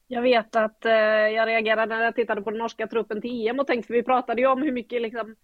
Jag 0.07 0.21
vet 0.21 0.55
att 0.55 0.85
eh, 0.85 0.91
jag 0.93 1.47
reagerade 1.47 1.95
när 1.95 2.03
jag 2.03 2.15
tittade 2.15 2.41
på 2.41 2.51
den 2.51 2.59
norska 2.59 2.87
truppen 2.87 3.21
till 3.21 3.47
EM 3.47 3.59
och 3.59 3.67
tänkte, 3.67 3.87
för 3.87 3.93
vi 3.93 4.03
pratade 4.03 4.41
ju 4.41 4.47
om 4.47 4.61
hur 4.61 4.71
mycket 4.71 5.01
liksom, 5.01 5.35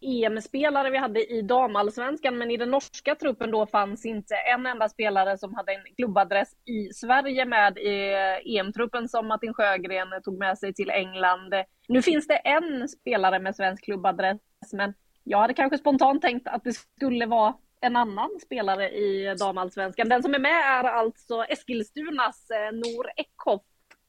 EM-spelare 0.00 0.90
vi 0.90 0.98
hade 0.98 1.32
i 1.32 1.42
damallsvenskan, 1.42 2.38
men 2.38 2.50
i 2.50 2.56
den 2.56 2.70
norska 2.70 3.14
truppen 3.14 3.50
då 3.50 3.66
fanns 3.66 4.06
inte 4.06 4.34
en 4.34 4.66
enda 4.66 4.88
spelare 4.88 5.38
som 5.38 5.54
hade 5.54 5.72
en 5.72 5.94
klubbadress 5.96 6.48
i 6.64 6.92
Sverige 6.92 7.44
med 7.44 7.78
i 7.78 8.14
EM-truppen 8.58 9.08
som 9.08 9.26
Martin 9.26 9.54
Sjögren 9.54 10.22
tog 10.24 10.38
med 10.38 10.58
sig 10.58 10.74
till 10.74 10.90
England. 10.90 11.54
Nu 11.88 12.02
finns 12.02 12.26
det 12.26 12.36
en 12.36 12.88
spelare 12.88 13.38
med 13.38 13.56
svensk 13.56 13.84
klubbadress, 13.84 14.38
men 14.72 14.94
jag 15.28 15.38
hade 15.38 15.54
kanske 15.54 15.78
spontant 15.78 16.22
tänkt 16.22 16.48
att 16.48 16.64
det 16.64 16.72
skulle 16.72 17.26
vara 17.26 17.54
en 17.80 17.96
annan 17.96 18.30
spelare 18.42 18.90
i 18.90 19.34
damallsvenskan. 19.38 20.08
Den 20.08 20.22
som 20.22 20.34
är 20.34 20.38
med 20.38 20.50
är 20.50 20.84
alltså 20.84 21.44
Eskilstunas 21.44 22.50
eh, 22.50 22.72
Nor 22.72 23.10
Eckhoff. 23.16 23.62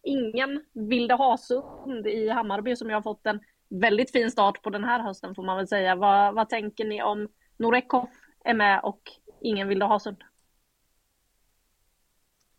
Ingen 0.04 0.64
Vilde 0.74 1.16
Hasund 1.16 2.08
i 2.08 2.30
Hammarby 2.30 2.76
som 2.76 2.90
jag 2.90 2.98
har 2.98 3.02
fått 3.02 3.26
en 3.26 3.40
väldigt 3.70 4.12
fin 4.12 4.32
start 4.32 4.62
på 4.62 4.70
den 4.70 4.84
här 4.84 5.00
hösten 5.00 5.36
får 5.36 5.44
man 5.44 5.58
väl 5.58 5.68
säga. 5.68 5.96
Vad, 5.96 6.36
vad 6.36 6.50
tänker 6.50 6.86
ni 6.86 7.04
om 7.04 7.28
Norekov 7.58 8.08
är 8.44 8.54
med 8.54 8.80
och 8.84 9.02
ingen 9.42 9.68
Vilde 9.68 9.86
Hasund? 9.86 10.24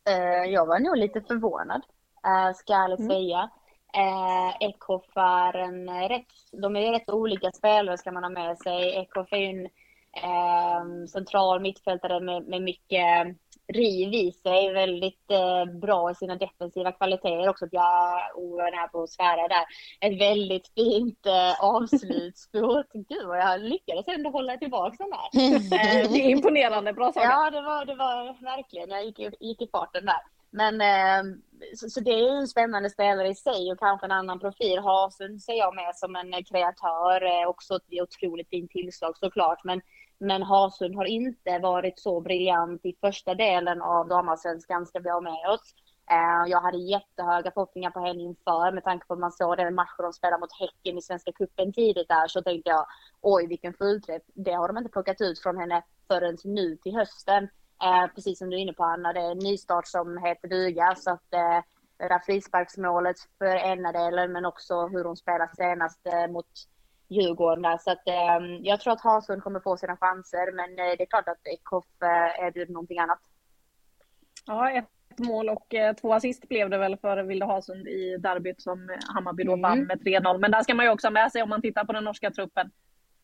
Uh, 0.08 0.52
jag 0.52 0.66
var 0.66 0.78
nog 0.78 0.96
lite 0.96 1.20
förvånad, 1.20 1.82
uh, 2.26 2.54
ska 2.54 2.72
jag 2.72 2.84
ärligt 2.84 2.98
mm. 2.98 3.10
säga. 3.10 3.50
Uh, 3.96 4.56
Ekhoff 4.60 5.16
är 5.16 5.56
en 5.56 6.08
rätt, 6.08 6.26
de 6.52 6.76
är 6.76 6.92
rätt 6.92 7.10
olika 7.10 7.52
spelare 7.52 7.98
ska 7.98 8.12
man 8.12 8.22
ha 8.22 8.30
med 8.30 8.58
sig. 8.58 8.96
Ekhoff 8.96 9.32
är 9.32 9.36
ju 9.36 9.46
en 9.46 9.66
uh, 10.24 11.06
central 11.06 11.60
mittfältare 11.60 12.20
med, 12.20 12.46
med 12.46 12.62
mycket 12.62 13.36
riv 13.72 14.14
i 14.14 14.32
sig, 14.32 14.72
väldigt 14.72 15.30
eh, 15.30 15.64
bra 15.64 16.10
i 16.10 16.14
sina 16.14 16.36
defensiva 16.36 16.92
kvaliteter 16.92 17.48
också. 17.48 17.66
Jag 17.70 18.20
oroar 18.34 18.72
här 18.72 18.88
på 18.88 19.02
att 19.02 19.10
svära 19.10 19.48
där. 19.48 19.64
Ett 20.00 20.20
väldigt 20.20 20.68
fint 20.74 21.26
eh, 21.26 21.64
avslutsskott. 21.64 22.86
Gud 22.92 23.26
vad 23.26 23.38
jag 23.38 23.60
lyckades 23.60 24.08
ändå 24.08 24.30
hålla 24.30 24.56
tillbaka 24.56 24.96
den 24.98 25.10
där. 25.10 25.30
Eh, 25.80 26.10
det 26.10 26.18
är 26.18 26.30
imponerande, 26.30 26.92
bra 26.92 27.12
sagt. 27.12 27.26
Ja, 27.26 27.50
det 27.50 27.60
var, 27.60 27.84
det 27.84 27.94
var 27.94 28.42
verkligen. 28.42 28.90
Jag 28.90 29.04
gick, 29.04 29.18
gick 29.40 29.62
i 29.62 29.68
farten 29.72 30.06
där. 30.06 30.20
Men 30.50 30.80
eh, 30.80 31.36
så, 31.76 31.90
så, 31.90 32.00
det 32.00 32.10
är 32.10 32.32
ju 32.32 32.38
en 32.38 32.48
spännande 32.48 32.90
spelare 32.90 33.28
i 33.28 33.34
sig 33.34 33.72
och 33.72 33.78
kanske 33.78 34.06
en 34.06 34.12
annan 34.12 34.40
profil. 34.40 34.78
Hasen 34.78 35.40
ser 35.40 35.58
jag 35.58 35.74
med 35.74 35.96
som 35.96 36.16
en 36.16 36.34
eh, 36.34 36.42
kreatör, 36.42 37.22
eh, 37.22 37.48
också 37.48 37.76
ett 37.76 38.02
otroligt 38.02 38.48
fint 38.48 38.70
tillslag 38.70 39.18
såklart. 39.18 39.64
Men 39.64 39.80
men 40.22 40.42
Hasund 40.42 40.96
har 40.96 41.04
inte 41.04 41.58
varit 41.58 41.98
så 41.98 42.20
briljant 42.20 42.84
i 42.84 42.96
första 43.00 43.34
delen 43.34 43.82
av 43.82 44.08
damallsvenskan, 44.08 44.86
ska 44.86 44.98
vi 44.98 45.10
ha 45.10 45.20
med 45.20 45.48
oss. 45.54 45.74
Eh, 46.10 46.50
jag 46.50 46.60
hade 46.60 46.78
jättehöga 46.78 47.50
förhoppningar 47.50 47.90
på 47.90 48.00
henne 48.00 48.22
inför 48.22 48.72
med 48.72 48.84
tanke 48.84 49.06
på 49.06 49.14
att 49.14 49.20
man 49.20 49.32
såg 49.32 49.56
den 49.56 49.74
matchen 49.74 50.02
de 50.04 50.12
spelade 50.12 50.40
mot 50.40 50.60
Häcken 50.60 50.98
i 50.98 51.02
Svenska 51.02 51.32
cupen 51.32 51.72
tidigt 51.72 52.08
där 52.08 52.28
så 52.28 52.42
tänkte 52.42 52.70
jag 52.70 52.86
oj 53.20 53.46
vilken 53.46 53.74
fullträff. 53.74 54.22
Det 54.34 54.52
har 54.52 54.68
de 54.68 54.78
inte 54.78 54.90
plockat 54.90 55.20
ut 55.20 55.38
från 55.38 55.56
henne 55.56 55.82
förrän 56.08 56.36
nu 56.44 56.76
till 56.76 56.96
hösten. 56.96 57.48
Eh, 57.82 58.06
precis 58.14 58.38
som 58.38 58.50
du 58.50 58.56
är 58.56 58.60
inne 58.60 58.72
på 58.72 58.84
Anna, 58.84 59.12
det 59.12 59.20
är 59.20 59.30
en 59.30 59.38
nystart 59.38 59.86
som 59.86 60.18
heter 60.18 60.48
duga 60.48 60.94
så 60.96 61.10
att 61.10 61.34
eh, 61.34 61.64
det 61.98 62.08
där 62.08 62.18
frisparksmålet 62.18 63.16
för 63.38 63.56
ena 63.56 63.92
delen 63.92 64.32
men 64.32 64.44
också 64.44 64.86
hur 64.86 65.04
hon 65.04 65.16
spelade 65.16 65.56
senast 65.56 66.00
mot 66.30 66.46
Djurgården 67.10 67.62
där. 67.62 67.78
Så 67.78 67.90
att, 67.90 68.08
eh, 68.08 68.58
jag 68.62 68.80
tror 68.80 68.92
att 68.92 69.00
Haslund 69.00 69.42
kommer 69.42 69.60
få 69.60 69.76
sina 69.76 69.96
chanser, 69.96 70.52
men 70.52 70.70
eh, 70.70 70.96
det 70.98 71.02
är 71.02 71.06
klart 71.06 71.28
att 71.28 71.46
Eckhoff 71.46 71.84
eh, 72.02 72.46
erbjuder 72.46 72.72
någonting 72.72 72.98
annat. 72.98 73.18
Ja, 74.46 74.70
ett 74.70 75.18
mål 75.18 75.48
och 75.48 75.74
eh, 75.74 75.94
två 75.94 76.14
assist 76.14 76.48
blev 76.48 76.70
det 76.70 76.78
väl 76.78 76.96
för 76.96 77.22
Vilde 77.22 77.46
Hasund 77.46 77.88
i 77.88 78.16
derbyt 78.16 78.62
som 78.62 78.96
Hammarby 79.14 79.44
då 79.44 79.52
mm. 79.52 79.62
vann 79.62 79.84
med 79.84 80.00
3-0. 80.00 80.38
Men 80.38 80.50
där 80.50 80.62
ska 80.62 80.74
man 80.74 80.86
ju 80.86 80.92
också 80.92 81.06
ha 81.06 81.12
med 81.12 81.32
sig 81.32 81.42
om 81.42 81.48
man 81.48 81.62
tittar 81.62 81.84
på 81.84 81.92
den 81.92 82.04
norska 82.04 82.30
truppen. 82.30 82.70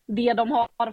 Det 0.07 0.33
de 0.33 0.51
har 0.51 0.93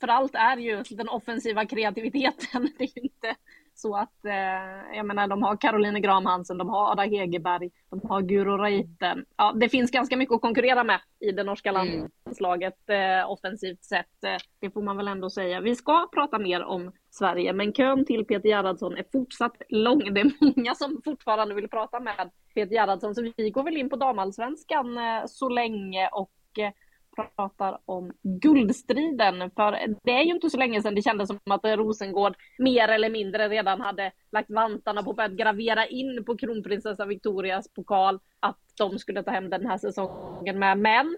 framför 0.00 0.08
allt 0.08 0.34
är 0.34 0.56
ju 0.56 0.82
den 0.90 1.08
offensiva 1.08 1.66
kreativiteten. 1.66 2.70
Det 2.78 2.84
är 2.84 3.02
inte 3.04 3.36
så 3.74 3.96
att, 3.96 4.24
eh, 4.24 4.96
jag 4.96 5.06
menar, 5.06 5.28
de 5.28 5.42
har 5.42 5.56
Caroline 5.56 6.02
Graham 6.02 6.26
Hansen, 6.26 6.58
de 6.58 6.68
har 6.68 6.92
Ada 6.92 7.02
Hegerberg, 7.02 7.70
de 7.90 8.00
har 8.08 8.22
Guro 8.22 8.56
Reiten. 8.56 9.24
Ja, 9.36 9.52
det 9.56 9.68
finns 9.68 9.90
ganska 9.90 10.16
mycket 10.16 10.34
att 10.34 10.40
konkurrera 10.40 10.84
med 10.84 11.00
i 11.20 11.32
det 11.32 11.44
norska 11.44 11.68
mm. 11.68 12.08
landslaget 12.26 12.90
eh, 12.90 13.30
offensivt 13.30 13.84
sett. 13.84 14.24
Eh, 14.24 14.36
det 14.60 14.70
får 14.70 14.82
man 14.82 14.96
väl 14.96 15.08
ändå 15.08 15.30
säga. 15.30 15.60
Vi 15.60 15.74
ska 15.74 16.08
prata 16.12 16.38
mer 16.38 16.64
om 16.64 16.92
Sverige, 17.10 17.52
men 17.52 17.72
kön 17.72 18.04
till 18.04 18.24
Peter 18.24 18.48
Gerhardsson 18.48 18.96
är 18.96 19.04
fortsatt 19.12 19.62
lång. 19.68 20.14
Det 20.14 20.20
är 20.20 20.32
många 20.56 20.74
som 20.74 21.00
fortfarande 21.04 21.54
vill 21.54 21.68
prata 21.68 22.00
med 22.00 22.30
Peter 22.54 22.74
Gerhardsson, 22.74 23.14
så 23.14 23.32
vi 23.36 23.50
går 23.50 23.62
väl 23.62 23.76
in 23.76 23.90
på 23.90 23.96
damallsvenskan 23.96 24.98
eh, 24.98 25.26
så 25.26 25.48
länge 25.48 26.08
och 26.08 26.58
eh, 26.58 26.72
pratar 27.16 27.78
om 27.84 28.12
guldstriden. 28.22 29.50
För 29.56 29.96
det 30.04 30.10
är 30.10 30.22
ju 30.22 30.34
inte 30.34 30.50
så 30.50 30.58
länge 30.58 30.82
sedan 30.82 30.94
det 30.94 31.02
kändes 31.02 31.28
som 31.28 31.38
att 31.50 31.64
Rosengård 31.64 32.36
mer 32.58 32.88
eller 32.88 33.10
mindre 33.10 33.48
redan 33.48 33.80
hade 33.80 34.12
lagt 34.32 34.50
vantarna 34.50 35.02
på 35.02 35.14
att 35.18 35.32
gravera 35.32 35.86
in 35.86 36.24
på 36.24 36.36
kronprinsessa 36.36 37.06
Victorias 37.06 37.68
pokal 37.74 38.18
att 38.40 38.58
de 38.78 38.98
skulle 38.98 39.22
ta 39.22 39.30
hem 39.30 39.50
den 39.50 39.66
här 39.66 39.78
säsongen 39.78 40.58
med. 40.58 40.78
Men 40.78 41.16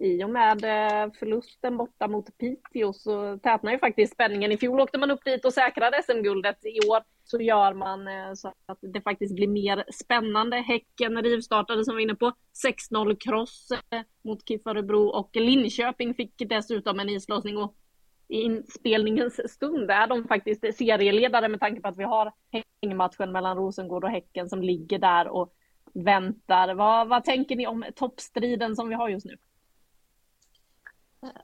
i 0.00 0.24
och 0.24 0.30
med 0.30 0.64
eh, 0.64 1.12
förlusten 1.18 1.76
borta 1.76 2.08
mot 2.08 2.38
Piteå 2.38 2.92
så 2.92 3.38
tätnar 3.38 3.72
ju 3.72 3.78
faktiskt 3.78 4.12
spänningen. 4.12 4.52
I 4.52 4.56
fjol 4.56 4.80
åkte 4.80 4.98
man 4.98 5.10
upp 5.10 5.24
dit 5.24 5.44
och 5.44 5.52
säkrade 5.52 6.02
SM-guldet. 6.02 6.64
I 6.64 6.88
år 6.88 7.02
så 7.24 7.40
gör 7.40 7.74
man 7.74 8.08
eh, 8.08 8.32
så 8.34 8.48
att 8.66 8.78
det 8.80 9.00
faktiskt 9.00 9.34
blir 9.34 9.48
mer 9.48 9.84
spännande. 9.92 10.56
Häcken 10.56 11.22
rivstartade 11.22 11.84
som 11.84 11.96
vi 11.96 12.02
var 12.02 12.02
inne 12.02 12.14
på 12.14 12.32
6-0 12.92 13.16
kross 13.16 13.68
eh, 13.90 14.00
mot 14.24 14.48
KIF 14.48 14.66
Örebro 14.66 15.06
och 15.08 15.36
Linköping 15.36 16.14
fick 16.14 16.34
dessutom 16.48 17.00
en 17.00 17.08
islossning. 17.08 17.56
Och 17.56 17.74
i 18.28 18.40
inspelningens 18.40 19.52
stund 19.52 19.90
är 19.90 20.06
de 20.06 20.28
faktiskt 20.28 20.60
serieledare 20.60 21.48
med 21.48 21.60
tanke 21.60 21.80
på 21.80 21.88
att 21.88 21.98
vi 21.98 22.04
har 22.04 22.32
hängmatchen 22.82 23.32
mellan 23.32 23.56
Rosengård 23.56 24.04
och 24.04 24.10
Häcken 24.10 24.48
som 24.48 24.62
ligger 24.62 24.98
där 24.98 25.28
och 25.28 25.54
väntar. 25.92 26.74
Vad, 26.74 27.08
vad 27.08 27.24
tänker 27.24 27.56
ni 27.56 27.66
om 27.66 27.84
toppstriden 27.94 28.76
som 28.76 28.88
vi 28.88 28.94
har 28.94 29.08
just 29.08 29.26
nu? 29.26 29.36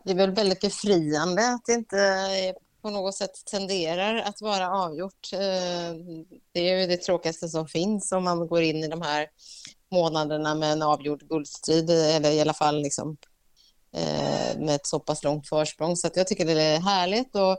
Det 0.04 0.10
är 0.10 0.14
väl 0.14 0.30
väldigt 0.30 0.60
befriande 0.60 1.48
att 1.48 1.64
det 1.66 1.72
inte 1.72 2.54
på 2.82 2.90
något 2.90 3.14
sätt 3.14 3.44
tenderar 3.44 4.16
att 4.16 4.40
vara 4.40 4.70
avgjort. 4.70 5.32
Eh, 5.32 5.94
det 6.52 6.60
är 6.60 6.80
ju 6.80 6.86
det 6.86 6.96
tråkigaste 6.96 7.48
som 7.48 7.68
finns 7.68 8.12
om 8.12 8.24
man 8.24 8.46
går 8.46 8.62
in 8.62 8.76
i 8.76 8.88
de 8.88 9.02
här 9.02 9.26
månaderna 9.90 10.54
med 10.54 10.72
en 10.72 10.82
avgjord 10.82 11.28
guldstrid, 11.28 11.90
eller 11.90 12.30
i 12.30 12.40
alla 12.40 12.54
fall 12.54 12.82
liksom, 12.82 13.16
eh, 13.92 14.58
med 14.58 14.74
ett 14.74 14.86
så 14.86 15.00
pass 15.00 15.24
långt 15.24 15.48
försprång. 15.48 15.96
Så 15.96 16.08
jag 16.14 16.26
tycker 16.26 16.44
det 16.44 16.62
är 16.62 16.80
härligt. 16.80 17.36
Och 17.36 17.58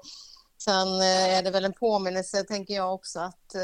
sen 0.63 0.87
eh, 1.01 1.37
är 1.37 1.43
det 1.43 1.51
väl 1.51 1.65
en 1.65 1.73
påminnelse, 1.73 2.43
tänker 2.43 2.73
jag 2.73 2.93
också, 2.93 3.19
att 3.19 3.55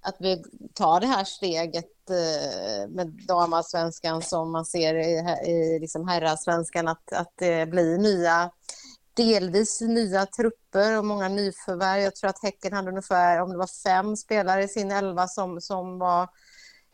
att 0.00 0.16
vi 0.18 0.42
tar 0.74 1.00
det 1.00 1.06
här 1.06 1.24
steget 1.24 2.10
eh, 2.10 2.88
med 2.88 3.06
damallsvenskan 3.28 4.22
som 4.22 4.52
man 4.52 4.64
ser 4.64 4.94
i, 4.94 5.12
i 5.50 5.78
liksom 5.80 6.08
herrallsvenskan, 6.08 6.88
att, 6.88 7.12
att 7.12 7.32
det 7.36 7.66
blir 7.66 7.98
nya 7.98 8.50
delvis 9.18 9.80
nya 9.80 10.26
trupper 10.26 10.98
och 10.98 11.04
många 11.04 11.28
nyförvärv. 11.28 12.00
Jag 12.00 12.16
tror 12.16 12.30
att 12.30 12.42
Häcken 12.42 12.72
hade 12.72 12.88
ungefär, 12.88 13.40
om 13.40 13.50
det 13.50 13.58
var 13.58 13.82
fem 13.84 14.16
spelare 14.16 14.64
i 14.64 14.68
sin 14.68 14.90
elva 14.90 15.28
som, 15.28 15.60
som 15.60 15.98
var 15.98 16.28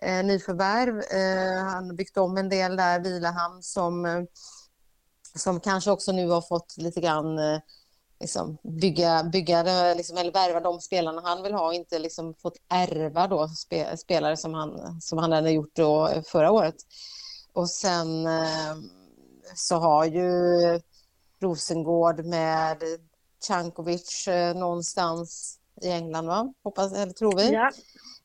eh, 0.03 0.25
nyförvärv. 0.25 0.99
Eh, 0.99 1.65
han 1.65 1.97
byggt 1.97 2.17
om 2.17 2.37
en 2.37 2.49
del 2.49 2.77
där, 2.77 3.01
Vilahamn, 3.01 3.63
som, 3.63 4.05
eh, 4.07 4.23
som 5.35 5.61
kanske 5.61 5.91
också 5.91 6.13
nu 6.13 6.29
har 6.29 6.43
fått 6.43 6.77
lite 6.77 7.01
grann 7.01 7.39
eh, 7.39 7.61
liksom, 8.25 8.59
bygga, 8.63 9.23
bygga 9.23 9.95
liksom, 9.95 10.17
eller 10.17 10.33
värva 10.33 10.61
de 10.61 10.81
spelarna 10.81 11.23
han 11.25 11.43
vill 11.43 11.55
ha 11.55 11.67
och 11.67 11.75
inte 11.75 11.99
liksom, 11.99 12.35
fått 12.35 12.57
ärva 12.69 13.27
då, 13.27 13.49
spe, 13.49 13.97
spelare 13.97 14.37
som 14.37 14.55
han, 14.55 15.01
som 15.01 15.19
han 15.19 15.33
hade 15.33 15.51
gjort 15.51 15.77
då 15.77 16.23
förra 16.27 16.51
året. 16.51 16.75
Och 17.53 17.71
sen 17.71 18.27
eh, 18.27 18.75
så 19.55 19.77
har 19.77 20.05
ju 20.05 20.31
Rosengård 21.41 22.25
med 22.25 22.83
Cankovic 23.47 24.29
eh, 24.29 24.57
någonstans 24.57 25.59
i 25.83 25.91
England, 25.91 26.27
va? 26.27 26.53
Hoppas, 26.65 26.93
eller 26.93 27.13
tror 27.13 27.37
vi. 27.37 27.53
Ja. 27.53 27.71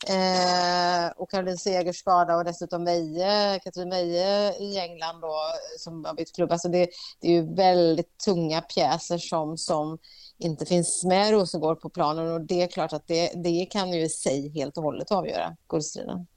Eh, 0.08 1.12
och 1.16 1.32
Caroline 1.32 1.58
Segers 1.58 1.98
skada 1.98 2.36
och 2.36 2.46
dessutom 2.46 2.84
Meje, 2.84 3.60
Katrin 3.64 3.90
Meje 3.90 4.54
i 4.60 4.80
England 4.80 5.22
då, 5.22 5.36
som 5.78 6.06
har 6.06 6.14
bytt 6.14 6.36
klubb. 6.36 6.52
Alltså 6.52 6.70
det, 6.70 6.90
det, 7.22 7.28
är 7.28 7.32
ju 7.32 7.56
väldigt 7.56 8.18
tunga 8.26 8.62
pjäser 8.62 9.18
som, 9.18 9.58
som 9.58 9.98
inte 10.38 10.66
finns 10.66 11.06
med 11.06 11.32
Rosengård 11.32 11.82
på 11.82 11.90
planen 11.90 12.32
och 12.32 12.42
det 12.42 12.62
är 12.62 12.68
klart 12.68 12.94
att 12.94 13.08
det, 13.08 13.32
det 13.44 13.66
kan 13.66 13.94
ju 13.94 14.02
i 14.02 14.10
sig 14.10 14.50
helt 14.50 14.78
och 14.78 14.84
hållet 14.84 15.12
avgöra 15.12 15.56
guldstriden. 15.70 16.28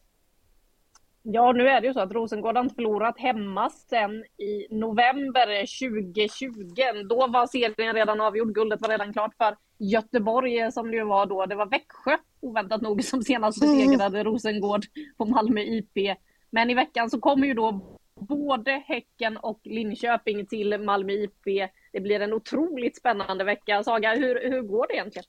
Ja, 1.23 1.53
nu 1.53 1.69
är 1.69 1.81
det 1.81 1.87
ju 1.87 1.93
så 1.93 2.01
att 2.01 2.13
Rosengård 2.13 2.57
har 2.57 2.63
inte 2.63 2.75
förlorat 2.75 3.19
hemma 3.19 3.71
sen 3.71 4.25
i 4.25 4.67
november 4.71 5.47
2020. 5.57 7.09
Då 7.09 7.27
var 7.27 7.47
serien 7.47 7.95
redan 7.95 8.21
avgjord. 8.21 8.55
Guldet 8.55 8.81
var 8.81 8.89
redan 8.89 9.13
klart 9.13 9.35
för 9.37 9.57
Göteborg 9.83 10.73
som 10.73 10.91
det 10.91 10.97
ju 10.97 11.05
var 11.05 11.27
då. 11.27 11.47
Det 11.47 11.55
var 11.55 11.67
Växjö, 11.67 12.17
oväntat 12.41 12.83
nog, 12.83 13.05
som 13.05 13.23
senast 13.23 13.61
besegrade 13.61 14.21
mm. 14.21 14.25
Rosengård 14.25 14.85
på 15.19 15.25
Malmö 15.25 15.61
IP. 15.61 16.17
Men 16.51 16.71
i 16.71 16.75
veckan 16.75 17.11
så 17.11 17.21
kommer 17.21 17.47
ju 17.47 17.55
då 17.55 17.99
både 18.15 18.71
Häcken 18.87 19.37
och 19.37 19.61
Linköping 19.65 20.47
till 20.47 20.79
Malmö 20.79 21.13
IP. 21.13 21.71
Det 21.93 22.01
blir 22.01 22.21
en 22.21 22.33
otroligt 22.33 22.97
spännande 22.97 23.45
vecka. 23.45 23.83
Saga, 23.83 24.15
hur, 24.15 24.51
hur 24.51 24.63
går 24.63 24.87
det 24.89 24.95
egentligen? 24.95 25.27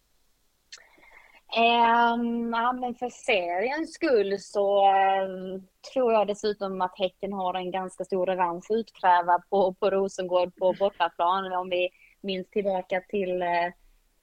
Um, 1.57 2.53
ja, 2.53 2.73
men 2.73 2.95
för 2.95 3.09
seriens 3.09 3.93
skull 3.93 4.39
så 4.39 4.91
um, 4.91 5.67
tror 5.93 6.13
jag 6.13 6.27
dessutom 6.27 6.81
att 6.81 6.99
Häcken 6.99 7.33
har 7.33 7.53
en 7.53 7.71
ganska 7.71 8.03
stor 8.03 8.25
revansch 8.25 8.65
utkräva 8.69 9.43
på, 9.49 9.73
på 9.73 9.89
Rosengård 9.89 10.55
på 10.55 10.75
bortaplan. 10.79 11.53
Om 11.53 11.69
vi 11.69 11.89
minns 12.21 12.49
tillbaka 12.49 13.01
till 13.09 13.41
uh, 13.41 13.73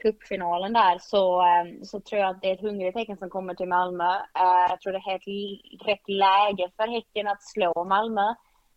cupfinalen 0.03 0.73
där 0.73 0.99
så, 0.99 1.43
um, 1.43 1.85
så 1.85 2.01
tror 2.01 2.21
jag 2.21 2.31
att 2.31 2.43
det 2.43 2.51
är 2.51 2.55
ett 2.55 2.61
hungrigt 2.61 2.99
Häcken 2.99 3.17
som 3.17 3.31
kommer 3.31 3.55
till 3.55 3.69
Malmö. 3.69 4.15
Uh, 4.15 4.67
jag 4.69 4.81
tror 4.81 4.93
det 4.93 4.99
är 4.99 5.11
helt 5.11 5.87
rätt 5.87 6.09
läge 6.09 6.71
för 6.77 6.89
Häcken 6.89 7.29
att 7.29 7.43
slå 7.43 7.85
Malmö. 7.85 8.29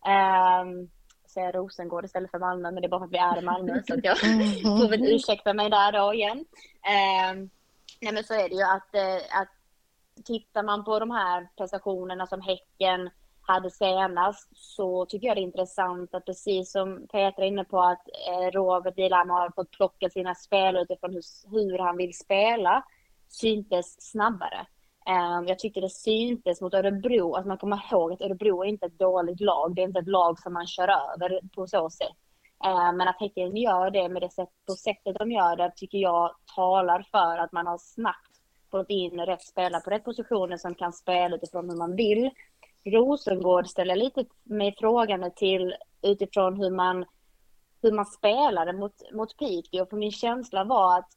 Um, 0.06 0.90
säga 1.28 1.52
Rosengård 1.52 2.04
istället 2.04 2.30
för 2.30 2.38
Malmö, 2.38 2.70
men 2.70 2.80
det 2.80 2.86
är 2.86 2.90
bara 2.90 3.00
för 3.00 3.06
att 3.06 3.12
vi 3.12 3.18
är 3.18 3.38
i 3.38 3.44
Malmö 3.44 3.82
så 3.86 3.94
jag 4.02 4.18
får 4.18 4.90
väl 4.90 5.14
ursäkta 5.14 5.54
mig 5.54 5.70
där 5.70 5.92
då 5.92 6.14
igen. 6.14 6.38
Um, 6.38 7.50
Nej 8.00 8.12
men 8.12 8.24
så 8.24 8.34
är 8.34 8.48
det 8.48 8.54
ju 8.54 8.62
att, 8.62 8.94
eh, 8.94 9.40
att 9.40 9.48
tittar 10.24 10.62
man 10.62 10.84
på 10.84 10.98
de 10.98 11.10
här 11.10 11.48
prestationerna 11.56 12.26
som 12.26 12.40
Häcken 12.40 13.10
hade 13.46 13.70
senast 13.70 14.48
så 14.54 15.06
tycker 15.06 15.26
jag 15.26 15.36
det 15.36 15.40
är 15.40 15.42
intressant 15.42 16.14
att 16.14 16.24
precis 16.24 16.72
som 16.72 17.06
Petra 17.12 17.44
är 17.44 17.48
inne 17.48 17.64
på 17.64 17.80
att 17.80 18.08
eh, 18.28 18.50
Robert 18.50 18.98
Wilhelm 18.98 19.30
har 19.30 19.50
fått 19.50 19.70
plocka 19.70 20.10
sina 20.10 20.34
spel 20.34 20.76
utifrån 20.76 21.12
hur, 21.12 21.22
hur 21.50 21.78
han 21.78 21.96
vill 21.96 22.16
spela 22.18 22.84
syntes 23.28 24.10
snabbare. 24.10 24.66
Eh, 25.06 25.48
jag 25.48 25.58
tyckte 25.58 25.80
det 25.80 25.90
syntes 25.90 26.60
mot 26.60 26.74
Örebro, 26.74 27.34
att 27.34 27.46
man 27.46 27.58
kommer 27.58 27.92
ihåg 27.92 28.12
att 28.12 28.20
Örebro 28.20 28.62
är 28.62 28.68
inte 28.68 28.86
ett 28.86 28.98
dåligt 28.98 29.40
lag. 29.40 29.74
Det 29.74 29.82
är 29.82 29.86
inte 29.86 30.00
ett 30.00 30.08
lag 30.08 30.38
som 30.38 30.52
man 30.52 30.66
kör 30.66 30.88
över 30.88 31.40
på 31.54 31.66
så 31.66 31.90
sätt. 31.90 32.16
Eh, 32.64 32.92
men 32.92 33.08
att 33.08 33.20
Häcken 33.20 33.56
gör 33.56 33.90
det 33.90 34.08
med 34.08 34.22
det 34.22 34.30
sätt, 34.30 34.48
på 34.66 34.72
sättet 34.72 35.16
de 35.18 35.32
gör 35.32 35.56
det 35.56 35.72
tycker 35.76 35.98
jag 35.98 36.34
talar 36.54 37.06
för 37.10 37.38
att 37.38 37.52
man 37.52 37.66
har 37.66 37.78
snabbt 37.78 38.34
fått 38.70 38.90
in 38.90 39.20
rätt 39.20 39.42
spelare 39.42 39.82
på 39.82 39.90
rätt 39.90 40.04
positioner 40.04 40.56
som 40.56 40.74
kan 40.74 40.92
spela 40.92 41.36
utifrån 41.36 41.70
hur 41.70 41.76
man 41.76 41.96
vill. 41.96 42.30
Rosengård 42.84 43.66
ställer 43.66 43.96
lite 43.96 44.24
mig 44.42 44.74
frågande 44.78 45.30
till 45.30 45.74
utifrån 46.02 46.56
hur 46.56 46.70
man, 46.70 47.04
hur 47.82 47.92
man 47.92 48.06
spelade 48.06 48.72
mot, 48.72 49.12
mot 49.12 49.36
Piteå. 49.38 49.86
För 49.86 49.96
min 49.96 50.12
känsla 50.12 50.64
var 50.64 50.98
att 50.98 51.08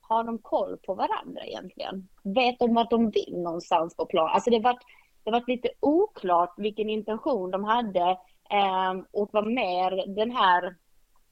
har 0.00 0.24
de 0.24 0.38
koll 0.38 0.78
på 0.86 0.94
varandra 0.94 1.44
egentligen? 1.44 2.08
Vet 2.22 2.58
de 2.58 2.74
vart 2.74 2.90
de 2.90 3.10
vill 3.10 3.34
någonstans 3.36 3.96
på 3.96 4.06
plan? 4.06 4.30
Alltså 4.30 4.50
det 4.50 4.60
var, 4.60 4.78
det 5.24 5.30
var 5.30 5.44
lite 5.46 5.68
oklart 5.80 6.54
vilken 6.56 6.90
intention 6.90 7.50
de 7.50 7.64
hade 7.64 8.10
eh, 8.50 8.92
och 9.10 9.28
var 9.32 9.42
mer 9.42 10.14
den 10.14 10.30
här 10.30 10.76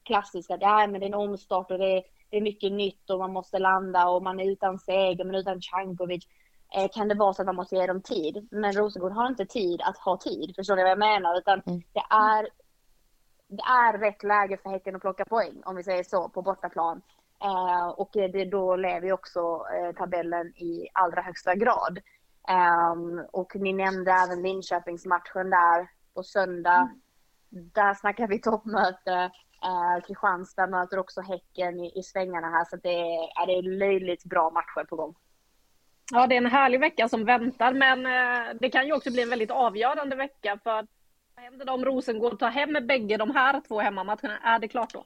klassiska, 0.03 0.57
det 0.57 0.67
är, 0.67 0.89
men 0.89 1.01
det 1.01 1.07
är 1.07 1.09
en 1.09 1.15
omstart 1.15 1.71
och 1.71 1.79
det 1.79 1.97
är, 1.97 2.03
det 2.31 2.37
är 2.37 2.41
mycket 2.41 2.73
nytt 2.73 3.11
och 3.11 3.19
man 3.19 3.33
måste 3.33 3.59
landa 3.59 4.09
och 4.09 4.23
man 4.23 4.41
är 4.41 4.51
utan 4.51 4.79
Seger 4.79 5.25
men 5.25 5.35
utan 5.35 5.61
Cankovic. 5.61 6.27
Eh, 6.75 6.89
kan 6.93 7.09
det 7.09 7.15
vara 7.15 7.35
så 7.35 7.43
att 7.43 7.47
man 7.47 7.57
måste 7.57 7.77
ge 7.77 7.87
dem 7.87 8.03
tid? 8.03 8.49
Men 8.51 8.73
Rosengård 8.73 9.13
har 9.13 9.27
inte 9.27 9.47
tid 9.47 9.83
att 9.83 9.99
ha 9.99 10.17
tid, 10.17 10.53
förstår 10.57 10.77
ni 10.77 10.83
vad 10.83 10.91
jag 10.91 10.99
menar? 10.99 11.39
Utan 11.39 11.63
mm. 11.67 11.83
det 11.93 12.05
är 12.11 12.49
det 13.57 13.63
är 13.63 13.99
rätt 13.99 14.23
läge 14.23 14.57
för 14.57 14.71
Häcken 14.71 14.97
att 14.97 15.01
plocka 15.01 15.25
poäng, 15.25 15.63
om 15.65 15.77
vi 15.77 15.83
säger 15.83 16.05
så, 16.05 16.29
på 16.29 16.43
bortaplan. 16.43 17.03
Eh, 17.43 17.89
och 17.89 18.11
det, 18.13 18.45
då 18.45 18.77
lever 18.77 19.07
ju 19.07 19.13
också 19.13 19.65
eh, 19.75 19.97
tabellen 19.97 20.47
i 20.47 20.89
allra 20.93 21.23
högsta 21.23 21.55
grad. 21.55 21.99
Eh, 22.49 23.25
och 23.31 23.57
ni 23.57 23.73
nämnde 23.73 24.13
även 24.13 24.43
Linköpingsmatchen 24.43 25.51
där 25.51 25.89
på 26.15 26.23
söndag. 26.23 26.91
Mm. 27.53 27.71
Där 27.75 27.95
snackar 27.95 28.29
vi 28.29 28.41
toppmöte. 28.41 29.31
Eh, 29.63 30.07
Kristianstad 30.07 30.67
möter 30.67 30.99
också 30.99 31.21
Häcken 31.21 31.81
i, 31.81 31.99
i 31.99 32.03
svängarna 32.03 32.51
här, 32.51 32.65
så 32.65 32.77
det 32.77 33.01
är, 33.01 33.47
det 33.47 33.53
är 33.53 33.63
löjligt 33.63 34.25
bra 34.25 34.51
matcher 34.51 34.85
på 34.85 34.97
gång. 34.97 35.15
Ja, 36.11 36.27
det 36.27 36.35
är 36.35 36.39
en 36.39 36.47
härlig 36.47 36.81
vecka 36.81 37.09
som 37.09 37.25
väntar, 37.25 37.73
men 37.73 38.07
eh, 38.07 38.55
det 38.61 38.71
kan 38.71 38.87
ju 38.87 38.93
också 38.93 39.11
bli 39.11 39.23
en 39.23 39.31
väldigt 39.31 39.51
avgörande 39.51 40.17
vecka. 40.17 40.59
För 40.63 40.87
vad 41.35 41.45
händer 41.45 41.71
om 41.71 41.85
Rosengård 41.85 42.39
tar 42.39 42.51
hem 42.51 42.87
bägge 42.87 43.17
de 43.17 43.31
här 43.31 43.61
två 43.69 43.81
hemmamatcherna? 43.81 44.39
Är 44.39 44.59
det 44.59 44.69
klart 44.69 44.93
då? 44.93 45.05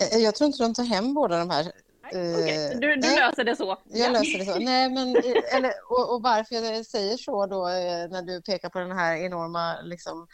Eh, 0.00 0.18
jag 0.18 0.34
tror 0.34 0.46
inte 0.46 0.62
de 0.62 0.74
tar 0.74 0.84
hem 0.84 1.14
båda 1.14 1.38
de 1.38 1.50
här. 1.50 1.72
Nej, 2.12 2.34
okay. 2.34 2.74
Du, 2.74 2.96
du 2.96 3.16
löser 3.16 3.44
det 3.44 3.56
så? 3.56 3.78
Jag 3.84 4.08
ja. 4.08 4.12
löser 4.12 4.38
det 4.38 4.44
så. 4.44 4.58
Nej, 4.58 4.90
men, 4.90 5.16
eller, 5.56 5.72
och, 5.90 6.14
och, 6.14 6.22
varför 6.22 6.54
jag 6.54 6.86
säger 6.86 7.16
så 7.16 7.46
då 7.46 7.62
när 8.10 8.22
du 8.22 8.42
pekar 8.42 8.68
på 8.68 8.78
den 8.78 8.92
här 8.92 9.16
enorma 9.16 9.80
liksom, 9.82 10.26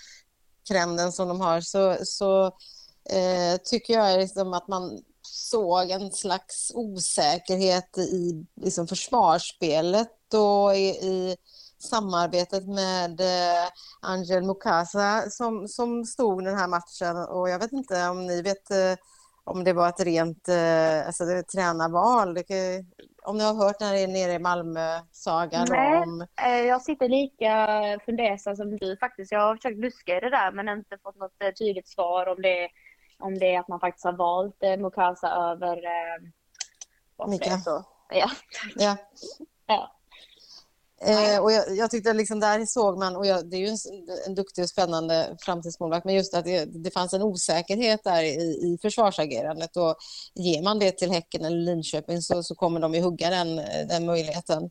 trenden 0.68 1.12
som 1.12 1.28
de 1.28 1.40
har 1.40 1.60
så, 1.60 1.96
så 2.04 2.46
eh, 3.10 3.60
tycker 3.64 3.94
jag 3.94 4.20
liksom 4.20 4.52
att 4.52 4.68
man 4.68 5.02
såg 5.28 5.90
en 5.90 6.12
slags 6.12 6.72
osäkerhet 6.74 7.98
i 7.98 8.46
liksom 8.60 8.86
försvarsspelet 8.86 10.34
och 10.34 10.76
i, 10.76 10.88
i 10.88 11.36
samarbetet 11.78 12.66
med 12.66 13.20
eh, 13.20 13.68
Angel 14.00 14.42
Mukasa 14.42 15.30
som, 15.30 15.68
som 15.68 16.04
stod 16.04 16.44
den 16.44 16.58
här 16.58 16.68
matchen 16.68 17.16
och 17.16 17.48
jag 17.48 17.58
vet 17.58 17.72
inte 17.72 18.08
om 18.08 18.26
ni 18.26 18.42
vet 18.42 18.70
eh, 18.70 18.94
om 19.48 19.64
det 19.64 19.72
var 19.72 19.88
ett 19.88 20.00
rent 20.00 20.48
eh, 20.48 21.06
alltså 21.06 21.24
det, 21.24 21.42
tränarval. 21.42 22.34
Det, 22.34 22.84
om 23.22 23.38
ni 23.38 23.44
har 23.44 23.54
hört 23.54 23.80
när 23.80 23.92
det 23.92 24.00
är 24.00 24.08
nere 24.08 24.32
i 24.32 24.38
Malmö-sagan 24.38 25.66
Nej, 25.70 26.02
om... 26.02 26.26
eh, 26.46 26.66
jag 26.66 26.82
sitter 26.82 27.08
lika 27.08 27.54
fundersam 28.04 28.56
som 28.56 28.76
du 28.76 28.96
faktiskt. 28.96 29.32
Jag 29.32 29.40
har 29.40 29.56
försökt 29.56 29.78
luska 29.78 30.16
i 30.16 30.20
det 30.20 30.30
där 30.30 30.52
men 30.52 30.68
inte 30.68 30.98
fått 31.02 31.16
något 31.16 31.42
eh, 31.42 31.50
tydligt 31.50 31.88
svar 31.88 32.26
om 32.26 32.42
det, 32.42 32.68
om 33.18 33.38
det 33.38 33.54
är 33.54 33.60
att 33.60 33.68
man 33.68 33.80
faktiskt 33.80 34.04
har 34.04 34.12
valt 34.12 34.62
eh, 34.62 34.76
Mukasa 34.76 35.28
över... 35.28 35.76
Eh, 35.76 37.28
Mika. 37.28 37.58
så. 37.58 37.84
Ja. 38.10 38.30
Ja. 38.76 38.96
ja. 39.66 39.98
Eh, 41.00 41.38
och 41.42 41.52
jag, 41.52 41.76
jag 41.76 41.90
tyckte 41.90 42.12
liksom 42.12 42.40
där 42.40 42.66
såg 42.66 42.98
man, 42.98 43.16
och 43.16 43.26
jag, 43.26 43.50
det 43.50 43.56
är 43.56 43.60
ju 43.60 43.68
en, 43.68 43.76
en 44.26 44.34
duktig 44.34 44.64
och 44.64 44.70
spännande 44.70 45.36
framtidsmålvakt, 45.40 46.04
men 46.04 46.14
just 46.14 46.34
att 46.34 46.44
det, 46.44 46.64
det 46.64 46.90
fanns 46.90 47.12
en 47.12 47.22
osäkerhet 47.22 48.04
där 48.04 48.22
i, 48.22 48.34
i 48.34 48.78
försvarsagerandet 48.82 49.76
och 49.76 49.96
ger 50.34 50.62
man 50.62 50.78
det 50.78 50.92
till 50.92 51.10
Häcken 51.10 51.44
eller 51.44 51.56
Linköping 51.56 52.22
så, 52.22 52.42
så 52.42 52.54
kommer 52.54 52.80
de 52.80 52.94
ju 52.94 53.00
hugga 53.00 53.30
den, 53.30 53.56
den 53.88 54.06
möjligheten. 54.06 54.70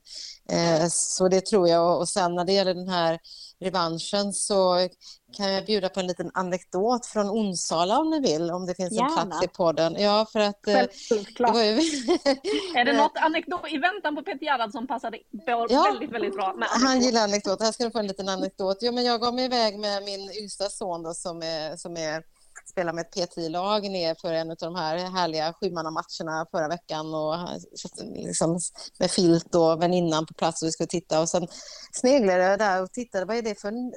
Eh, 0.52 0.88
så 0.90 1.28
det 1.28 1.46
tror 1.46 1.70
jag. 1.70 2.00
Och 2.00 2.10
sen 2.10 2.36
när 2.36 2.46
det 2.46 2.54
gäller 2.54 2.74
den 2.74 2.90
här 2.90 3.20
revanschen 3.60 4.34
så 4.34 4.90
kan 5.38 5.52
jag 5.54 5.66
bjuda 5.66 5.90
på 5.90 6.00
en 6.00 6.08
liten 6.08 6.32
anekdot 6.34 7.06
från 7.06 7.30
Onsala 7.30 8.00
om 8.00 8.10
ni 8.10 8.20
vill, 8.20 8.52
om 8.52 8.66
det 8.66 8.76
finns 8.76 8.92
en 8.92 8.98
Gärna. 8.98 9.26
plats 9.26 9.44
i 9.44 9.48
podden. 9.48 9.96
Ja, 10.00 10.26
för 10.32 10.40
att... 10.40 10.68
eh, 10.68 10.74
det 10.74 10.88
Självklart. 11.10 11.54
var 11.54 11.64
ju... 11.64 11.70
Är 12.76 12.86
det 12.86 12.94
något 12.94 13.18
anekdot 13.18 13.62
i 13.72 13.78
väntan 13.78 14.16
på 14.16 14.22
Peter 14.22 14.46
Gerhardsson 14.46 14.88
passade 14.88 15.18
Ja. 15.70 15.84
väldigt, 15.84 16.12
väldigt 16.12 16.34
bra 16.36 16.56
Han 16.70 17.02
gillar 17.02 17.24
anekdot. 17.24 17.62
Här 17.62 17.72
ska 17.72 17.84
du 17.84 17.92
få 17.92 18.00
en 18.00 18.08
liten 18.08 18.30
anekdot. 18.30 18.78
Jo, 18.82 18.92
men 18.92 19.04
jag 19.06 19.22
gav 19.22 19.34
mig 19.34 19.46
iväg 19.46 19.80
med 19.80 20.04
min 20.04 20.32
yngsta 20.32 20.70
son 20.70 21.04
då, 21.04 21.14
som, 21.14 21.42
är, 21.42 21.76
som 21.76 21.98
är, 21.98 22.24
spela 22.68 22.94
med 22.94 23.02
ett 23.02 23.16
P10-lag 23.16 23.92
ner 23.92 24.16
för 24.22 24.34
en 24.34 24.52
av 24.52 24.58
de 24.60 24.76
här 24.76 24.98
härliga 24.98 25.54
sjumannamatcherna 25.54 26.46
förra 26.52 26.68
veckan. 26.68 27.14
Och 27.14 27.36
liksom 28.16 28.60
med 29.00 29.12
filt 29.12 29.56
och 29.56 29.82
väninnan 29.82 30.26
på 30.26 30.34
plats 30.34 30.62
och 30.62 30.68
vi 30.68 30.72
skulle 30.72 30.88
titta. 30.88 31.22
Och 31.22 31.30
sen 31.30 31.48
sneglade 31.92 32.44
jag 32.44 32.60
där 32.60 32.84
och 32.84 32.92
tittade. 32.92 33.26
Vad 33.26 33.38
är 33.38 33.42
det 33.42 33.62
för 33.62 33.68
en 33.68 33.94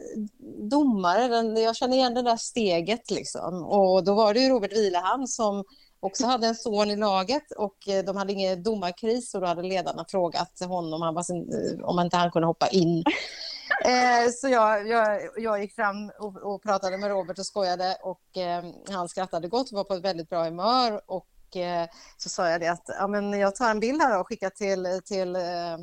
domare? 0.71 1.29
Den, 1.29 1.57
jag 1.57 1.77
känner 1.77 1.97
igen 1.97 2.15
det 2.15 2.23
där 2.23 2.37
steget 2.37 3.11
liksom. 3.11 3.65
Och 3.65 4.05
då 4.05 4.15
var 4.15 4.35
det 4.35 4.41
ju 4.41 4.49
Robert 4.49 4.73
Vilehamn 4.73 5.27
som 5.27 5.65
också 6.01 6.27
hade 6.27 6.47
en 6.47 6.55
son 6.55 6.91
i 6.91 6.97
laget 6.97 7.53
och 7.57 7.89
eh, 7.89 8.05
de 8.05 8.17
hade 8.17 8.33
ingen 8.33 8.63
domarkris 8.63 9.35
och 9.35 9.41
då 9.41 9.47
hade 9.47 9.63
ledarna 9.63 10.05
frågat 10.09 10.61
honom 10.61 10.93
om, 10.93 11.03
han 11.03 11.15
var 11.15 11.23
sin, 11.23 11.53
eh, 11.53 11.85
om 11.85 12.01
inte 12.01 12.17
han 12.17 12.31
kunde 12.31 12.47
hoppa 12.47 12.69
in. 12.69 13.05
Eh, 13.85 14.31
så 14.31 14.49
jag, 14.49 14.89
jag, 14.89 15.21
jag 15.37 15.61
gick 15.61 15.75
fram 15.75 16.11
och, 16.19 16.37
och 16.37 16.63
pratade 16.63 16.99
med 16.99 17.11
Robert 17.11 17.39
och 17.39 17.47
skojade 17.47 17.97
och 18.03 18.37
eh, 18.37 18.65
han 18.89 19.09
skrattade 19.09 19.49
gott 19.49 19.71
och 19.71 19.77
var 19.77 19.85
på 19.85 19.95
ett 19.95 20.05
väldigt 20.05 20.29
bra 20.29 20.45
humör 20.45 21.01
och 21.07 21.57
eh, 21.57 21.89
så 22.17 22.29
sa 22.29 22.51
jag 22.51 22.61
det 22.61 22.69
att 22.69 22.85
ja, 22.99 23.07
men 23.07 23.33
jag 23.33 23.57
tar 23.57 23.71
en 23.71 23.81
bild 23.81 24.03
här 24.03 24.21
och 24.21 24.29
skickar 24.29 24.51
till, 24.51 25.01
till 25.05 25.37
eh, 25.37 25.79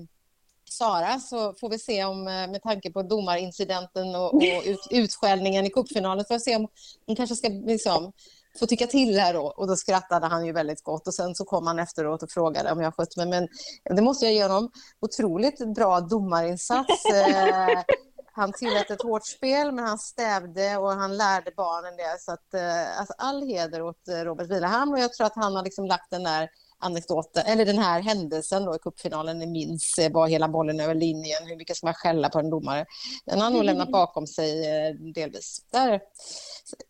Sara 0.69 1.19
så 1.19 1.53
får 1.53 1.69
vi 1.69 1.79
se 1.79 2.03
om, 2.05 2.27
eh, 2.27 2.47
med 2.47 2.61
tanke 2.63 2.91
på 2.91 3.03
domarincidenten 3.03 4.15
och, 4.15 4.33
och 4.33 4.63
ut, 4.65 4.87
utskällningen 4.91 5.65
i 5.65 5.69
cupfinalen, 5.69 6.25
får 6.25 6.33
jag 6.33 6.41
se 6.41 6.55
om 6.55 6.67
hon 7.05 7.15
kanske 7.15 7.35
ska 7.35 7.47
liksom, 7.49 8.13
få 8.59 8.67
tycka 8.67 8.87
till 8.87 9.19
här 9.19 9.33
då. 9.33 9.41
Och 9.41 9.67
då 9.67 9.75
skrattade 9.75 10.27
han 10.27 10.45
ju 10.45 10.51
väldigt 10.51 10.83
gott 10.83 11.07
och 11.07 11.13
sen 11.13 11.35
så 11.35 11.45
kom 11.45 11.67
han 11.67 11.79
efteråt 11.79 12.23
och 12.23 12.31
frågade 12.31 12.71
om 12.71 12.81
jag 12.81 12.95
skött 12.95 13.17
mig. 13.17 13.27
Men 13.27 13.47
det 13.95 14.01
måste 14.01 14.25
jag 14.25 14.33
ge 14.33 14.43
honom. 14.43 14.71
Otroligt 14.99 15.75
bra 15.75 15.99
domarinsats. 15.99 17.05
Eh, 17.13 17.83
han 18.31 18.53
tillät 18.53 18.91
ett 18.91 19.01
hårt 19.01 19.25
spel, 19.25 19.71
men 19.71 19.85
han 19.85 19.99
stävde 19.99 20.77
och 20.77 20.91
han 20.91 21.17
lärde 21.17 21.51
barnen 21.57 21.97
det. 21.97 22.17
Så 22.19 22.31
att, 22.31 22.53
eh, 22.53 22.99
alltså 22.99 23.13
all 23.17 23.41
heder 23.41 23.81
åt 23.81 24.07
eh, 24.07 24.13
Robert 24.13 24.47
Vilehamn 24.47 24.93
och 24.93 24.99
jag 24.99 25.13
tror 25.13 25.27
att 25.27 25.35
han 25.35 25.55
har 25.55 25.63
liksom 25.63 25.85
lagt 25.85 26.09
den 26.09 26.23
där 26.23 26.49
anekdoten, 26.79 27.43
eller 27.45 27.65
den 27.65 27.77
här 27.77 28.01
händelsen 28.01 28.65
då 28.65 28.75
i 28.75 28.79
cupfinalen, 28.79 29.39
ni 29.39 29.47
minns 29.47 29.97
eh, 29.97 30.11
var 30.11 30.27
hela 30.27 30.47
bollen 30.47 30.79
över 30.79 30.95
linjen, 30.95 31.47
hur 31.47 31.55
mycket 31.55 31.77
ska 31.77 31.87
man 31.87 31.93
skälla 31.93 32.29
på 32.29 32.39
en 32.39 32.49
domare? 32.49 32.85
Den 33.25 33.41
har 33.41 33.49
nog 33.49 33.63
lämnat 33.63 33.91
bakom 33.91 34.27
sig 34.27 34.67
eh, 34.67 34.93
delvis. 34.93 35.65
Där. 35.71 36.01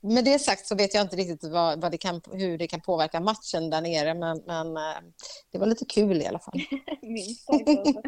Med 0.01 0.25
det 0.25 0.39
sagt 0.39 0.67
så 0.67 0.75
vet 0.75 0.93
jag 0.93 1.01
inte 1.01 1.15
riktigt 1.15 1.51
vad, 1.51 1.81
vad 1.81 1.91
det 1.91 1.97
kan, 1.97 2.21
hur 2.31 2.57
det 2.57 2.67
kan 2.67 2.81
påverka 2.81 3.19
matchen 3.19 3.69
där 3.69 3.81
nere, 3.81 4.13
men, 4.13 4.43
men 4.47 4.77
eh, 4.77 5.01
det 5.51 5.57
var 5.57 5.67
lite 5.67 5.85
kul 5.85 6.21
i 6.21 6.27
alla 6.27 6.39
fall. 6.39 6.61
Minst 7.01 7.45
sagt 7.45 7.69
alltså. 7.69 8.01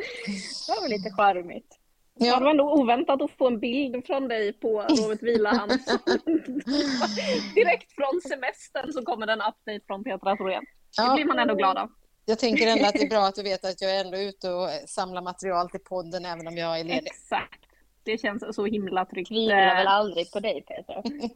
Det 0.67 0.75
var 0.75 0.81
väl 0.81 0.91
lite 0.91 1.09
charmigt. 1.09 1.79
Ja. 2.21 2.35
Det 2.35 2.43
var 2.43 2.51
ändå 2.51 2.73
oväntat 2.73 3.21
att 3.21 3.31
få 3.31 3.47
en 3.47 3.59
bild 3.59 4.05
från 4.05 4.27
dig 4.27 4.53
på 4.53 4.81
Robert 4.81 5.23
Vilahamns. 5.23 5.85
Direkt 7.55 7.91
från 7.91 8.21
semestern 8.27 8.93
så 8.93 9.05
kommer 9.05 9.27
en 9.27 9.41
update 9.41 9.81
från 9.87 10.03
Petra 10.03 10.35
Thorén. 10.35 10.63
Det 10.97 11.03
Ja. 11.03 11.13
blir 11.15 11.25
man 11.25 11.39
ändå 11.39 11.55
glad 11.55 11.77
av. 11.77 11.89
jag 12.25 12.39
tänker 12.39 12.67
ändå 12.67 12.85
att 12.85 12.93
det 12.93 13.03
är 13.03 13.09
bra 13.09 13.25
att 13.25 13.35
du 13.35 13.43
vet 13.43 13.65
att 13.65 13.81
jag 13.81 13.95
är 13.95 14.05
ändå 14.05 14.17
ute 14.17 14.49
och 14.51 14.69
samlar 14.87 15.21
material 15.21 15.69
till 15.69 15.79
podden 15.79 16.25
även 16.25 16.47
om 16.47 16.57
jag 16.57 16.79
är 16.79 16.83
ledig. 16.83 17.07
Exakt. 17.07 17.59
Det 18.03 18.17
känns 18.17 18.55
så 18.55 18.65
himla 18.65 19.05
tryggt. 19.05 19.27
Tvivlar 19.29 19.75
väl 19.75 19.87
aldrig 19.87 20.31
på 20.31 20.39
dig 20.39 20.63
Peter. 20.67 21.01
nej, 21.09 21.31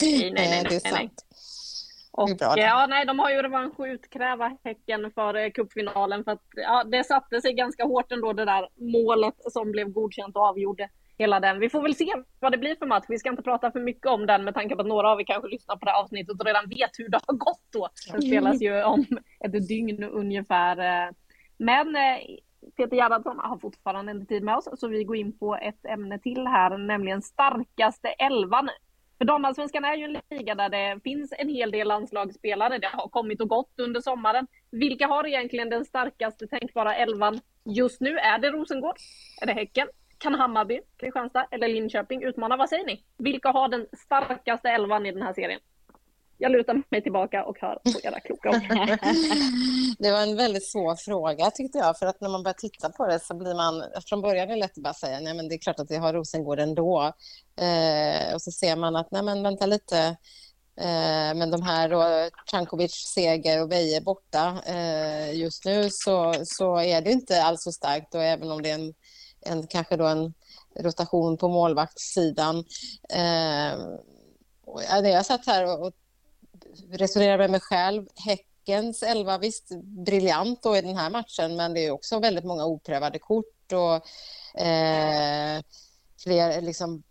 nej, 0.00 0.32
Nej, 0.32 0.50
nej, 0.50 0.64
det 0.68 0.76
är 0.86 0.92
nej. 0.92 0.92
sant. 0.92 1.24
Och, 2.10 2.28
Det 2.36 2.44
är 2.44 2.56
det. 2.56 2.62
ja, 2.62 2.86
nej, 2.86 3.06
de 3.06 3.18
har 3.18 3.30
ju 3.30 3.42
revansch 3.42 3.80
att 3.80 3.86
utkräva 3.86 4.56
Häcken 4.64 5.10
för 5.14 5.34
eh, 5.34 5.50
cupfinalen. 5.50 6.24
För 6.24 6.30
att, 6.32 6.42
ja, 6.54 6.84
det 6.84 7.04
satte 7.04 7.40
sig 7.40 7.52
ganska 7.52 7.84
hårt 7.84 8.12
ändå 8.12 8.32
det 8.32 8.44
där 8.44 8.68
målet 8.76 9.34
som 9.52 9.72
blev 9.72 9.88
godkänt 9.88 10.36
och 10.36 10.42
avgjorde 10.42 10.88
hela 11.18 11.40
den. 11.40 11.60
Vi 11.60 11.70
får 11.70 11.82
väl 11.82 11.94
se 11.94 12.12
vad 12.40 12.52
det 12.52 12.58
blir 12.58 12.76
för 12.76 12.86
match. 12.86 13.04
Vi 13.08 13.18
ska 13.18 13.30
inte 13.30 13.42
prata 13.42 13.70
för 13.70 13.80
mycket 13.80 14.06
om 14.06 14.26
den 14.26 14.44
med 14.44 14.54
tanke 14.54 14.74
på 14.74 14.80
att 14.80 14.86
några 14.86 15.10
av 15.10 15.20
er 15.20 15.24
kanske 15.24 15.48
lyssnar 15.48 15.76
på 15.76 15.84
det 15.84 15.90
här 15.90 16.00
avsnittet 16.02 16.40
och 16.40 16.46
redan 16.46 16.68
vet 16.68 16.90
hur 16.98 17.08
det 17.08 17.20
har 17.26 17.34
gått 17.34 17.62
då. 17.72 17.88
Den 18.12 18.22
spelas 18.22 18.62
ju 18.62 18.82
om 18.82 19.06
ett 19.40 19.68
dygn 19.68 20.04
ungefär. 20.04 20.76
Men 21.58 21.96
eh, 21.96 22.18
Peter 22.76 22.96
Gerhardsson 22.96 23.38
har 23.38 23.58
fortfarande 23.58 24.12
inte 24.12 24.26
tid 24.26 24.42
med 24.42 24.56
oss 24.56 24.68
så 24.80 24.88
vi 24.88 25.04
går 25.04 25.16
in 25.16 25.38
på 25.38 25.56
ett 25.56 25.84
ämne 25.84 26.18
till 26.18 26.46
här, 26.46 26.78
nämligen 26.78 27.22
starkaste 27.22 28.08
elvan. 28.08 28.68
För 29.18 29.24
damallsvenskan 29.24 29.84
är 29.84 29.96
ju 29.96 30.04
en 30.04 30.20
liga 30.30 30.54
där 30.54 30.68
det 30.68 31.00
finns 31.04 31.32
en 31.38 31.48
hel 31.48 31.70
del 31.70 31.88
landslagsspelare. 31.88 32.78
Det 32.78 32.90
har 32.92 33.08
kommit 33.08 33.40
och 33.40 33.48
gått 33.48 33.80
under 33.80 34.00
sommaren. 34.00 34.46
Vilka 34.70 35.06
har 35.06 35.26
egentligen 35.26 35.70
den 35.70 35.84
starkaste 35.84 36.46
tänkbara 36.46 36.94
elvan 36.94 37.40
just 37.64 38.00
nu? 38.00 38.18
Är 38.18 38.38
det 38.38 38.50
Rosengård? 38.50 38.96
Är 39.42 39.46
det 39.46 39.52
Häcken? 39.52 39.88
Kan 40.18 40.34
Hammarby, 40.34 40.80
Kristianstad 40.96 41.46
eller 41.50 41.68
Linköping 41.68 42.22
utmana? 42.22 42.56
Vad 42.56 42.68
säger 42.68 42.86
ni? 42.86 43.04
Vilka 43.18 43.48
har 43.48 43.68
den 43.68 43.86
starkaste 44.04 44.68
elvan 44.68 45.06
i 45.06 45.12
den 45.12 45.22
här 45.22 45.32
serien? 45.32 45.60
Jag 46.38 46.52
lutar 46.52 46.82
mig 46.90 47.02
tillbaka 47.02 47.44
och 47.44 47.58
hör 47.60 47.74
på 47.74 48.00
era 48.02 48.20
kloka 48.20 48.50
ord. 48.50 48.56
Det 49.98 50.12
var 50.12 50.22
en 50.22 50.36
väldigt 50.36 50.70
svår 50.70 50.96
fråga 50.96 51.50
tyckte 51.50 51.78
jag, 51.78 51.98
för 51.98 52.06
att 52.06 52.20
när 52.20 52.28
man 52.28 52.42
börjar 52.42 52.54
titta 52.54 52.90
på 52.90 53.06
det 53.06 53.20
så 53.20 53.34
blir 53.34 53.54
man, 53.54 53.84
från 54.06 54.22
början 54.22 54.50
är 54.50 54.54
det 54.54 54.60
lätt 54.60 54.78
att 54.78 54.84
bara 54.84 54.94
säga, 54.94 55.20
nej 55.20 55.34
men 55.34 55.48
det 55.48 55.54
är 55.54 55.58
klart 55.58 55.80
att 55.80 55.90
vi 55.90 55.96
har 55.96 56.12
Rosengård 56.12 56.58
ändå. 56.58 57.12
Eh, 57.60 58.34
och 58.34 58.42
så 58.42 58.50
ser 58.50 58.76
man 58.76 58.96
att, 58.96 59.10
nej 59.10 59.22
men 59.22 59.42
vänta 59.42 59.66
lite, 59.66 59.98
eh, 60.80 61.34
men 61.34 61.50
de 61.50 61.62
här 61.62 61.88
då, 61.88 62.30
Cankovic, 62.46 62.92
Seger 63.14 63.62
och 63.62 63.72
Veje 63.72 64.00
borta 64.00 64.62
eh, 64.66 65.34
just 65.34 65.64
nu 65.64 65.88
så, 65.90 66.34
så 66.44 66.80
är 66.80 67.00
det 67.00 67.10
inte 67.10 67.42
alls 67.42 67.62
så 67.62 67.72
starkt 67.72 68.14
och 68.14 68.22
även 68.22 68.50
om 68.50 68.62
det 68.62 68.70
är 68.70 68.74
en, 68.74 68.94
en 69.46 69.66
kanske 69.66 69.96
då 69.96 70.06
en 70.06 70.34
rotation 70.80 71.36
på 71.36 71.48
målvaktssidan. 71.48 72.64
Eh, 73.08 73.78
och, 74.64 74.82
ja, 74.90 75.00
jag 75.00 75.26
satt 75.26 75.46
här 75.46 75.64
och, 75.64 75.86
och 75.86 75.92
resonerade 76.90 77.38
med 77.38 77.50
mig 77.50 77.60
själv, 77.60 78.06
Häckens 78.14 79.02
elva, 79.02 79.38
visst 79.38 79.68
briljant 79.82 80.62
då 80.62 80.76
i 80.76 80.80
den 80.80 80.96
här 80.96 81.10
matchen, 81.10 81.56
men 81.56 81.74
det 81.74 81.86
är 81.86 81.90
också 81.90 82.18
väldigt 82.18 82.44
många 82.44 82.64
oprövade 82.64 83.18
kort 83.18 83.72
och 83.72 83.94
eh, 84.62 85.62
fler 86.22 86.60
liksom 86.60 87.02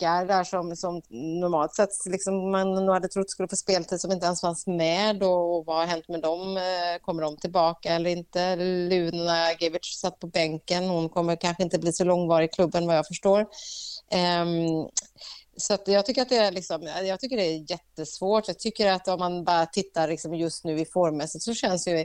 backar 0.00 0.26
där 0.26 0.44
som, 0.44 0.76
som 0.76 1.02
normalt 1.40 1.74
sett 1.74 1.88
liksom 2.06 2.50
man 2.50 2.74
nog 2.74 2.94
hade 2.94 3.08
trott 3.08 3.30
skulle 3.30 3.48
få 3.48 3.56
speltid 3.56 4.00
som 4.00 4.12
inte 4.12 4.26
ens 4.26 4.40
fanns 4.40 4.66
med 4.66 5.22
och 5.22 5.66
vad 5.66 5.76
har 5.76 5.86
hänt 5.86 6.08
med 6.08 6.20
dem? 6.22 6.56
Eh, 6.56 7.02
kommer 7.02 7.22
de 7.22 7.36
tillbaka 7.36 7.94
eller 7.94 8.10
inte? 8.10 8.56
Luna 8.56 9.52
Givic 9.60 10.00
satt 10.00 10.18
på 10.18 10.26
bänken, 10.26 10.88
hon 10.88 11.08
kommer 11.08 11.36
kanske 11.36 11.62
inte 11.62 11.78
bli 11.78 11.92
så 11.92 12.04
långvarig 12.04 12.48
i 12.48 12.52
klubben 12.52 12.86
vad 12.86 12.96
jag 12.96 13.06
förstår. 13.06 13.40
Um, 13.40 14.88
så 15.56 15.74
att 15.74 15.88
jag, 15.88 16.06
tycker 16.06 16.22
att 16.22 16.28
det 16.28 16.36
är 16.36 16.52
liksom, 16.52 16.82
jag 17.04 17.20
tycker 17.20 17.36
det 17.36 17.46
är 17.46 17.70
jättesvårt. 17.70 18.48
Jag 18.48 18.58
tycker 18.58 18.92
att 18.92 19.08
om 19.08 19.18
man 19.18 19.44
bara 19.44 19.66
tittar 19.66 20.08
liksom 20.08 20.34
just 20.34 20.64
nu 20.64 20.80
i 20.80 20.84
formmässigt 20.84 21.44
så 21.44 21.54
känns 21.54 21.88
ju 21.88 21.98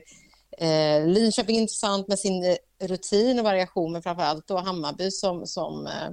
eh, 0.58 1.08
Linköping 1.08 1.58
intressant 1.58 2.08
med 2.08 2.20
sin 2.20 2.44
eh, 2.44 2.88
rutin 2.88 3.40
och 3.40 3.46
variation, 3.46 3.92
men 3.92 4.04
framför 4.04 4.24
allt 4.24 4.48
då 4.48 4.58
Hammarby 4.58 5.12
som, 5.12 5.48
som 5.48 5.88
eh, 5.88 6.10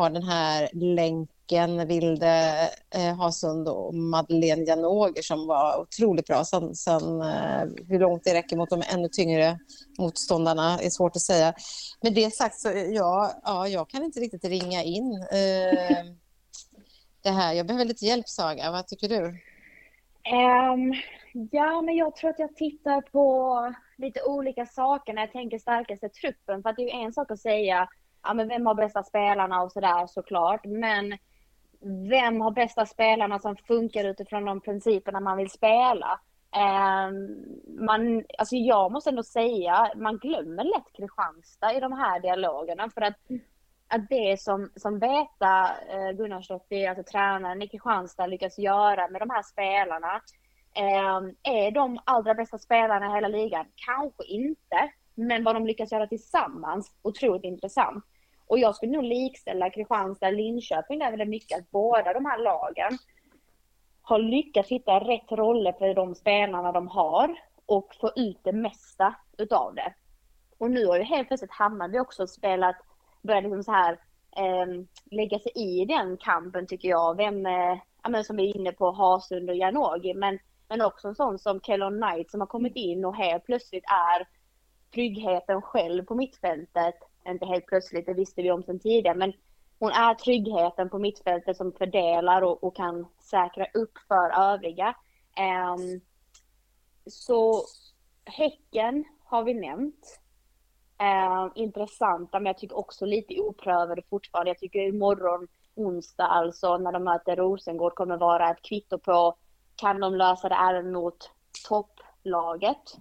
har 0.00 0.10
den 0.10 0.22
här 0.22 0.68
länken 0.72 1.88
Vilde 1.88 2.68
eh, 2.94 3.16
Hasund 3.16 3.68
och 3.68 3.94
Madeleine 3.94 4.64
Janoger 4.64 5.22
som 5.22 5.46
var 5.46 5.80
otroligt 5.80 6.26
bra. 6.26 6.44
Sen, 6.44 6.74
sen 6.74 7.22
eh, 7.22 7.62
hur 7.88 7.98
långt 7.98 8.24
det 8.24 8.34
räcker 8.34 8.56
mot 8.56 8.70
de 8.70 8.82
ännu 8.92 9.08
tyngre 9.08 9.58
motståndarna 9.98 10.78
är 10.78 10.90
svårt 10.90 11.16
att 11.16 11.22
säga. 11.22 11.54
Med 12.02 12.14
det 12.14 12.34
sagt 12.34 12.60
så 12.60 12.68
ja, 12.92 13.40
ja 13.44 13.68
jag 13.68 13.90
kan 13.90 14.04
inte 14.04 14.20
riktigt 14.20 14.44
ringa 14.44 14.82
in 14.82 15.12
eh, 15.32 16.04
det 17.22 17.30
här. 17.30 17.52
Jag 17.52 17.66
behöver 17.66 17.84
lite 17.84 18.06
hjälp 18.06 18.28
Saga, 18.28 18.70
vad 18.70 18.86
tycker 18.86 19.08
du? 19.08 19.24
Um, 20.32 20.94
ja, 21.50 21.80
men 21.80 21.96
jag 21.96 22.16
tror 22.16 22.30
att 22.30 22.38
jag 22.38 22.56
tittar 22.56 23.00
på 23.00 23.74
lite 23.98 24.22
olika 24.22 24.66
saker 24.66 25.12
när 25.12 25.22
jag 25.22 25.32
tänker 25.32 25.58
starkaste 25.58 26.08
truppen. 26.08 26.62
För 26.62 26.70
att 26.70 26.76
det 26.76 26.82
är 26.82 26.96
ju 26.96 27.04
en 27.04 27.12
sak 27.12 27.30
att 27.30 27.40
säga, 27.40 27.88
ja 28.22 28.34
men 28.34 28.48
vem 28.48 28.66
har 28.66 28.74
bästa 28.74 29.02
spelarna 29.02 29.62
och 29.62 29.72
sådär 29.72 30.06
såklart. 30.06 30.64
Men 30.64 31.18
vem 32.10 32.40
har 32.40 32.50
bästa 32.50 32.86
spelarna 32.86 33.38
som 33.38 33.56
funkar 33.56 34.04
utifrån 34.04 34.44
de 34.44 34.60
principerna 34.60 35.20
man 35.20 35.36
vill 35.36 35.50
spela? 35.50 36.20
Um, 36.56 37.36
man, 37.86 38.24
alltså 38.38 38.56
jag 38.56 38.92
måste 38.92 39.10
ändå 39.10 39.22
säga, 39.22 39.92
man 39.96 40.18
glömmer 40.18 40.64
lätt 40.64 40.92
Kristianstad 40.96 41.72
i 41.72 41.80
de 41.80 41.92
här 41.92 42.20
dialogerna. 42.20 42.90
För 42.90 43.00
att, 43.00 43.16
att 43.88 44.08
det 44.08 44.40
som, 44.40 44.70
som 44.76 44.98
Beta 44.98 45.70
eh, 45.88 46.10
Gunnarsdottir, 46.16 46.88
alltså 46.88 47.04
tränaren 47.12 47.62
i 47.62 47.68
Kristianstad, 47.68 48.26
lyckas 48.26 48.58
göra 48.58 49.08
med 49.08 49.20
de 49.20 49.30
här 49.30 49.42
spelarna 49.42 50.20
ehm, 50.74 51.34
är 51.42 51.70
de 51.70 51.98
allra 52.04 52.34
bästa 52.34 52.58
spelarna 52.58 53.06
i 53.06 53.14
hela 53.14 53.28
ligan? 53.28 53.66
Kanske 53.86 54.24
inte, 54.24 54.90
men 55.26 55.44
vad 55.44 55.56
de 55.56 55.66
lyckas 55.66 55.92
göra 55.92 56.06
tillsammans, 56.06 56.92
otroligt 57.02 57.44
intressant. 57.44 58.04
Och 58.46 58.58
jag 58.58 58.76
skulle 58.76 58.92
nog 58.92 59.04
likställa 59.04 59.70
Kristianstad 59.70 60.26
och 60.26 60.32
Linköping 60.32 60.98
där 60.98 61.10
väldigt 61.10 61.28
mycket, 61.28 61.58
att 61.58 61.70
båda 61.70 62.12
de 62.12 62.26
här 62.26 62.38
lagen 62.38 62.98
har 64.02 64.18
lyckats 64.18 64.68
hitta 64.68 65.00
rätt 65.00 65.32
roller 65.32 65.72
för 65.72 65.94
de 65.94 66.14
spelarna 66.14 66.72
de 66.72 66.88
har 66.88 67.36
och 67.66 67.94
få 68.00 68.10
ut 68.16 68.38
det 68.42 68.52
mesta 68.52 69.14
utav 69.38 69.74
det. 69.74 69.94
Och 70.58 70.70
nu 70.70 70.86
har 70.86 70.96
ju 70.96 71.02
helt 71.02 71.28
plötsligt 71.28 71.52
Hammarby 71.52 71.98
också 71.98 72.26
spelat, 72.26 72.76
börjat 73.22 73.42
liksom 73.42 73.62
så 73.62 73.72
här 73.72 73.92
eh, 74.36 74.66
lägga 75.10 75.38
sig 75.38 75.52
i 75.54 75.84
den 75.84 76.16
kampen 76.16 76.66
tycker 76.66 76.88
jag. 76.88 77.16
Vem, 77.16 77.46
eh, 77.46 77.78
ja, 78.02 78.08
men 78.08 78.24
som 78.24 78.36
vi 78.36 78.50
är 78.50 78.56
inne 78.56 78.72
på, 78.72 78.90
Hasund 78.90 79.50
och 79.50 79.56
Janogy, 79.56 80.14
men 80.14 80.38
men 80.70 80.80
också 80.82 81.08
en 81.08 81.14
sån 81.14 81.38
som 81.38 81.60
Kellon 81.60 82.02
Knight 82.02 82.30
som 82.30 82.40
har 82.40 82.46
kommit 82.46 82.76
in 82.76 83.04
och 83.04 83.16
helt 83.16 83.44
plötsligt 83.44 83.84
är 83.84 84.28
tryggheten 84.94 85.62
själv 85.62 86.04
på 86.04 86.14
mittfältet. 86.14 86.94
Inte 87.28 87.46
helt 87.46 87.66
plötsligt, 87.66 88.06
det 88.06 88.14
visste 88.14 88.42
vi 88.42 88.50
om 88.50 88.62
sedan 88.62 88.78
tidigare, 88.78 89.16
men 89.16 89.32
hon 89.78 89.90
är 89.90 90.14
tryggheten 90.14 90.90
på 90.90 90.98
mittfältet 90.98 91.56
som 91.56 91.72
fördelar 91.72 92.42
och, 92.42 92.64
och 92.64 92.76
kan 92.76 93.06
säkra 93.20 93.66
upp 93.74 93.98
för 94.08 94.52
övriga. 94.52 94.94
Um, 95.38 96.00
så 97.06 97.62
Häcken 98.24 99.04
har 99.24 99.44
vi 99.44 99.54
nämnt. 99.54 100.20
Um, 101.00 101.52
intressanta, 101.54 102.40
men 102.40 102.46
jag 102.46 102.58
tycker 102.58 102.78
också 102.78 103.06
lite 103.06 103.40
oprövade 103.40 104.02
fortfarande. 104.10 104.50
Jag 104.50 104.58
tycker 104.58 104.78
imorgon, 104.78 105.48
onsdag 105.74 106.26
alltså, 106.26 106.78
när 106.78 106.92
de 106.92 107.04
möter 107.04 107.36
Rosengård 107.36 107.94
kommer 107.94 108.16
vara 108.16 108.50
ett 108.50 108.62
kvitto 108.62 108.98
på 108.98 109.36
kan 109.76 110.00
de 110.00 110.14
lösa 110.14 110.48
det 110.48 110.54
även 110.54 110.92
mot 110.92 111.30
topplaget. 111.68 112.96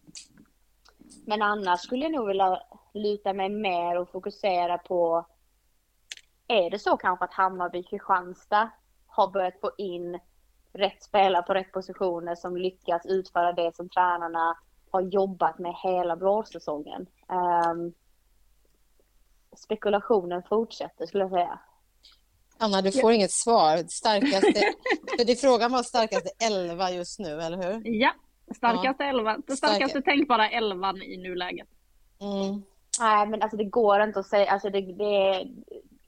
Men 1.26 1.42
annars 1.42 1.80
skulle 1.80 2.04
jag 2.04 2.12
nog 2.12 2.28
vilja 2.28 2.62
luta 2.94 3.34
mig 3.34 3.50
mer 3.50 3.98
och 3.98 4.12
fokusera 4.12 4.78
på 4.78 5.26
är 6.48 6.70
det 6.70 6.80
så 6.80 6.98
kanske 6.98 7.26
att 7.26 7.34
Hammarby 7.34 7.84
Kristianstad 7.84 8.70
har 9.08 9.28
börjat 9.28 9.60
få 9.62 9.72
in 9.78 10.20
rätt 10.74 11.04
spelare 11.04 11.44
på 11.44 11.54
rätt 11.54 11.72
positioner 11.72 12.36
som 12.36 12.58
lyckas 12.58 13.06
utföra 13.06 13.54
det 13.54 13.76
som 13.76 13.90
tränarna 13.90 14.58
har 14.92 15.02
jobbat 15.02 15.60
med 15.60 15.76
hela 15.84 16.16
vårsäsongen. 16.16 17.08
Um, 17.28 17.94
spekulationen 19.58 20.44
fortsätter 20.50 21.06
skulle 21.06 21.24
jag 21.24 21.32
säga. 21.32 21.60
Anna, 22.58 22.82
du 22.82 22.92
får 22.92 23.12
ja. 23.12 23.16
inget 23.16 23.32
svar. 23.32 23.78
Starkaste, 23.90 24.62
för 25.18 25.26
det 25.26 25.36
frågan 25.36 25.72
var 25.72 25.84
starkaste 25.84 26.30
elva 26.40 26.92
just 26.92 27.20
nu, 27.20 27.42
eller 27.42 27.58
hur? 27.58 27.82
Ja, 27.86 28.14
starkaste 28.56 29.04
ja. 29.04 29.10
elva. 29.10 29.38
Det 29.48 29.56
starkaste 29.56 29.90
Starka. 29.90 30.12
tänkbara 30.12 30.50
elvan 30.50 31.02
i 31.02 31.18
nuläget. 31.18 31.68
Mm. 32.22 32.64
Nej, 33.00 33.28
men 33.28 33.42
alltså 33.42 33.58
det 33.58 33.64
går 33.64 34.02
inte 34.02 34.20
att 34.20 34.26
säga. 34.26 34.52
Alltså 34.52 34.70
det, 34.70 34.82
det, 34.82 35.48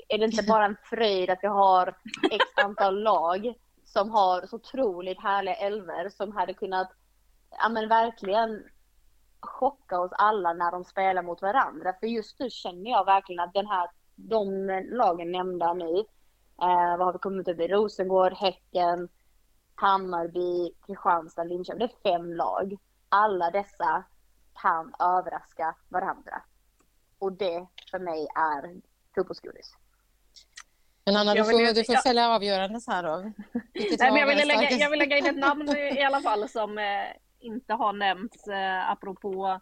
är 0.07 0.17
det 0.17 0.25
inte 0.25 0.43
bara 0.43 0.65
en 0.65 0.77
fröjd 0.83 1.29
att 1.29 1.39
vi 1.41 1.47
har 1.47 1.87
x 2.31 2.45
antal 2.63 2.99
lag 3.03 3.53
som 3.85 4.09
har 4.09 4.45
så 4.47 4.55
otroligt 4.55 5.21
härliga 5.21 5.55
elver 5.55 6.09
som 6.09 6.31
hade 6.31 6.53
kunnat, 6.53 6.91
ja 7.49 7.69
men 7.69 7.89
verkligen 7.89 8.63
chocka 9.39 9.99
oss 9.99 10.11
alla 10.11 10.53
när 10.53 10.71
de 10.71 10.83
spelar 10.83 11.23
mot 11.23 11.41
varandra. 11.41 11.93
För 11.99 12.07
just 12.07 12.39
nu 12.39 12.49
känner 12.49 12.91
jag 12.91 13.05
verkligen 13.05 13.39
att 13.39 13.53
den 13.53 13.67
här, 13.67 13.89
de 14.15 14.67
lagen 14.91 15.31
nämnda 15.31 15.73
nu, 15.73 16.05
Eh, 16.61 16.97
vad 16.97 17.05
har 17.05 17.13
vi 17.13 17.19
kommit 17.19 17.47
upp 17.47 17.59
i? 17.59 17.67
Rosengård, 17.67 18.33
Häcken, 18.33 19.09
Hammarby, 19.76 20.74
Kristianstad, 20.88 21.43
Linköping. 21.43 21.80
Det 21.80 22.09
är 22.09 22.11
fem 22.11 22.34
lag. 22.34 22.78
Alla 23.09 23.51
dessa 23.51 24.03
kan 24.61 24.93
överraska 24.99 25.76
varandra. 25.89 26.41
Och 27.19 27.34
det 27.34 27.67
för 27.91 27.99
mig 27.99 28.28
är 28.36 28.82
fotbollsgodis. 29.15 29.76
Men 31.05 31.15
Anna, 31.15 31.34
du 31.34 31.43
får, 31.43 31.74
du 31.74 31.84
får 31.84 32.03
fälla 32.03 32.36
avgörandet 32.36 32.84
här 32.88 33.03
då. 33.03 33.17
Nej, 33.74 33.97
men 33.99 34.15
jag, 34.15 34.28
vill 34.28 34.47
lägga, 34.47 34.72
jag 34.72 34.89
vill 34.89 34.99
lägga 34.99 35.17
in 35.17 35.26
ett 35.26 35.38
namn 35.38 35.69
i 35.97 36.03
alla 36.03 36.22
fall 36.22 36.49
som 36.49 36.78
eh, 36.78 36.86
inte 37.39 37.74
har 37.74 37.93
nämnts 37.93 38.47
eh, 38.47 38.91
apropå 38.91 39.59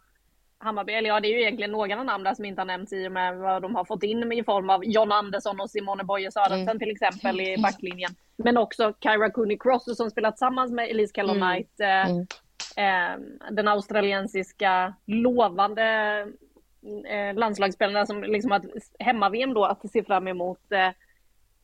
Hammarby, 0.58 0.92
eller 0.92 1.08
ja 1.08 1.20
det 1.20 1.28
är 1.28 1.32
ju 1.32 1.40
egentligen 1.40 1.70
några 1.70 2.02
namn 2.02 2.24
där 2.24 2.34
som 2.34 2.44
inte 2.44 2.60
har 2.60 2.66
nämnts 2.66 2.92
i 2.92 3.08
och 3.08 3.12
med 3.12 3.38
vad 3.38 3.62
de 3.62 3.74
har 3.74 3.84
fått 3.84 4.02
in 4.02 4.32
i 4.32 4.44
form 4.44 4.70
av 4.70 4.84
John 4.84 5.12
Andersson 5.12 5.60
och 5.60 5.70
Simone 5.70 6.04
Boye 6.04 6.32
Sörensen 6.32 6.60
mm. 6.60 6.78
till 6.78 6.90
exempel 6.90 7.40
i 7.40 7.56
backlinjen. 7.58 8.10
Men 8.44 8.56
också 8.56 8.94
Kyra 9.00 9.30
Cooney 9.30 9.58
Cross 9.58 9.96
som 9.96 10.10
spelat 10.10 10.34
tillsammans 10.34 10.72
med 10.72 10.90
Elise 10.90 11.12
Kellon 11.14 11.36
mm. 11.36 11.48
Knight. 11.48 11.80
Eh, 11.80 12.10
mm. 12.10 12.26
eh, 12.76 13.50
den 13.50 13.68
australiensiska 13.68 14.94
lovande 15.06 15.82
eh, 17.08 17.34
landslagsspelaren 17.34 18.06
som 18.06 18.22
liksom 18.22 18.50
har 18.50 18.62
hemma-VM 18.98 19.54
då 19.54 19.64
att 19.64 19.90
se 19.90 20.04
fram 20.04 20.28
emot. 20.28 20.72
Eh, 20.72 20.90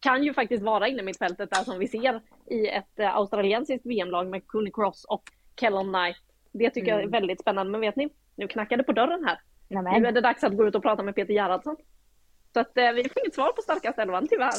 kan 0.01 0.25
ju 0.25 0.35
faktiskt 0.35 0.63
vara 0.63 0.89
inne 0.89 1.03
i 1.03 1.05
mittfältet 1.05 1.51
där 1.51 1.65
som 1.65 1.79
vi 1.79 1.89
ser 1.89 2.21
i 2.47 2.69
ett 2.69 2.99
eh, 2.99 3.17
australiensiskt 3.17 3.87
VM-lag 3.87 4.27
med 4.27 4.47
Cooney 4.47 4.73
Cross 4.73 5.05
och 5.05 5.23
Kellon 5.61 5.93
Knight. 5.93 6.17
Det 6.53 6.71
tycker 6.71 6.89
jag 6.89 6.99
är 6.99 7.03
mm. 7.03 7.13
väldigt 7.13 7.41
spännande. 7.41 7.73
Men 7.73 7.81
vet 7.81 7.97
ni, 7.97 8.09
nu 8.35 8.49
knackar 8.49 8.77
det 8.77 8.85
på 8.85 8.93
dörren 8.93 9.25
här. 9.25 9.41
Nämen. 9.69 10.03
Nu 10.03 10.09
är 10.09 10.13
det 10.13 10.21
dags 10.21 10.45
att 10.45 10.57
gå 10.57 10.67
ut 10.67 10.75
och 10.75 10.83
prata 10.83 11.03
med 11.03 11.15
Peter 11.15 11.35
Gerhardsson. 11.35 11.77
Så 12.53 12.61
att 12.61 12.79
eh, 12.79 12.93
vi 12.93 13.09
får 13.09 13.23
inget 13.23 13.35
svar 13.35 13.53
på 13.53 13.63
starkaste 13.63 14.03
elvan 14.03 14.29
tyvärr 14.29 14.53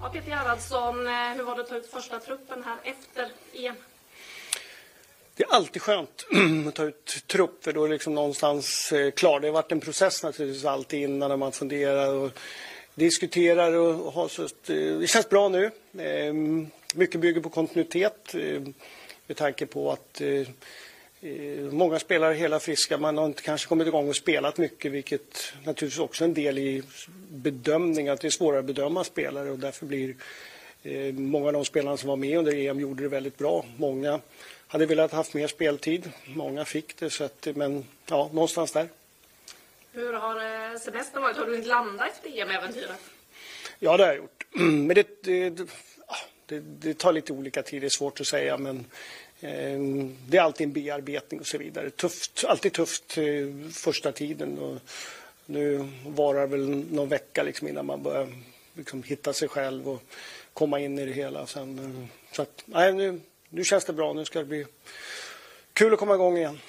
ja, 0.00 0.08
Peter 0.12 0.28
Gerhardsson, 0.28 1.06
eh, 1.06 1.12
hur 1.12 1.42
var 1.42 1.56
det 1.56 1.62
att 1.62 1.68
ta 1.68 1.76
ut 1.76 1.86
första 1.86 2.18
truppen 2.20 2.64
här 2.64 2.76
efter 2.84 3.28
EM? 3.52 3.74
Det 5.36 5.44
är 5.44 5.54
alltid 5.54 5.82
skönt 5.82 6.26
att 6.68 6.74
ta 6.74 6.84
ut 6.84 7.26
trupp 7.26 7.64
för 7.64 7.72
då 7.72 7.84
är 7.84 7.88
det 7.88 7.94
liksom 7.94 8.14
någonstans 8.14 8.92
eh, 8.92 9.10
klar. 9.10 9.40
Det 9.40 9.46
har 9.46 9.52
varit 9.52 9.72
en 9.72 9.80
process 9.80 10.22
naturligtvis 10.22 10.64
alltid 10.64 11.02
innan 11.02 11.28
när 11.28 11.36
man 11.36 11.52
funderar 11.52 12.14
och 12.14 12.30
diskuterar 12.94 13.72
och 13.72 14.12
har 14.12 14.28
så 14.28 14.42
eh, 14.42 14.48
det 14.98 15.10
känns 15.10 15.28
bra 15.28 15.48
nu. 15.48 15.70
Ehm, 15.98 16.66
mycket 16.94 17.20
bygger 17.20 17.40
på 17.40 17.48
kontinuitet 17.48 18.34
med 19.26 19.36
tanke 19.36 19.66
på 19.66 19.92
att 19.92 20.20
många 21.70 21.98
spelare 21.98 22.34
är 22.34 22.38
hela 22.38 22.60
friska. 22.60 22.98
Man 22.98 23.18
har 23.18 23.26
inte 23.26 23.42
kanske 23.42 23.68
kommit 23.68 23.86
igång 23.86 24.08
och 24.08 24.16
spelat 24.16 24.58
mycket 24.58 24.92
vilket 24.92 25.52
naturligtvis 25.64 25.98
också 25.98 26.24
är 26.24 26.28
en 26.28 26.34
del 26.34 26.58
i 26.58 26.82
bedömning 27.28 28.08
att 28.08 28.20
det 28.20 28.28
är 28.28 28.30
svårare 28.30 28.58
att 28.58 28.64
bedöma 28.64 29.04
spelare 29.04 29.50
och 29.50 29.58
därför 29.58 29.86
blir 29.86 30.14
många 31.12 31.46
av 31.46 31.52
de 31.52 31.64
spelarna 31.64 31.96
som 31.96 32.08
var 32.08 32.16
med 32.16 32.38
under 32.38 32.54
EM 32.54 32.80
gjorde 32.80 33.02
det 33.02 33.08
väldigt 33.08 33.38
bra. 33.38 33.64
Många 33.76 34.20
hade 34.66 34.86
velat 34.86 35.12
haft 35.12 35.34
mer 35.34 35.46
speltid. 35.46 36.10
Många 36.26 36.64
fick 36.64 36.96
det, 36.96 37.10
så 37.10 37.24
att, 37.24 37.48
men 37.54 37.84
ja, 38.06 38.30
någonstans 38.32 38.72
där. 38.72 38.88
Hur 39.92 40.12
har 40.12 40.36
eh, 40.36 40.78
semestern 40.78 41.22
varit? 41.22 41.36
Har 41.36 41.46
du 41.46 41.56
inte 41.56 41.68
landat 41.68 42.08
efter 42.08 42.40
EM-äventyret? 42.40 43.00
Ja, 43.78 43.96
det 43.96 44.02
har 44.02 44.10
jag 44.10 44.16
gjort. 44.16 44.46
Men 44.54 44.88
det, 44.88 45.24
det, 45.24 45.50
det, 46.46 46.60
det, 46.60 46.98
tar 46.98 47.12
lite 47.12 47.32
olika 47.32 47.62
tid, 47.62 47.82
det 47.82 47.86
är 47.86 47.88
svårt 47.88 48.20
att 48.20 48.26
säga. 48.26 48.58
Men 48.58 48.76
eh, 48.76 48.84
Ehm, 49.44 50.16
det 50.28 50.36
är 50.36 50.42
alltid 50.42 50.66
en 50.66 50.72
bearbetning 50.72 51.40
och 51.40 51.46
så 51.46 51.58
vidare. 51.58 51.90
Tufft, 51.90 52.44
alltid 52.48 52.72
tufft 52.72 53.18
eh, 53.18 53.24
första 53.72 54.12
tiden. 54.12 54.58
Och 54.58 54.78
nu 55.46 55.88
varar 56.06 56.46
väl 56.46 56.68
någon 56.68 57.08
vecka 57.08 57.42
liksom 57.42 57.68
innan 57.68 57.86
man 57.86 58.02
börjar 58.02 58.28
liksom 58.74 59.02
hitta 59.02 59.32
sig 59.32 59.48
själv 59.48 59.88
och 59.88 60.02
komma 60.52 60.80
in 60.80 60.98
i 60.98 61.06
det 61.06 61.12
hela. 61.12 61.46
Sen, 61.46 61.78
eh, 61.78 62.34
så 62.36 62.42
att, 62.42 62.62
nej, 62.64 62.92
nu, 62.92 63.20
nu 63.48 63.64
känns 63.64 63.84
det 63.84 63.92
bra. 63.92 64.12
Nu 64.12 64.24
ska 64.24 64.38
det 64.38 64.44
bli 64.44 64.66
kul 65.72 65.92
att 65.92 65.98
komma 65.98 66.14
igång 66.14 66.36
igen. 66.36 66.60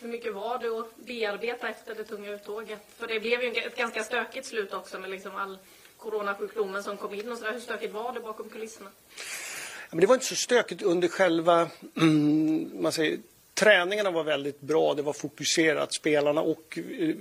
Hur 0.00 0.08
mycket 0.08 0.34
var 0.34 0.58
det 0.58 0.68
att 0.68 0.96
bearbeta 0.96 1.68
efter 1.68 1.94
det 1.94 2.04
tunga 2.04 2.30
uttåget? 2.30 2.80
För 2.96 3.06
det 3.06 3.20
blev 3.20 3.42
ju 3.42 3.48
ett 3.48 3.76
ganska 3.76 4.04
stökigt 4.04 4.46
slut 4.46 4.72
också 4.72 4.98
med 4.98 5.10
liksom 5.10 5.36
all 5.36 5.58
coronasjukdomen 5.96 6.82
som 6.82 6.96
kom 6.96 7.14
in 7.14 7.32
och 7.32 7.38
så 7.38 7.44
där. 7.44 7.52
Hur 7.52 7.60
stökigt 7.60 7.92
var 7.92 8.12
det 8.12 8.20
bakom 8.20 8.48
kulisserna? 8.48 8.90
Men 9.92 10.00
det 10.00 10.06
var 10.06 10.14
inte 10.14 10.26
så 10.26 10.36
stökigt 10.36 10.82
under 10.82 11.08
själva 11.08 11.68
mm, 11.96 12.70
man 12.82 12.92
säger, 12.92 13.18
träningarna 13.54 14.10
var 14.10 14.24
väldigt 14.24 14.60
bra. 14.60 14.94
Det 14.94 15.02
var 15.02 15.12
fokuserat. 15.12 15.94
Spelarna 15.94 16.40
och 16.40 16.78
eh, 16.98 17.14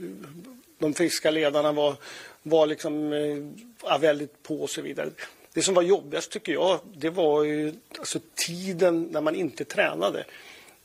de 0.80 0.93
friska 0.93 1.32
ledarna 1.32 1.72
var, 1.72 1.95
var 2.43 2.67
liksom, 2.67 3.13
eh, 3.13 3.38
ja, 3.84 3.97
väldigt 3.97 4.43
på 4.43 4.61
och 4.61 4.69
så 4.69 4.82
vidare. 4.82 5.09
Det 5.53 5.61
som 5.61 5.74
var 5.74 5.82
jobbigast 5.82 6.32
tycker 6.32 6.53
jag, 6.53 6.80
det 6.93 7.09
var 7.09 7.43
ju 7.43 7.74
alltså, 7.99 8.19
tiden 8.36 9.09
när 9.11 9.22
man 9.22 9.36
inte 9.36 9.65
tränade. 9.65 10.26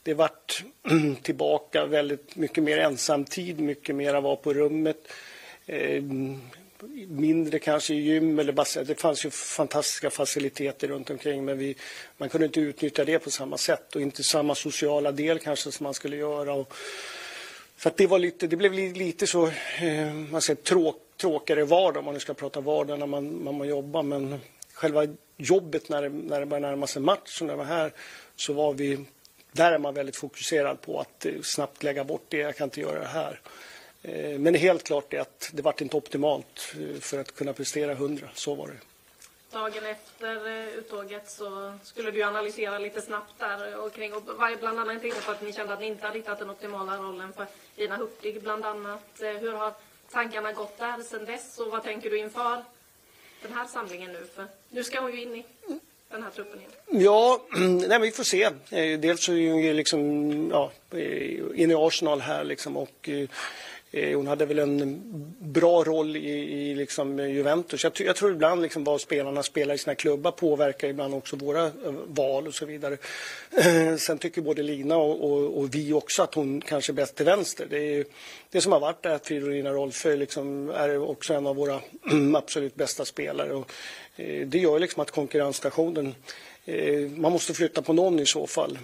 Det 0.03 0.15
vart 0.15 0.65
tillbaka 1.23 1.87
väldigt 1.87 2.37
mycket 2.37 2.65
mer 2.65 2.79
ensamtid, 2.79 3.61
mycket 3.61 3.95
mer 3.95 4.15
att 4.15 4.23
vara 4.23 4.37
på 4.37 4.55
rummet. 4.55 5.09
Eh, 5.67 6.03
mindre 7.09 7.59
kanske 7.59 7.95
i 7.95 8.01
gym 8.01 8.39
eller 8.39 8.53
bassäng. 8.53 8.85
det 8.85 9.01
fanns 9.01 9.25
ju 9.25 9.31
fantastiska 9.31 10.11
faciliteter 10.11 10.89
runt 10.89 11.11
omkring 11.11 11.45
men 11.45 11.59
vi, 11.59 11.77
man 12.17 12.29
kunde 12.29 12.47
inte 12.47 12.61
utnyttja 12.61 13.05
det 13.05 13.19
på 13.19 13.31
samma 13.31 13.59
sätt 13.59 13.95
och 13.97 14.03
inte 14.03 14.23
samma 14.23 14.55
sociala 14.55 15.13
del 15.13 15.39
kanske 15.39 15.73
som 15.73 15.85
man 15.85 15.95
skulle 15.95 16.17
göra. 16.17 16.53
Och, 16.53 16.75
så 17.79 17.91
det, 17.97 18.07
var 18.07 18.19
lite, 18.19 18.47
det 18.47 18.57
blev 18.57 18.73
lite 18.73 19.27
så 19.27 19.47
eh, 19.81 20.13
man 20.31 20.43
säger, 20.43 20.63
tråk, 20.63 20.97
tråkigare 21.21 21.65
vardag 21.65 21.99
om 21.99 22.05
man 22.05 22.15
nu 22.15 22.21
ska 22.21 22.35
prata 22.35 22.61
vardag 22.61 22.99
när 22.99 23.07
man, 23.07 23.29
när 23.29 23.53
man 23.53 23.69
jobbar 23.69 24.03
men 24.03 24.41
själva 24.73 25.07
jobbet 25.37 25.89
när 25.89 26.03
det, 26.03 26.09
när 26.09 26.41
det 26.41 26.47
började 26.47 26.67
närma 26.67 26.87
sig 26.87 27.03
match 27.03 27.41
och 27.41 27.47
när 27.47 27.53
jag 27.53 27.59
var 27.59 27.65
här 27.65 27.93
så 28.37 28.53
var 28.53 28.73
vi 28.73 29.05
där 29.53 29.73
är 29.73 29.79
man 29.79 29.95
väldigt 29.95 30.17
fokuserad 30.17 30.81
på 30.81 31.01
att 31.01 31.27
eh, 31.27 31.33
snabbt 31.43 31.83
lägga 31.83 32.05
bort 32.05 32.25
det, 32.29 32.37
jag 32.37 32.57
kan 32.57 32.65
inte 32.65 32.81
göra 32.81 33.01
det 33.01 33.09
här. 33.09 33.41
Eh, 34.07 34.39
men 34.39 34.55
är 34.55 34.59
helt 34.59 34.85
klart 34.85 35.11
det 35.11 35.19
att 35.19 35.51
det 35.53 35.63
vart 35.63 35.81
inte 35.81 35.97
optimalt 35.97 36.75
eh, 36.81 37.01
för 37.01 37.19
att 37.19 37.35
kunna 37.35 37.53
prestera 37.53 37.93
100, 37.93 38.29
så 38.35 38.55
var 38.55 38.67
det. 38.67 38.77
Dagen 39.51 39.87
efter 39.87 40.49
uttåget 40.79 41.31
så 41.31 41.79
skulle 41.83 42.11
du 42.11 42.23
analysera 42.23 42.79
lite 42.79 43.03
snabbt 43.03 43.39
där 43.39 43.81
och 43.81 43.93
kring 43.93 44.15
och 44.15 44.23
bland 44.61 44.79
annat 44.79 45.05
inne 45.05 45.15
på 45.15 45.31
att 45.31 45.43
ni 45.43 45.53
kände 45.53 45.73
att 45.73 45.81
ni 45.81 45.87
inte 45.87 46.07
hade 46.07 46.19
hittat 46.19 46.39
den 46.39 46.51
optimala 46.51 46.97
rollen 46.97 47.33
för 47.33 47.47
Lina 47.77 47.97
Hurtig 47.97 48.43
bland 48.43 48.65
annat. 48.65 49.03
Hur 49.19 49.53
har 49.53 49.73
tankarna 50.11 50.53
gått 50.53 50.79
där 50.79 51.03
sedan 51.03 51.25
dess 51.25 51.59
och 51.59 51.71
vad 51.71 51.83
tänker 51.83 52.11
du 52.11 52.19
inför 52.19 52.65
den 53.43 53.53
här 53.53 53.67
samlingen 53.67 54.13
nu? 54.13 54.27
För 54.35 54.47
nu 54.71 54.85
ska 54.85 55.01
hon 55.01 55.13
ju 55.13 55.23
in 55.23 55.35
i 55.35 55.45
den 56.09 56.23
här 56.23 56.31
truppen 56.31 56.61
igen? 56.61 57.03
Ja, 57.05 57.41
nej, 57.89 58.01
vi 58.01 58.11
får 58.11 58.25
se. 58.25 58.43
Eh, 58.43 58.99
dels 59.01 59.29
är 59.29 59.51
hon 59.51 59.63
ju 59.63 59.73
liksom, 59.73 60.01
ja, 60.51 60.73
inne 61.55 61.73
i 61.73 61.77
Arsenal 61.77 62.21
här 62.21 62.45
liksom 62.45 62.77
och 62.77 63.09
eh, 63.09 63.29
Eh, 63.91 64.17
hon 64.17 64.27
hade 64.27 64.47
väl 64.47 64.59
en 64.59 65.03
bra 65.39 65.85
roll 65.85 66.17
i, 66.17 66.31
i 66.31 66.75
liksom 66.75 67.19
Juventus. 67.19 67.85
Jag, 67.85 67.93
jag, 67.97 68.17
tror 68.17 68.33
ibland 68.33 68.63
liksom 68.63 68.85
vad 68.85 69.01
spelarna 69.01 69.43
spelar 69.43 69.75
i 69.75 69.79
sina 69.79 69.95
klubbar 69.95 70.31
påverkar 70.31 70.89
ibland 70.89 71.15
också 71.15 71.37
våra 71.37 71.65
eh, 71.65 71.73
val 72.07 72.47
och 72.47 72.55
så 72.55 72.67
vidare. 72.67 72.97
Sen 73.99 74.19
tycker 74.19 74.41
både 74.43 74.63
Lina 74.63 74.97
och, 74.97 75.31
och, 75.31 75.59
och, 75.59 75.75
vi 75.75 75.93
också 75.93 76.23
att 76.23 76.35
hon 76.35 76.61
kanske 76.61 76.93
är 76.93 76.95
bäst 76.95 77.17
till 77.17 77.27
vänster. 77.27 77.67
Det, 77.71 77.79
är, 77.79 78.05
det 78.51 78.61
som 78.61 78.73
har 78.73 78.81
varit 78.81 79.07
är 79.07 79.11
att 79.11 79.27
Fridolina 79.27 79.71
Rolfö 79.71 80.17
liksom 80.17 80.71
är 80.71 80.99
också 80.99 81.35
en 81.35 81.47
av 81.47 81.57
våra 81.57 81.81
absolut 82.37 82.75
bästa 82.75 83.05
spelare. 83.05 83.53
Och, 83.53 83.73
Eh, 84.17 84.47
det 84.47 84.59
gör 84.59 84.79
liksom 84.79 85.03
att 85.03 85.11
konkurrensstationen, 85.11 86.15
eh, 86.65 87.11
man 87.11 87.33
måste 87.33 87.55
flytta 87.55 87.83
på 87.83 87.93
någon 87.93 88.21
i 88.21 88.27
så 88.27 88.47
fall. 88.47 88.79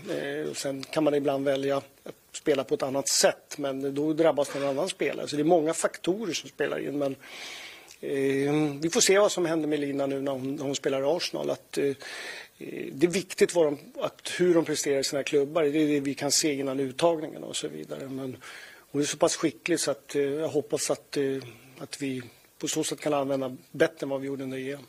Sen 0.54 0.82
kan 0.82 1.04
man 1.04 1.14
ibland 1.14 1.44
välja 1.44 1.76
att 1.76 2.12
spela 2.32 2.64
på 2.64 2.74
ett 2.74 2.82
annat 2.82 3.08
sätt 3.08 3.58
men 3.58 3.94
då 3.94 4.12
drabbas 4.12 4.54
någon 4.54 4.68
annan 4.68 4.88
spelare. 4.88 5.28
Så 5.28 5.36
det 5.36 5.42
är 5.42 5.44
många 5.44 5.74
faktorer 5.74 6.32
som 6.32 6.48
spelar 6.48 6.78
in. 6.78 6.98
Men 6.98 7.16
eh, 8.00 8.80
vi 8.80 8.90
får 8.92 9.00
se 9.00 9.18
vad 9.18 9.32
som 9.32 9.46
händer 9.46 9.68
med 9.68 9.80
Lina 9.80 10.06
nu 10.06 10.20
när 10.20 10.32
hon, 10.32 10.56
när 10.56 10.64
hon 10.64 10.74
spelar 10.74 11.00
i 11.00 11.16
Arsenal. 11.16 11.50
Att, 11.50 11.78
eh, 11.78 11.84
eh, 11.84 11.94
det 12.92 13.06
är 13.06 13.10
viktigt 13.10 13.54
vad 13.54 13.66
de, 13.66 13.78
att 14.00 14.32
hur 14.38 14.54
de 14.54 14.64
presterar 14.64 14.98
i 14.98 15.04
sina 15.04 15.22
klubbar. 15.22 15.62
Det 15.62 15.68
är 15.68 15.88
det 15.88 16.00
vi 16.00 16.14
kan 16.14 16.32
se 16.32 16.52
innan 16.52 16.80
uttagningen 16.80 17.44
och 17.44 17.56
så 17.56 17.68
vidare. 17.68 18.08
Men 18.08 18.36
hon 18.90 19.02
är 19.02 19.06
så 19.06 19.16
pass 19.16 19.36
skicklig 19.36 19.80
så 19.80 19.90
att 19.90 20.14
jag 20.14 20.48
hoppas 20.48 20.90
att, 20.90 21.16
att 21.78 22.02
vi 22.02 22.22
på 22.58 22.68
så 22.68 22.84
sätt 22.84 23.00
kan 23.00 23.14
använda 23.14 23.56
bättre 23.70 24.04
än 24.04 24.08
vad 24.08 24.20
vi 24.20 24.26
gjorde 24.26 24.44
under 24.44 24.58
EM. 24.58 24.86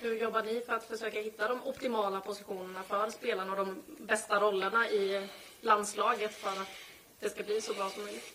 Hur 0.00 0.20
jobbar 0.20 0.42
ni 0.42 0.60
för 0.60 0.72
att 0.72 0.84
försöka 0.84 1.20
hitta 1.20 1.48
de 1.48 1.62
optimala 1.66 2.20
positionerna 2.20 2.82
för 2.82 3.10
spelarna 3.10 3.50
och 3.50 3.56
de 3.56 3.82
bästa 3.98 4.40
rollerna 4.40 4.90
i 4.90 5.28
landslaget 5.62 6.34
för 6.34 6.48
att 6.48 6.68
det 7.20 7.30
ska 7.30 7.42
bli 7.42 7.60
så 7.60 7.74
bra 7.74 7.90
som 7.90 8.04
möjligt? 8.04 8.32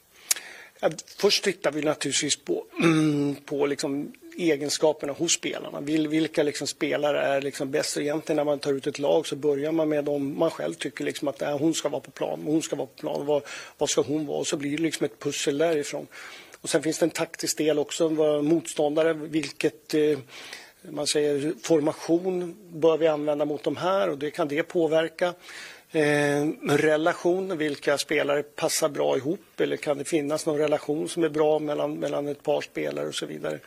Ja, 0.80 0.90
först 1.18 1.44
tittar 1.44 1.72
vi 1.72 1.82
naturligtvis 1.82 2.36
på, 2.36 2.66
på 3.46 3.66
liksom 3.66 4.14
egenskaperna 4.38 5.14
hos 5.14 5.34
spelarna. 5.34 5.82
Vilka 5.82 6.44
liksom 6.44 6.68
spelare 6.68 7.22
är 7.22 7.42
liksom 7.42 7.72
bäst? 7.72 7.98
Egentligen 7.98 8.38
när 8.38 8.44
man 8.44 8.60
tar 8.60 8.74
ut 8.74 8.88
ett 8.88 9.00
lag 9.00 9.28
så 9.28 9.36
börjar 9.36 9.72
man 9.72 9.90
med 9.90 10.04
dem 10.04 10.40
man 10.40 10.52
själv 10.52 10.74
tycker 10.74 11.04
liksom 11.04 11.28
att 11.28 11.42
äh, 11.42 11.58
hon 11.58 11.74
ska 11.74 11.90
vara 11.90 12.02
på 12.02 12.12
plan. 12.12 12.42
Hon 12.46 12.62
ska 12.62 12.76
vara 12.76 12.88
på 12.88 13.02
plan. 13.02 13.26
Vad, 13.26 13.44
vad 13.78 13.90
ska 13.90 14.02
hon 14.02 14.26
vara? 14.26 14.38
Och 14.38 14.48
så 14.48 14.58
blir 14.58 14.78
det 14.78 14.84
liksom 14.84 15.06
ett 15.06 15.20
pussel 15.20 15.58
därifrån. 15.58 16.08
Och 16.62 16.70
sen 16.70 16.84
finns 16.84 17.00
det 17.00 17.06
en 17.06 17.10
taktisk 17.10 17.58
del 17.58 17.80
också. 17.80 18.10
Motståndare, 18.42 19.14
vilket 19.14 19.94
eh, 19.94 20.20
man 20.82 21.08
säger 21.08 21.54
formation 21.64 22.56
bör 22.70 22.98
vi 22.98 23.08
använda 23.08 23.46
mot 23.46 23.64
de 23.64 23.78
här 23.78 24.10
och 24.10 24.18
det 24.18 24.32
kan 24.32 24.48
det 24.48 24.64
påverka. 24.64 25.34
Eh, 25.92 26.48
relation, 26.62 27.58
vilka 27.58 27.98
spelare 27.98 28.44
passar 28.44 28.90
bra 28.90 29.18
ihop 29.18 29.60
eller 29.62 29.78
kan 29.78 29.98
det 29.98 30.04
finnas 30.04 30.46
någon 30.46 30.58
relation 30.58 31.10
som 31.10 31.24
är 31.24 31.30
bra 31.30 31.60
mellan, 31.60 31.94
mellan 31.94 32.28
ett 32.28 32.44
par 32.44 32.62
spelare 32.62 33.08
och 33.08 33.16
så 33.16 33.26
vidare. 33.26 33.60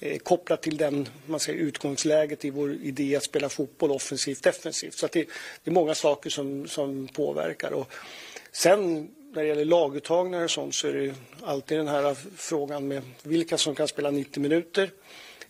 Eh, 0.00 0.18
kopplat 0.18 0.62
till 0.62 0.76
den, 0.76 1.08
man 1.26 1.40
säger, 1.40 1.58
utgångsläget 1.58 2.44
i 2.44 2.50
vår 2.50 2.72
idé 2.72 3.16
att 3.16 3.22
spela 3.22 3.48
fotboll 3.48 3.90
offensivt 3.90 4.42
defensivt. 4.42 4.94
Så 4.94 5.06
det, 5.06 5.28
det, 5.64 5.70
är 5.70 5.74
många 5.74 5.94
saker 5.94 6.30
som, 6.30 6.68
som 6.68 7.08
påverkar. 7.08 7.70
Och 7.70 7.92
sen 8.52 9.08
när 9.32 9.42
det 9.42 9.48
gäller 9.48 9.64
laguttagningar 9.64 10.44
och 10.44 10.50
sånt 10.50 10.74
så 10.74 10.88
är 10.88 10.92
det 10.92 11.14
alltid 11.42 11.78
den 11.78 11.88
här 11.88 12.16
frågan 12.36 12.88
med 12.88 13.02
vilka 13.22 13.58
som 13.58 13.74
kan 13.74 13.88
spela 13.88 14.10
90 14.10 14.42
minuter 14.42 14.90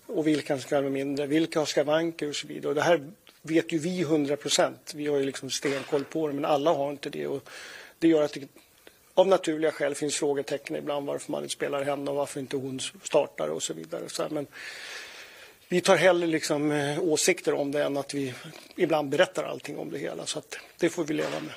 och 0.07 0.27
vilka 0.27 0.55
som 0.55 0.63
ska 0.63 0.81
vara 0.81 0.91
mindre, 0.91 1.27
vilka 1.27 1.59
har 1.59 1.67
skavanker 1.67 2.29
och 2.29 2.37
så 2.37 2.47
vidare. 2.47 2.69
Och 2.69 2.75
det 2.75 2.83
här 2.83 3.11
vet 3.49 3.73
ju 3.73 3.79
vi 3.79 4.01
100 4.01 4.37
procent. 4.37 4.93
Vi 4.95 5.07
har 5.07 5.19
ju 5.19 5.25
liksom 5.25 5.51
stenkoll 5.51 6.05
på 6.05 6.29
det, 6.29 6.35
men 6.35 6.45
alla 6.45 6.73
har 6.73 6.91
inte 6.91 7.11
det. 7.11 7.27
Och 7.27 7.49
det 7.99 8.09
gör 8.09 8.23
att 8.23 8.33
det 8.33 8.49
av 9.15 9.29
naturliga 9.29 9.73
skäl 9.73 9.95
finns 9.95 10.17
frågetecken 10.17 10.77
ibland 10.77 11.07
varför 11.07 11.33
man 11.33 11.43
inte 11.43 11.53
spelar 11.53 11.83
henne 11.83 12.11
och 12.11 12.17
varför 12.17 12.41
inte 12.41 12.57
hon 12.57 12.81
startar 13.03 13.49
och 13.49 13.63
så 13.63 13.75
vidare. 13.75 14.09
Så 14.09 14.23
här, 14.23 14.31
men 14.31 14.47
vi 15.69 15.81
tar 15.81 15.97
hellre 15.97 16.27
liksom, 16.27 16.71
eh, 16.71 17.03
åsikter 17.03 17.55
om 17.55 17.73
det 17.73 17.83
än 17.83 17.97
att 17.97 18.15
vi 18.15 18.35
ibland 18.77 19.09
berättar 19.09 19.45
allting 19.45 19.79
om 19.79 19.91
det 19.91 19.99
hela. 19.99 20.27
Så 20.27 20.39
att 20.39 20.59
det 20.79 20.91
får 20.91 21.05
vi 21.05 21.15
leva 21.15 21.41
med. 21.41 21.55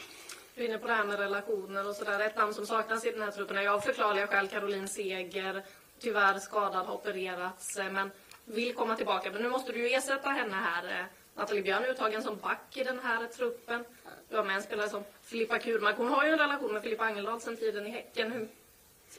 Du 0.55 0.63
är 0.63 0.67
inne 0.67 0.77
på 0.77 0.87
det 0.87 0.93
här 0.93 1.05
med 1.05 1.19
relationer 1.19 1.87
och 1.87 1.95
sådär. 1.95 2.19
Ett 2.19 2.37
namn 2.37 2.53
som 2.53 2.65
saknas 2.65 3.05
i 3.05 3.11
den 3.11 3.21
här 3.21 3.31
truppen 3.31 3.57
är 3.57 3.67
av 3.67 3.79
förklarliga 3.79 4.27
skäl 4.27 4.47
Caroline 4.47 4.87
Seger. 4.87 5.63
Tyvärr 5.99 6.39
skadad, 6.39 6.85
har 6.85 6.93
opererats. 6.93 7.77
Eh, 7.77 7.91
men 7.91 8.11
vill 8.45 8.73
komma 8.73 8.95
tillbaka. 8.95 9.31
Men 9.31 9.41
nu 9.41 9.49
måste 9.49 9.71
du 9.71 9.79
ju 9.79 9.95
ersätta 9.95 10.29
henne 10.29 10.55
här. 10.55 10.83
Eh, 10.83 11.05
Nathalie 11.35 11.63
Björn 11.63 11.83
är 11.83 11.87
uttagen 11.87 12.23
som 12.23 12.37
back 12.37 12.77
i 12.77 12.83
den 12.83 12.99
här 12.99 13.27
truppen. 13.27 13.83
Du 14.29 14.35
har 14.35 14.43
med 14.43 14.55
en 14.55 14.63
spelare 14.63 14.89
som 14.89 15.03
Filippa 15.23 15.59
Kurmark. 15.59 15.97
Hon 15.97 16.07
har 16.07 16.25
ju 16.25 16.31
en 16.31 16.39
relation 16.39 16.73
med 16.73 16.81
Filippa 16.83 17.03
Angeldal 17.03 17.41
sedan 17.41 17.57
tiden 17.57 17.87
i 17.87 17.89
Häcken. 17.89 18.31
Hur 18.31 18.47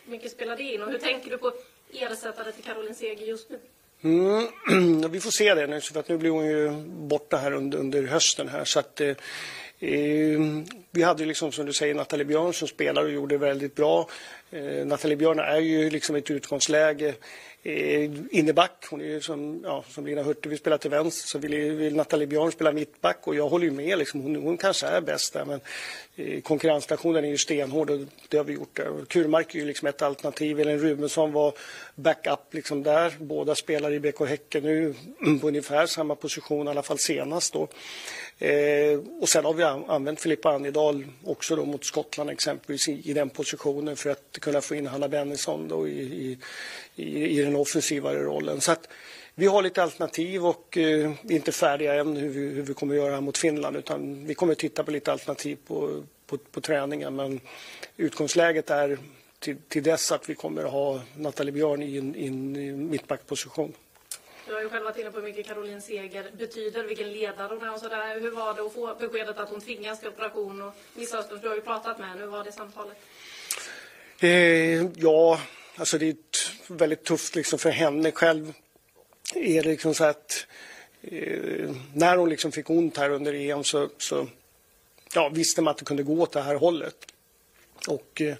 mycket 0.04 0.32
spelar 0.32 0.56
det 0.56 0.62
in? 0.62 0.82
Och 0.82 0.90
hur 0.90 0.98
tänker 0.98 1.30
du 1.30 1.38
på 1.38 1.52
ersättare 1.92 2.52
till 2.52 2.64
Caroline 2.64 2.94
Seger 2.94 3.26
just 3.26 3.50
nu? 3.50 3.58
Mm, 4.02 5.10
vi 5.10 5.20
får 5.20 5.30
se 5.30 5.54
det 5.54 5.66
nu, 5.66 5.80
för 5.80 6.00
att 6.00 6.08
nu 6.08 6.18
blir 6.18 6.30
hon 6.30 6.46
ju 6.46 6.70
borta 6.86 7.36
här 7.36 7.52
under, 7.52 7.78
under 7.78 8.02
hösten 8.02 8.48
här. 8.48 8.64
Så 8.64 8.78
att, 8.78 9.00
eh, 9.00 9.08
eh 9.80 10.40
vi 10.90 11.02
hade 11.02 11.24
liksom 11.24 11.52
som 11.52 11.66
du 11.66 11.72
säger 11.72 11.94
Nathalie 11.94 12.24
Björn 12.24 12.54
som 12.54 12.68
spelade 12.68 13.06
och 13.06 13.12
gjorde 13.12 13.38
väldigt 13.38 13.74
bra. 13.74 14.08
Eh, 14.52 14.86
Nathalie 14.86 15.16
Björn 15.16 15.38
är 15.38 15.60
ju 15.60 15.90
liksom 15.90 16.16
ett 16.16 16.30
utgångsläge 16.30 17.14
eh, 17.62 18.10
inneback. 18.30 18.86
Hon 18.90 19.00
är 19.00 19.04
ju 19.04 19.20
som, 19.20 19.60
ja, 19.64 19.84
som 19.88 20.06
Lina 20.06 20.22
Hurtig 20.22 20.50
vill 20.50 20.58
spela 20.58 20.78
till 20.78 20.90
vänster 20.90 21.28
så 21.28 21.38
vill, 21.38 21.72
vill 21.72 21.96
Nathalie 21.96 22.26
Björn 22.26 22.52
spela 22.52 22.72
mittback 22.72 23.26
och 23.26 23.34
jag 23.34 23.48
håller 23.48 23.64
ju 23.64 23.70
med. 23.70 23.98
Liksom, 23.98 24.20
hon, 24.20 24.36
hon 24.36 24.56
kanske 24.56 24.86
är 24.86 25.00
bäst 25.00 25.32
där 25.32 25.44
men 25.44 25.60
eh, 26.16 26.40
konkurrensstationen 26.40 27.24
är 27.24 27.28
ju 27.28 27.38
stenhård 27.38 27.90
och 27.90 27.98
det 28.28 28.36
har 28.36 28.44
vi 28.44 28.52
gjort 28.52 28.76
där. 28.76 29.04
Kurmark 29.08 29.54
är 29.54 29.58
ju 29.58 29.64
liksom 29.64 29.88
ett 29.88 30.02
alternativ. 30.02 30.60
Elin 30.60 30.78
Rubensson 30.78 31.32
var 31.32 31.54
backup 31.94 32.54
liksom 32.54 32.82
där. 32.82 33.14
Båda 33.18 33.54
spelar 33.54 33.92
i 33.92 34.00
BK 34.00 34.20
Häcken 34.28 34.62
nu 34.62 34.94
på 35.40 35.48
ungefär 35.48 35.86
samma 35.86 36.14
position 36.14 36.66
i 36.66 36.70
alla 36.70 36.82
fall 36.82 36.98
senast 36.98 37.52
då. 37.52 37.68
Eh, 38.38 39.00
och 39.20 39.28
sen 39.28 39.44
har 39.44 39.54
vi 39.54 39.62
använt 39.62 40.20
Filippa 40.20 40.50
Annedal 40.50 41.04
också 41.24 41.56
då 41.56 41.64
mot 41.64 41.84
Skottland 41.84 42.30
exempelvis 42.30 42.88
i, 42.88 43.10
i 43.10 43.12
den 43.12 43.30
positionen 43.30 43.96
för 43.96 44.10
att 44.10 44.38
kunna 44.42 44.60
få 44.60 44.74
in 44.74 44.86
Hanna 44.86 45.08
Bennison 45.08 45.68
då 45.68 45.88
i, 45.88 46.00
i, 46.00 46.38
i, 46.96 47.38
i 47.38 47.42
den 47.42 47.56
offensivare 47.56 48.18
rollen. 48.18 48.60
Så 48.60 48.72
att 48.72 48.88
vi 49.34 49.46
har 49.46 49.62
lite 49.62 49.82
alternativ 49.82 50.46
och 50.46 50.76
eh, 50.78 51.10
är 51.10 51.32
inte 51.32 51.52
färdiga 51.52 51.94
än 51.94 52.16
hur 52.16 52.28
vi, 52.28 52.40
hur 52.40 52.62
vi 52.62 52.74
kommer 52.74 52.94
att 52.94 53.00
göra 53.00 53.20
mot 53.20 53.38
Finland 53.38 53.76
utan 53.76 54.26
vi 54.26 54.34
kommer 54.34 54.52
att 54.52 54.58
titta 54.58 54.84
på 54.84 54.90
lite 54.90 55.12
alternativ 55.12 55.58
på, 55.66 56.04
på, 56.26 56.38
på 56.38 56.60
träningen. 56.60 57.16
Men 57.16 57.40
utgångsläget 57.96 58.70
är 58.70 58.98
till, 59.38 59.56
till 59.68 59.82
dess 59.82 60.12
att 60.12 60.28
vi 60.28 60.34
kommer 60.34 60.64
att 60.64 60.72
ha 60.72 61.00
Nathalie 61.16 61.52
Björn 61.52 61.82
i 61.82 61.96
en, 61.96 62.16
i 62.16 62.26
en 62.26 62.90
mittbackposition. 62.90 63.72
Du 64.46 64.54
har 64.54 64.62
ju 64.62 64.68
själv 64.68 64.84
varit 64.84 64.98
inne 64.98 65.10
på 65.10 65.16
hur 65.16 65.24
mycket 65.24 65.46
Caroline 65.46 65.82
Seger 65.82 66.30
betyder, 66.38 66.84
vilken 66.84 67.12
ledare 67.12 67.54
hon 67.54 67.68
är 67.68 67.72
och 67.72 67.80
sådär. 67.80 68.20
Hur 68.20 68.30
var 68.30 68.54
det 68.54 68.62
att 68.62 68.72
få 68.72 68.94
beskedet 69.00 69.38
att 69.38 69.48
hon 69.48 69.60
tvingas 69.60 70.00
till 70.00 70.08
operation 70.08 70.62
och 70.62 70.74
missas? 70.94 71.26
Du 71.42 71.48
har 71.48 71.54
ju 71.54 71.60
pratat 71.60 71.98
med 71.98 72.08
henne. 72.08 72.20
Hur 72.20 72.26
var 72.26 72.44
det 72.44 72.52
samtalet? 72.52 72.96
Eh, 74.22 74.86
ja, 74.96 75.40
alltså 75.76 75.98
det 75.98 76.08
är 76.08 76.16
väldigt 76.66 77.04
tufft 77.04 77.34
liksom 77.34 77.58
för 77.58 77.70
henne 77.70 78.12
själv. 78.12 78.52
Är 79.34 79.62
det 79.62 79.68
liksom 79.68 79.94
så 79.94 80.04
att 80.04 80.46
eh, 81.02 81.70
när 81.94 82.16
hon 82.16 82.28
liksom 82.28 82.52
fick 82.52 82.70
ont 82.70 82.96
här 82.96 83.10
under 83.10 83.34
EM 83.34 83.64
så, 83.64 83.88
så 83.98 84.28
ja, 85.14 85.28
visste 85.28 85.62
man 85.62 85.70
att 85.70 85.78
det 85.78 85.84
kunde 85.84 86.02
gå 86.02 86.22
åt 86.22 86.32
det 86.32 86.42
här 86.42 86.54
hållet. 86.54 86.96
Och 87.88 88.20
eh, 88.20 88.36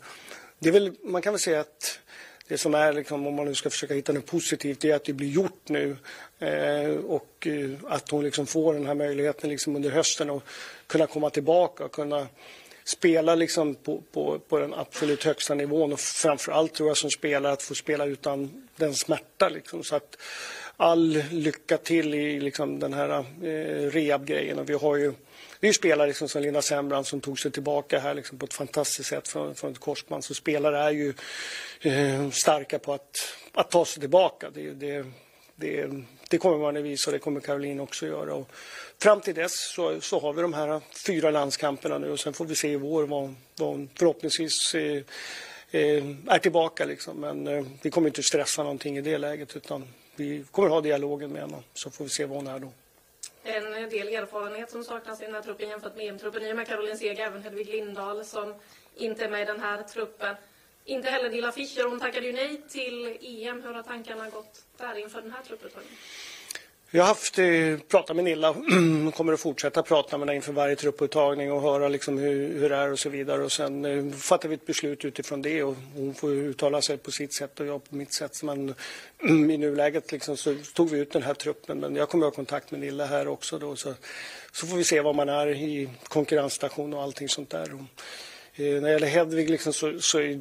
det 0.59 0.68
är 0.68 0.72
väl, 0.72 0.93
man 1.03 1.22
kan 1.22 1.33
väl 1.33 1.41
säga 1.41 1.61
att 1.61 1.99
det 2.49 2.59
som 2.59 2.74
är, 2.74 2.93
liksom, 2.93 3.26
om 3.26 3.35
man 3.35 3.47
nu 3.47 3.55
ska 3.55 3.70
försöka 3.70 3.95
hitta 3.95 4.12
något 4.12 4.26
positivt, 4.26 4.80
det 4.80 4.91
är 4.91 4.97
att 4.97 5.05
det 5.05 5.12
blir 5.12 5.28
gjort 5.28 5.68
nu. 5.68 5.97
Eh, 6.39 6.91
och 6.91 7.47
eh, 7.47 7.70
att 7.89 8.11
hon 8.11 8.24
liksom 8.24 8.47
får 8.47 8.74
den 8.74 8.87
här 8.87 8.95
möjligheten 8.95 9.51
liksom 9.51 9.76
under 9.76 9.91
hösten 9.91 10.30
att 10.30 10.43
kunna 10.87 11.07
komma 11.07 11.30
tillbaka 11.30 11.85
och 11.85 11.93
kunna 11.93 12.26
spela 12.85 13.35
liksom 13.35 13.74
på, 13.74 14.03
på, 14.12 14.39
på 14.39 14.59
den 14.59 14.74
absolut 14.74 15.24
högsta 15.24 15.55
nivån 15.55 15.93
och 15.93 16.01
framförallt 16.01 16.74
tror 16.74 16.89
jag 16.89 16.97
som 16.97 17.11
spelare 17.11 17.53
att 17.53 17.62
få 17.62 17.74
spela 17.74 18.05
utan 18.05 18.68
den 18.76 18.95
smärta. 18.95 19.49
Liksom. 19.49 19.85
Så 19.85 19.97
att 19.97 20.16
all 20.76 21.22
lycka 21.30 21.78
till 21.78 22.14
i 22.14 22.41
liksom, 22.41 22.78
den 22.78 22.93
här 22.93 23.18
eh, 23.18 23.91
rehab-grejen. 23.91 24.59
Och 24.59 24.70
vi 24.70 24.74
har 24.74 24.97
ju 24.97 25.12
vi 25.61 25.68
är 25.68 25.72
spelare 25.72 26.09
liksom 26.09 26.28
som 26.28 26.43
Linda 26.43 26.62
Sembrand 26.62 27.07
som 27.07 27.20
tog 27.20 27.41
sig 27.41 27.51
tillbaka 27.51 27.99
här 27.99 28.14
liksom 28.14 28.39
på 28.39 28.47
ett 28.47 28.55
fantastiskt 28.55 29.09
sätt 29.09 29.28
från, 29.28 29.55
från 29.55 29.72
ett 29.72 29.78
korsband. 29.78 30.24
Så 30.24 30.35
spelare 30.35 30.78
är 30.78 30.91
ju 30.91 31.14
eh, 31.80 32.30
starka 32.30 32.78
på 32.78 32.93
att, 32.93 33.37
att 33.53 33.70
ta 33.70 33.85
sig 33.85 34.01
tillbaka. 34.01 34.51
Det, 34.51 34.70
det, 34.70 35.07
det, 35.57 35.90
det 36.30 36.38
kommer 36.38 36.59
man 36.59 36.76
att 36.76 36.82
visa 36.82 37.11
och 37.11 37.12
det 37.12 37.18
kommer 37.18 37.40
Caroline 37.40 37.80
också 37.80 38.07
göra. 38.07 38.34
Och 38.34 38.50
fram 39.03 39.20
till 39.20 39.34
dess 39.34 39.53
så, 39.74 40.00
så 40.00 40.20
har 40.20 40.32
vi 40.32 40.42
de 40.42 40.53
här 40.53 40.80
fyra 41.07 41.30
landskamperna 41.30 41.98
nu 41.98 42.11
och 42.11 42.20
sen 42.20 42.32
får 42.32 42.44
vi 42.44 42.55
se 42.55 42.68
i 42.68 42.76
vår 42.76 43.07
vad, 43.07 43.34
vad 43.59 43.88
förhoppningsvis 43.98 44.74
eh, 44.74 45.03
eh, 45.70 46.05
är 46.26 46.38
tillbaka. 46.38 46.84
Liksom. 46.84 47.16
Men 47.16 47.46
eh, 47.46 47.64
vi 47.82 47.90
kommer 47.90 48.09
inte 48.09 48.22
stressa 48.22 48.62
någonting 48.62 48.98
i 48.98 49.00
det 49.00 49.18
läget 49.18 49.57
utan 49.57 49.88
vi 50.16 50.44
kommer 50.50 50.68
ha 50.68 50.80
dialogen 50.80 51.30
med 51.30 51.42
henne 51.42 51.62
så 51.74 51.90
får 51.90 52.05
vi 52.05 52.11
se 52.11 52.24
vad 52.24 52.36
hon 52.36 52.46
är 52.46 52.59
då 52.59 52.72
en 53.44 53.88
del 53.88 54.09
erfarenhet 54.09 54.70
som 54.70 54.84
saknas 54.84 55.20
i 55.22 55.24
den 55.24 55.34
här 55.34 55.42
truppen 55.42 55.68
jämfört 55.68 55.96
med 55.96 56.09
EM-truppen. 56.09 56.42
I 56.42 56.53
och 56.53 56.57
med 56.57 56.66
Caroline 56.66 56.98
Seger, 56.98 57.26
även 57.26 57.42
Hedvig 57.42 57.68
Lindahl 57.68 58.24
som 58.24 58.55
inte 58.96 59.24
är 59.24 59.28
med 59.28 59.42
i 59.42 59.44
den 59.44 59.61
här 59.61 59.82
truppen. 59.82 60.36
Inte 60.85 61.11
heller 61.11 61.30
Dilla 61.30 61.53
Fischer, 61.53 61.89
hon 61.89 62.01
tackade 62.01 62.26
ju 62.26 62.33
nej 62.33 62.61
till 62.68 63.18
EM. 63.20 63.62
Hur 63.62 63.74
har 63.74 63.83
tankarna 63.83 64.30
gått 64.30 64.64
där 64.78 64.99
inför 64.99 65.22
den 65.22 65.33
här 65.33 65.43
trupputtagningen? 65.43 65.99
Jag 66.95 67.03
har 67.03 67.09
haft 67.09 67.39
eh, 67.39 67.78
pratat 67.89 68.16
med 68.16 68.24
Nilla 68.24 68.51
och 69.09 69.14
kommer 69.14 69.33
att 69.33 69.41
fortsätta 69.41 69.83
prata 69.83 70.18
med 70.18 70.28
henne 70.28 70.37
inför 70.37 70.53
varje 70.53 70.76
trupputtagning 70.76 71.53
och 71.53 71.62
höra 71.62 71.89
liksom 71.89 72.18
hur, 72.18 72.59
hur 72.59 72.68
det 72.68 72.76
är 72.76 72.93
och 72.93 72.99
så 72.99 73.09
vidare. 73.09 73.43
Och 73.43 73.53
sen 73.53 73.85
eh, 73.85 74.12
fattar 74.12 74.49
vi 74.49 74.55
ett 74.55 74.66
beslut 74.66 75.05
utifrån 75.05 75.43
det 75.43 75.62
och 75.62 75.76
hon 75.95 76.14
får 76.14 76.30
uttala 76.30 76.83
sig 76.83 76.97
på 76.97 77.11
sitt 77.11 77.35
sätt 77.35 77.61
och 77.61 77.66
jag 77.66 77.85
på 77.85 77.97
mitt 77.97 78.14
sätt. 78.14 78.43
Men 78.43 78.74
mm, 79.22 79.51
i 79.51 79.57
nuläget 79.57 80.12
liksom, 80.12 80.37
så 80.37 80.57
tog 80.74 80.91
vi 80.91 80.99
ut 80.99 81.12
den 81.12 81.22
här 81.22 81.35
truppen. 81.35 81.80
Men 81.80 81.97
jag 81.97 82.09
kommer 82.09 82.26
att 82.26 82.33
ha 82.33 82.37
kontakt 82.37 82.70
med 82.70 82.80
Nilla 82.80 83.07
här 83.07 83.28
också 83.28 83.59
då. 83.59 83.76
Så, 83.76 83.95
så 84.53 84.66
får 84.66 84.76
vi 84.76 84.85
se 84.85 85.01
var 85.01 85.12
man 85.12 85.28
är 85.28 85.49
i 85.49 85.91
konkurrensstation 86.09 86.95
och 86.95 87.03
allting 87.03 87.28
sånt 87.28 87.51
där. 87.51 87.74
Och, 87.74 87.80
Eh, 88.55 88.64
när 88.64 88.80
det 88.80 88.90
gäller 88.90 89.07
Hedvig 89.07 89.50
liksom 89.50 89.72
så, 89.72 90.00
så, 90.00 90.18
är, 90.18 90.40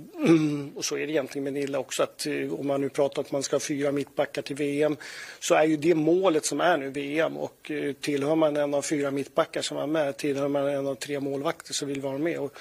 och 0.78 0.86
så 0.86 0.98
är 0.98 1.08
det 1.08 1.14
egentligen 1.14 1.44
med 1.44 1.54
Nilla 1.54 1.80
också 1.80 2.04
att 2.04 2.26
eh, 2.26 2.54
om 2.54 2.68
man 2.68 2.82
nu 2.82 2.90
pratar 2.90 3.22
att 3.22 3.32
man 3.32 3.44
ska 3.44 3.56
ha 3.56 3.60
fyra 3.60 3.92
mittbackar 3.92 4.42
till 4.42 4.56
VM 4.56 4.98
så 5.40 5.56
är 5.56 5.64
ju 5.64 5.78
det 5.78 5.96
målet 5.96 6.46
som 6.46 6.62
är 6.62 6.78
nu 6.78 6.90
VM 6.90 7.38
och 7.38 7.72
eh, 7.72 7.94
tillhör 7.94 8.36
man 8.36 8.58
en 8.58 8.74
av 8.74 8.82
fyra 8.82 9.12
mittbackar 9.12 9.62
som 9.62 9.78
är 9.78 9.88
med, 9.88 10.18
tillhör 10.18 10.48
man 10.48 10.68
en 10.68 10.88
av 10.88 10.96
tre 10.96 11.20
målvakter 11.20 11.74
så 11.74 11.86
vill 11.86 12.02
vara 12.02 12.18
med. 12.18 12.40
Och, 12.40 12.58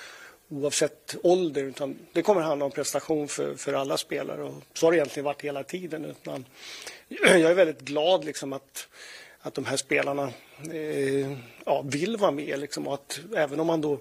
oavsett 0.50 1.16
ålder. 1.22 1.62
Utan 1.62 1.98
det 2.12 2.22
kommer 2.22 2.40
handla 2.40 2.64
om 2.64 2.70
prestation 2.70 3.28
för, 3.28 3.54
för 3.54 3.72
alla 3.72 3.96
spelare. 3.96 4.42
Och 4.42 4.62
så 4.74 4.86
har 4.86 4.92
det 4.92 4.96
egentligen 4.98 5.24
varit 5.24 5.42
hela 5.42 5.62
tiden. 5.62 6.04
Utan 6.04 6.44
jag 7.08 7.40
är 7.40 7.54
väldigt 7.54 7.80
glad 7.80 8.24
liksom 8.24 8.52
att, 8.52 8.88
att 9.40 9.54
de 9.54 9.64
här 9.64 9.76
spelarna 9.76 10.32
eh, 10.72 11.32
ja, 11.64 11.82
vill 11.86 12.16
vara 12.16 12.30
med. 12.30 12.58
Liksom, 12.58 12.86
och 12.86 12.94
att 12.94 13.20
även 13.36 13.60
om 13.60 13.66
man 13.66 13.80
då 13.80 13.98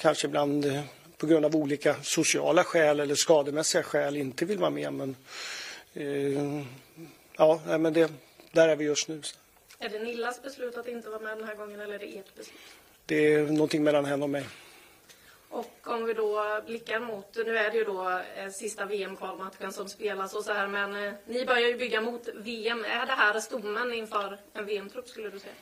kanske 0.00 0.26
ibland 0.26 0.64
eh, 0.64 0.82
på 1.16 1.26
grund 1.26 1.44
av 1.44 1.56
olika 1.56 1.96
sociala 2.02 2.64
skäl 2.64 3.00
eller 3.00 3.14
skademässiga 3.14 3.82
skäl 3.82 4.16
inte 4.16 4.44
vill 4.44 4.58
vara 4.58 4.70
med. 4.70 4.92
Men, 4.92 5.16
eh, 5.94 6.64
ja, 7.36 7.60
men 7.66 7.92
det, 7.92 8.12
där 8.52 8.68
är 8.68 8.76
vi 8.76 8.84
just 8.84 9.08
nu. 9.08 9.22
Är 9.78 9.88
det 9.88 9.98
Nillas 9.98 10.42
beslut 10.42 10.76
att 10.76 10.88
inte 10.88 11.08
vara 11.08 11.20
med 11.20 11.38
den 11.38 11.46
här 11.46 11.54
gången 11.54 11.80
eller 11.80 11.94
är 11.94 11.98
det 11.98 12.18
ert 12.18 12.36
beslut? 12.36 12.60
Det 13.06 13.34
är 13.34 13.46
någonting 13.46 13.82
mellan 13.82 14.04
henne 14.04 14.22
och 14.22 14.30
mig. 14.30 14.44
Och 15.50 15.86
om 15.86 16.04
vi 16.04 16.14
då 16.14 16.60
blickar 16.66 17.00
mot, 17.00 17.36
nu 17.36 17.58
är 17.58 17.70
det 17.70 17.76
ju 17.76 17.84
då 17.84 18.20
eh, 18.36 18.50
sista 18.50 18.84
VM-kvalmatchen 18.84 19.72
som 19.72 19.88
spelas 19.88 20.34
och 20.34 20.44
så 20.44 20.52
här, 20.52 20.68
men 20.68 21.04
eh, 21.04 21.12
ni 21.26 21.46
börjar 21.46 21.68
ju 21.68 21.76
bygga 21.76 22.00
mot 22.00 22.28
VM. 22.34 22.84
Är 22.84 23.06
det 23.06 23.12
här 23.12 23.40
stommen 23.40 23.92
inför 23.92 24.38
en 24.52 24.66
VM-trupp 24.66 25.08
skulle 25.08 25.30
du 25.30 25.38
säga? 25.38 25.52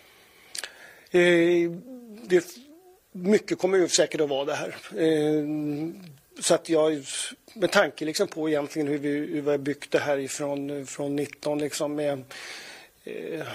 Eh, 1.11 1.71
det 2.23 2.47
mycket 3.13 3.59
kommer 3.59 3.79
ju 3.79 3.89
säkert 3.89 4.21
att 4.21 4.29
vara 4.29 4.45
det 4.45 4.55
här. 4.55 4.77
Ehm, 4.99 6.03
så 6.41 6.55
att 6.55 6.69
jag, 6.69 7.05
med 7.55 7.73
tanke 7.73 8.05
liksom 8.05 8.29
på 8.29 8.49
egentligen 8.49 8.89
hur 8.89 8.99
vi, 8.99 9.09
hur 9.09 9.43
vi 9.43 9.51
har 9.51 9.59
byggt 9.59 9.91
det 9.91 9.99
här 9.99 10.19
ifrån 10.19 10.87
från 10.87 11.17
19 11.17 11.59
liksom 11.59 11.95
med, 11.95 12.25
eh, 13.05 13.47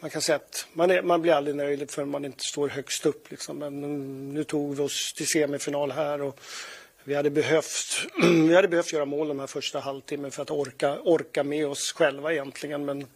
man 0.00 0.10
kan 0.10 0.22
säga 0.22 0.36
att 0.36 0.66
man, 0.72 0.90
är, 0.90 1.02
man 1.02 1.22
blir 1.22 1.32
aldrig 1.32 1.56
nöjd 1.56 1.90
förrän 1.90 2.08
man 2.08 2.24
inte 2.24 2.44
står 2.44 2.68
högst 2.68 3.06
upp. 3.06 3.30
Liksom. 3.30 3.58
Men 3.58 3.84
mm, 3.84 4.34
nu 4.34 4.44
tog 4.44 4.76
vi 4.76 4.82
oss 4.82 5.12
till 5.14 5.26
semifinal 5.26 5.90
här 5.90 6.22
och 6.22 6.40
vi 7.04 7.14
hade 7.14 7.30
behövt, 7.30 8.06
vi 8.48 8.54
hade 8.54 8.68
behövt 8.68 8.92
göra 8.92 9.04
mål 9.04 9.28
de 9.28 9.40
här 9.40 9.46
första 9.46 9.80
halvtimmen 9.80 10.30
för 10.30 10.42
att 10.42 10.50
orka, 10.50 10.98
orka 11.00 11.44
med 11.44 11.66
oss 11.66 11.92
själva 11.92 12.32
egentligen. 12.32 12.84
Men 12.84 13.06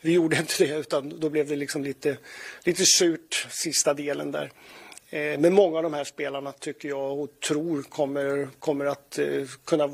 vi 0.00 0.12
gjorde 0.12 0.36
inte 0.36 0.64
det 0.64 0.74
utan 0.74 1.20
då 1.20 1.28
blev 1.28 1.48
det 1.48 1.56
liksom 1.56 1.84
lite, 1.84 2.16
lite 2.64 2.84
surt 2.86 3.46
sista 3.50 3.94
delen 3.94 4.32
där. 4.32 4.50
Eh, 5.12 5.38
men 5.38 5.54
många 5.54 5.76
av 5.76 5.82
de 5.82 5.94
här 5.94 6.04
spelarna 6.04 6.52
tycker 6.52 6.88
jag 6.88 7.18
och 7.18 7.28
tror 7.48 7.82
kommer, 7.82 8.48
kommer 8.58 8.84
att 8.84 9.18
eh, 9.18 9.44
kunna 9.64 9.90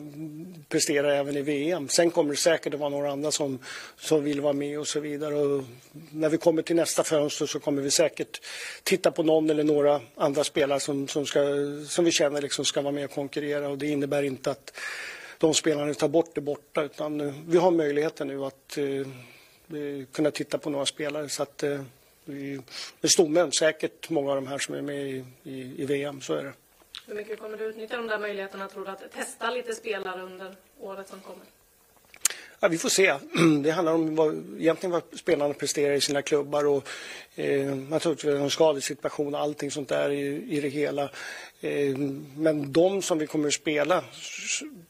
prestera 0.68 1.14
även 1.14 1.36
i 1.36 1.42
VM. 1.42 1.88
Sen 1.88 2.10
kommer 2.10 2.30
det 2.30 2.36
säkert 2.36 2.74
att 2.74 2.80
vara 2.80 2.90
några 2.90 3.12
andra 3.12 3.30
som, 3.30 3.58
som 3.96 4.24
vill 4.24 4.40
vara 4.40 4.52
med 4.52 4.78
och 4.78 4.86
så 4.86 5.00
vidare. 5.00 5.34
Och 5.34 5.64
när 6.10 6.28
vi 6.28 6.38
kommer 6.38 6.62
till 6.62 6.76
nästa 6.76 7.04
fönster 7.04 7.46
så 7.46 7.60
kommer 7.60 7.82
vi 7.82 7.90
säkert 7.90 8.40
titta 8.82 9.10
på 9.10 9.22
någon 9.22 9.50
eller 9.50 9.64
några 9.64 10.00
andra 10.14 10.44
spelare 10.44 10.80
som, 10.80 11.08
som, 11.08 11.26
ska, 11.26 11.40
som 11.88 12.04
vi 12.04 12.10
känner 12.10 12.42
liksom 12.42 12.64
ska 12.64 12.82
vara 12.82 12.92
med 12.92 13.04
och 13.04 13.10
konkurrera. 13.10 13.68
Och 13.68 13.78
det 13.78 13.86
innebär 13.86 14.22
inte 14.22 14.50
att 14.50 14.78
de 15.38 15.54
spelarna 15.54 15.94
tar 15.94 16.08
bort 16.08 16.34
det 16.34 16.40
borta 16.40 16.82
utan 16.82 17.20
eh, 17.20 17.34
vi 17.46 17.58
har 17.58 17.70
möjligheten 17.70 18.28
nu 18.28 18.44
att 18.44 18.78
eh, 18.78 20.06
kunna 20.12 20.30
titta 20.30 20.58
på 20.58 20.70
några 20.70 20.86
spelare. 20.86 21.28
Så 21.28 21.42
att, 21.42 21.62
eh, 21.62 21.80
med 23.00 23.10
stommen 23.10 23.52
säkert 23.52 24.10
många 24.10 24.30
av 24.30 24.36
de 24.36 24.46
här 24.46 24.58
som 24.58 24.74
är 24.74 24.82
med 24.82 25.10
i, 25.10 25.24
i, 25.42 25.82
i, 25.82 25.86
VM, 25.86 26.20
så 26.20 26.34
är 26.34 26.44
det. 26.44 26.52
Hur 27.06 27.14
mycket 27.14 27.38
kommer 27.38 27.56
du 27.56 27.64
utnyttja 27.64 27.96
de 27.96 28.06
där 28.06 28.18
möjligheterna 28.18 28.68
tror 28.68 28.84
du 28.84 28.90
att 28.90 29.12
testa 29.12 29.50
lite 29.50 29.74
spelare 29.74 30.22
under 30.22 30.54
året 30.80 31.08
som 31.08 31.20
kommer? 31.20 31.44
Ja, 32.60 32.68
vi 32.68 32.78
får 32.78 32.88
se. 32.88 33.14
Det 33.62 33.70
handlar 33.70 33.92
om 33.92 34.16
vad, 34.16 34.44
egentligen 34.58 34.92
vad 34.92 35.02
spelarna 35.18 35.54
presterar 35.54 35.94
i 35.94 36.00
sina 36.00 36.22
klubbar 36.22 36.66
och 36.66 36.88
eh, 37.34 37.74
naturligtvis 37.74 38.34
en 38.34 38.50
skadesituation 38.50 39.34
och 39.34 39.40
allting 39.40 39.70
sånt 39.70 39.88
där 39.88 40.10
i, 40.10 40.56
i 40.56 40.60
det 40.60 40.68
hela. 40.68 41.02
Eh, 41.60 41.98
men 42.36 42.72
de 42.72 43.02
som 43.02 43.18
vi 43.18 43.26
kommer 43.26 43.48
att 43.48 43.54
spela, 43.54 44.04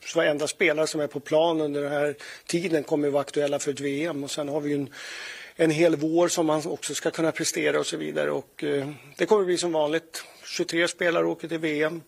så 0.01 0.19
varenda 0.19 0.47
spelare 0.47 0.87
som 0.87 1.01
är 1.01 1.07
på 1.07 1.21
plan 1.21 1.61
under 1.61 1.83
den 1.83 1.93
här 1.93 2.15
tiden 2.47 2.83
kommer 2.83 3.09
att 3.09 3.13
vara 3.13 3.21
aktuella 3.21 3.59
för 3.59 3.71
ett 3.71 3.81
VM 3.81 4.25
och 4.25 4.31
sen 4.31 4.49
har 4.49 4.61
vi 4.61 4.73
en 4.73 4.89
en 5.61 5.71
hel 5.71 5.97
vår 5.97 6.29
som 6.29 6.47
man 6.47 6.67
också 6.67 6.95
ska 6.95 7.11
kunna 7.11 7.33
prestera 7.33 7.79
och 7.81 7.87
så 7.87 7.97
vidare. 7.97 8.31
Och, 8.31 8.65
eh, 8.65 8.91
det 9.17 9.27
kommer 9.27 9.45
bli 9.45 9.59
som 9.59 9.73
vanligt. 9.73 10.25
23 10.45 10.89
spelare 10.89 11.27
åker 11.27 11.49
till 11.49 11.59
VM. 11.59 12.03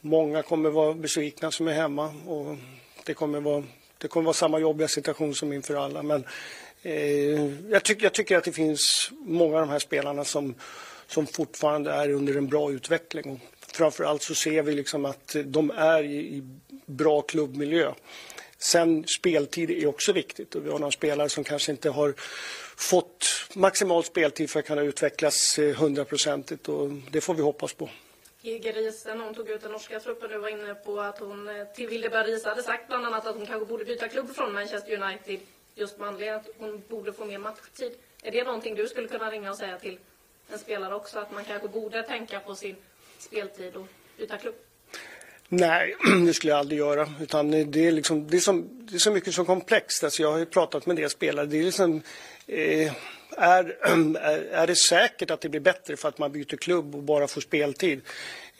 Många 0.00 0.42
kommer 0.42 0.70
vara 0.70 0.94
besvikna 0.94 1.50
som 1.50 1.68
är 1.68 1.72
hemma 1.72 2.14
och 2.26 2.56
det 3.04 3.14
kommer 3.14 3.40
vara, 3.40 3.64
det 3.98 4.08
kommer 4.08 4.24
vara 4.24 4.34
samma 4.34 4.58
jobbiga 4.58 4.88
situation 4.88 5.34
som 5.34 5.52
inför 5.52 5.74
alla. 5.74 6.02
Men 6.02 6.24
eh, 6.82 7.70
jag, 7.70 7.82
tycker, 7.82 8.02
jag 8.02 8.12
tycker 8.12 8.38
att 8.38 8.44
det 8.44 8.52
finns 8.52 9.10
många 9.18 9.54
av 9.54 9.60
de 9.60 9.70
här 9.70 9.78
spelarna 9.78 10.24
som, 10.24 10.54
som 11.06 11.26
fortfarande 11.26 11.92
är 11.92 12.10
under 12.10 12.36
en 12.36 12.46
bra 12.48 12.72
utveckling. 12.72 13.30
Och 13.30 13.76
framförallt 13.76 14.22
så 14.22 14.34
ser 14.34 14.62
vi 14.62 14.72
liksom 14.72 15.04
att 15.04 15.36
de 15.44 15.70
är 15.70 16.02
i, 16.02 16.18
i 16.18 16.42
bra 16.86 17.22
klubbmiljö. 17.22 17.92
Sen 18.64 19.06
speltid 19.06 19.70
är 19.70 19.86
också 19.86 20.12
viktigt 20.12 20.54
och 20.54 20.66
vi 20.66 20.70
har 20.70 20.78
några 20.78 20.90
spelare 20.90 21.28
som 21.28 21.44
kanske 21.44 21.72
inte 21.72 21.90
har 21.90 22.14
fått 22.76 23.26
maximal 23.54 24.04
speltid 24.04 24.50
för 24.50 24.60
att 24.60 24.66
kunna 24.66 24.82
utvecklas 24.82 25.58
eh, 25.58 25.74
hundraprocentigt 25.74 26.68
och 26.68 26.90
det 27.10 27.20
får 27.20 27.34
vi 27.34 27.42
hoppas 27.42 27.72
på. 27.72 27.90
Egerisen, 28.42 29.20
hon 29.20 29.34
tog 29.34 29.50
ut 29.50 29.62
den 29.62 29.72
norska 29.72 30.00
truppen. 30.00 30.30
Du 30.30 30.38
var 30.38 30.48
inne 30.48 30.74
på 30.74 31.00
att 31.00 31.18
hon 31.18 31.48
eh, 31.48 31.66
till 31.66 31.88
Vilde 31.88 32.10
Barisa 32.10 32.48
hade 32.48 32.62
sagt 32.62 32.88
bland 32.88 33.06
annat 33.06 33.26
att 33.26 33.36
hon 33.36 33.46
kanske 33.46 33.66
borde 33.66 33.84
byta 33.84 34.08
klubb 34.08 34.34
från 34.34 34.52
Manchester 34.52 35.02
United 35.02 35.40
just 35.74 35.98
med 35.98 36.08
anledning 36.08 36.34
att 36.34 36.48
hon 36.58 36.82
borde 36.88 37.12
få 37.12 37.24
mer 37.24 37.38
matchtid. 37.38 37.92
Är 38.22 38.30
det 38.30 38.44
någonting 38.44 38.74
du 38.74 38.88
skulle 38.88 39.08
kunna 39.08 39.30
ringa 39.30 39.50
och 39.50 39.56
säga 39.56 39.78
till 39.78 39.98
en 40.52 40.58
spelare 40.58 40.94
också? 40.94 41.18
Att 41.18 41.32
man 41.32 41.44
kanske 41.44 41.68
borde 41.68 42.02
tänka 42.02 42.40
på 42.40 42.54
sin 42.54 42.76
speltid 43.18 43.76
och 43.76 43.86
byta 44.16 44.38
klubb? 44.38 44.54
Nej, 45.56 45.94
det 46.26 46.34
skulle 46.34 46.50
jag 46.50 46.58
aldrig 46.58 46.78
göra. 46.78 47.08
Utan 47.20 47.50
det, 47.50 47.86
är 47.86 47.92
liksom, 47.92 48.28
det, 48.28 48.36
är 48.36 48.40
som, 48.40 48.86
det 48.90 48.94
är 48.94 48.98
så 48.98 49.10
mycket 49.10 49.34
så 49.34 49.44
komplext. 49.44 50.04
Alltså 50.04 50.22
jag 50.22 50.32
har 50.32 50.38
ju 50.38 50.46
pratat 50.46 50.86
med 50.86 50.94
en 50.94 51.00
del 51.00 51.10
spelare. 51.10 51.46
Det 51.46 51.58
är 51.58 51.62
liksom, 51.62 52.02
eh, 52.46 52.92
är, 53.36 53.76
är 54.52 54.66
det 54.66 54.76
säkert 54.76 55.30
att 55.30 55.40
det 55.40 55.48
blir 55.48 55.60
bättre 55.60 55.96
för 55.96 56.08
att 56.08 56.18
man 56.18 56.32
byter 56.32 56.56
klubb 56.56 56.94
och 56.94 57.02
bara 57.02 57.26
får 57.26 57.40
speltid? 57.40 58.00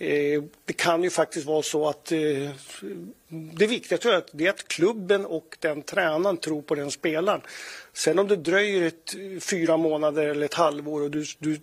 Eh, 0.05 0.42
det 0.64 0.72
kan 0.72 1.02
ju 1.02 1.11
faktiskt 1.11 1.46
vara 1.46 1.62
så 1.62 1.88
att 1.88 2.12
eh, 2.12 2.50
det 3.28 3.66
viktiga 3.66 3.98
tror 3.98 4.14
jag 4.14 4.22
det 4.32 4.46
är 4.46 4.50
att 4.50 4.68
klubben 4.68 5.26
och 5.26 5.57
den 5.61 5.82
tränaren 5.82 6.36
tror 6.36 6.62
på 6.62 6.74
den 6.74 6.90
spelaren. 6.90 7.40
Sen 7.92 8.18
om 8.18 8.28
det 8.28 8.36
dröjer 8.36 8.82
ett, 8.82 9.14
fyra 9.40 9.76
månader 9.76 10.26
eller 10.26 10.46
ett 10.46 10.55
halvår 10.55 11.00
och 11.00 11.11
du, 11.11 11.24
du 11.38 11.61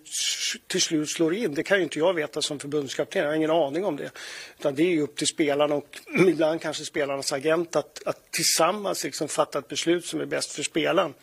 till 0.66 0.80
slut 0.80 1.10
slår 1.10 1.34
in, 1.34 1.54
det 1.54 1.62
kan 1.62 1.76
ju 1.76 1.82
inte 1.82 1.98
jag 1.98 2.14
veta 2.14 2.42
som 2.42 2.58
förbundskapten. 2.58 3.22
Jag 3.22 3.28
har 3.28 3.36
ingen 3.36 3.50
aning 3.50 3.84
om 3.84 3.96
det. 3.96 4.10
Utan 4.58 4.74
det 4.74 4.82
är 4.82 5.02
upp 5.02 5.16
till 5.16 5.26
spelarna 5.26 5.74
och 5.74 5.98
ibland 6.28 6.60
kanske 6.60 6.84
spelarnas 6.84 7.32
agent 7.32 7.76
att, 7.76 8.02
att 8.06 8.30
tillsammans 8.30 9.04
liksom 9.04 9.28
fatta 9.28 9.58
ett 9.58 9.68
beslut 9.68 10.06
som 10.06 10.20
är 10.20 10.26
bäst 10.26 10.52
för 10.52 10.62
spelaren. 10.62 11.14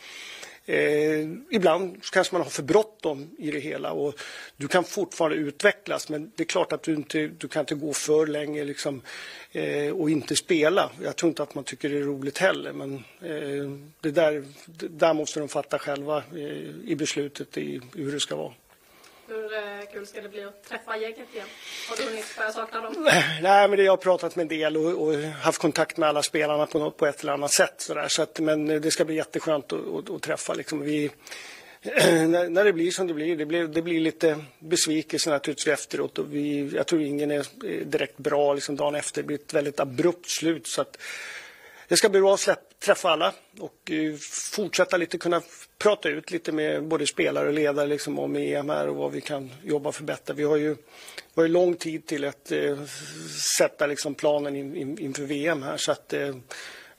Eh, 0.69 1.27
ibland 1.49 2.03
kanske 2.11 2.35
man 2.35 2.41
har 2.41 2.49
för 2.49 2.63
bråttom 2.63 3.29
i 3.37 3.51
det 3.51 3.59
hela 3.59 3.91
och 3.91 4.19
du 4.57 4.67
kan 4.67 4.83
fortfarande 4.83 5.37
utvecklas 5.37 6.09
men 6.09 6.31
det 6.35 6.43
är 6.43 6.45
klart 6.45 6.71
att 6.71 6.83
du 6.83 6.93
inte 6.93 7.27
du 7.27 7.47
kan 7.47 7.59
inte 7.59 7.75
gå 7.75 7.93
för 7.93 8.27
länge 8.27 8.63
liksom, 8.63 9.01
eh, 9.51 9.89
och 9.89 10.09
inte 10.09 10.35
spela. 10.35 10.91
Jag 11.03 11.15
tror 11.15 11.29
inte 11.29 11.43
att 11.43 11.55
man 11.55 11.63
tycker 11.63 11.89
det 11.89 11.97
är 11.97 12.01
roligt 12.01 12.37
heller 12.37 12.73
men 12.73 12.95
eh, 13.21 13.89
det 14.01 14.11
där, 14.11 14.43
det 14.65 14.87
där 14.87 15.13
måste 15.13 15.39
de 15.39 15.49
fatta 15.49 15.79
själva 15.79 16.17
eh, 16.17 16.89
i 16.91 16.95
beslutet 16.97 17.57
i, 17.57 17.81
i 17.95 18.03
hur 18.03 18.11
det 18.11 18.19
ska 18.19 18.35
vara. 18.35 18.53
Hur 19.29 19.53
eh, 19.53 19.61
kul 19.93 20.07
ska 20.07 20.21
det 20.21 20.29
bli 20.29 20.43
att 20.43 20.63
träffa 20.63 20.97
gänget 20.97 21.33
igen? 21.33 21.47
Har 21.89 21.97
du 21.97 22.03
hunnit 22.03 22.35
börja 22.37 22.51
sakna 22.51 22.81
dem? 22.81 22.93
Nej, 23.41 23.67
men 23.67 23.77
det, 23.77 23.83
jag 23.83 23.91
har 23.91 23.97
pratat 23.97 24.35
med 24.35 24.43
en 24.43 24.47
del 24.47 24.77
och, 24.77 25.07
och, 25.07 25.15
haft 25.15 25.61
kontakt 25.61 25.97
med 25.97 26.09
alla 26.09 26.23
spelarna 26.23 26.65
på, 26.65 26.79
något, 26.79 26.97
på 26.97 27.05
ett 27.05 27.21
eller 27.21 27.33
annat 27.33 27.51
sätt. 27.51 27.73
Så 27.77 27.93
där. 27.93 28.07
Så 28.07 28.21
att, 28.21 28.39
men 28.39 28.67
det 28.67 28.91
ska 28.91 29.05
bli 29.05 29.15
jätteskönt 29.15 29.73
att, 29.73 29.87
att, 29.87 30.09
att 30.09 30.21
träffa. 30.21 30.53
Liksom. 30.53 30.81
Vi, 30.81 31.11
när, 31.83 32.49
när, 32.49 32.63
det 32.63 32.73
blir 32.73 32.91
som 32.91 33.07
det 33.07 33.13
blir, 33.13 33.37
det 33.37 33.45
blir, 33.45 33.67
det 33.67 33.81
blir 33.81 33.99
lite 33.99 34.39
besvikelse 34.59 35.29
naturligtvis 35.29 35.73
efteråt. 35.73 36.19
Och 36.19 36.33
vi, 36.33 36.71
jag 36.75 36.87
tror 36.87 37.01
ingen 37.01 37.31
är 37.31 37.45
direkt 37.85 38.17
bra 38.17 38.53
liksom 38.53 38.75
dagen 38.75 38.95
efter. 38.95 39.21
Det 39.21 39.25
blir 39.25 39.37
ett 39.37 39.53
väldigt 39.53 39.79
abrupt 39.79 40.29
slut. 40.29 40.67
Så 40.67 40.81
att, 40.81 40.97
det 41.87 41.97
ska 41.97 42.09
bli 42.09 42.21
bra 42.21 42.33
att 42.33 42.79
träffa 42.79 43.09
alla 43.09 43.33
och 43.59 43.91
eh, 43.91 44.15
fortsätta 44.55 44.97
lite 44.97 45.17
kunna 45.17 45.41
prata 45.79 46.09
ut 46.09 46.31
lite 46.31 46.51
med 46.51 46.83
både 46.83 47.07
spelare 47.07 47.47
och 47.47 47.53
ledare 47.53 47.87
liksom, 47.87 48.19
om 48.19 48.35
EM 48.35 48.69
här 48.69 48.89
och 48.89 48.95
vad 48.95 49.11
vi 49.11 49.21
kan 49.21 49.51
jobba 49.63 49.91
för 49.91 50.03
bättre. 50.03 50.33
Vi 50.33 50.43
har 50.43 50.57
ju, 50.57 50.75
vi 51.33 51.35
har 51.35 51.43
ju 51.43 51.49
lång 51.49 51.75
tid 51.75 52.07
till 52.07 52.25
att 52.25 52.51
eh, 52.51 52.83
sätta 53.57 53.87
liksom, 53.87 54.15
planen 54.15 54.55
in, 54.55 54.75
in, 54.75 54.99
inför 54.99 55.23
VM 55.23 55.63
här. 55.63 55.77
Så 55.77 55.91
att, 55.91 56.13
eh, 56.13 56.35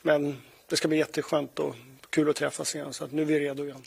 men 0.02 0.36
det 0.68 0.76
ska 0.76 0.88
bli 0.88 0.98
jätteskönt 0.98 1.58
och 1.58 1.74
kul 2.10 2.30
att 2.30 2.36
träffas 2.36 2.74
igen. 2.74 2.92
Så 2.92 3.04
att 3.04 3.12
nu 3.12 3.22
är 3.22 3.26
vi 3.26 3.40
redo 3.40 3.64
igen. 3.64 3.82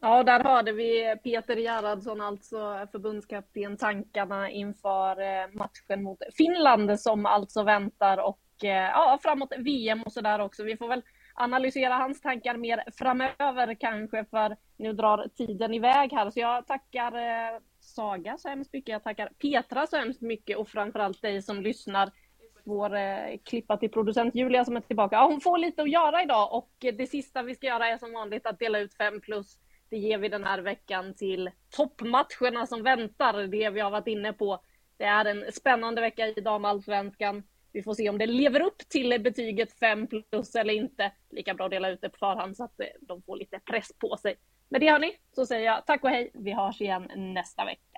Ja, 0.00 0.22
där 0.22 0.44
hörde 0.44 0.72
vi 0.72 1.16
Peter 1.24 1.56
Gerhardsson, 1.56 2.20
alltså 2.20 2.86
förbundskapten, 2.92 3.76
tankarna 3.76 4.50
inför 4.50 5.20
eh, 5.20 5.48
matchen 5.52 6.02
mot 6.02 6.18
Finland 6.36 7.00
som 7.00 7.26
alltså 7.26 7.62
väntar 7.62 8.18
och 8.18 8.64
eh, 8.64 8.70
ja, 8.70 9.18
framåt 9.22 9.52
VM 9.58 10.02
och 10.02 10.12
så 10.12 10.20
där 10.20 10.40
också. 10.40 10.62
Vi 10.64 10.76
får 10.76 10.88
väl 10.88 11.02
analysera 11.40 11.94
hans 11.94 12.20
tankar 12.20 12.56
mer 12.56 12.84
framöver 12.98 13.74
kanske, 13.74 14.24
för 14.24 14.56
nu 14.76 14.92
drar 14.92 15.28
tiden 15.36 15.74
iväg 15.74 16.12
här. 16.12 16.30
Så 16.30 16.40
jag 16.40 16.66
tackar 16.66 17.12
eh, 17.12 17.60
Saga 17.80 18.38
så 18.38 18.48
hemskt 18.48 18.72
mycket. 18.72 18.92
Jag 18.92 19.04
tackar 19.04 19.28
Petra 19.38 19.86
så 19.86 19.96
hemskt 19.96 20.20
mycket 20.20 20.56
och 20.56 20.68
framförallt 20.68 21.22
dig 21.22 21.42
som 21.42 21.62
lyssnar. 21.62 22.10
Vår 22.64 22.96
eh, 22.96 23.38
klippa 23.44 23.76
till 23.76 23.90
producent 23.90 24.34
Julia 24.34 24.64
som 24.64 24.76
är 24.76 24.80
tillbaka. 24.80 25.16
Ja, 25.16 25.26
hon 25.26 25.40
får 25.40 25.58
lite 25.58 25.82
att 25.82 25.90
göra 25.90 26.22
idag 26.22 26.54
och 26.54 26.70
det 26.78 27.06
sista 27.06 27.42
vi 27.42 27.54
ska 27.54 27.66
göra 27.66 27.88
är 27.88 27.98
som 27.98 28.12
vanligt 28.12 28.46
att 28.46 28.58
dela 28.58 28.78
ut 28.78 28.94
5 28.94 29.20
plus. 29.20 29.58
Det 29.90 29.96
ger 29.96 30.18
vi 30.18 30.28
den 30.28 30.44
här 30.44 30.58
veckan 30.58 31.14
till 31.14 31.50
toppmatcherna 31.70 32.66
som 32.66 32.82
väntar. 32.82 33.46
Det 33.46 33.70
vi 33.70 33.80
har 33.80 33.90
varit 33.90 34.06
inne 34.06 34.32
på. 34.32 34.60
Det 34.96 35.04
är 35.04 35.24
en 35.24 35.52
spännande 35.52 36.00
vecka 36.00 36.26
i 36.26 36.40
damallsvenskan. 36.40 37.42
Vi 37.78 37.82
får 37.82 37.94
se 37.94 38.08
om 38.08 38.18
det 38.18 38.26
lever 38.26 38.60
upp 38.60 38.78
till 38.88 39.20
betyget 39.20 39.72
5 39.72 40.06
plus 40.06 40.54
eller 40.54 40.74
inte. 40.74 41.12
Lika 41.30 41.54
bra 41.54 41.64
att 41.64 41.70
dela 41.70 41.90
ut 41.90 42.00
det 42.00 42.08
på 42.08 42.18
förhand 42.18 42.56
så 42.56 42.64
att 42.64 42.80
eh, 42.80 42.86
de 43.00 43.22
får 43.22 43.36
lite 43.36 43.58
press 43.58 43.92
på 43.98 44.16
sig. 44.16 44.36
Med 44.68 44.80
det 44.80 44.90
hörni, 44.90 45.12
så 45.34 45.46
säger 45.46 45.66
jag 45.66 45.86
tack 45.86 46.04
och 46.04 46.10
hej. 46.10 46.30
Vi 46.34 46.52
hörs 46.52 46.80
igen 46.80 47.10
nästa 47.16 47.64
vecka. 47.64 47.97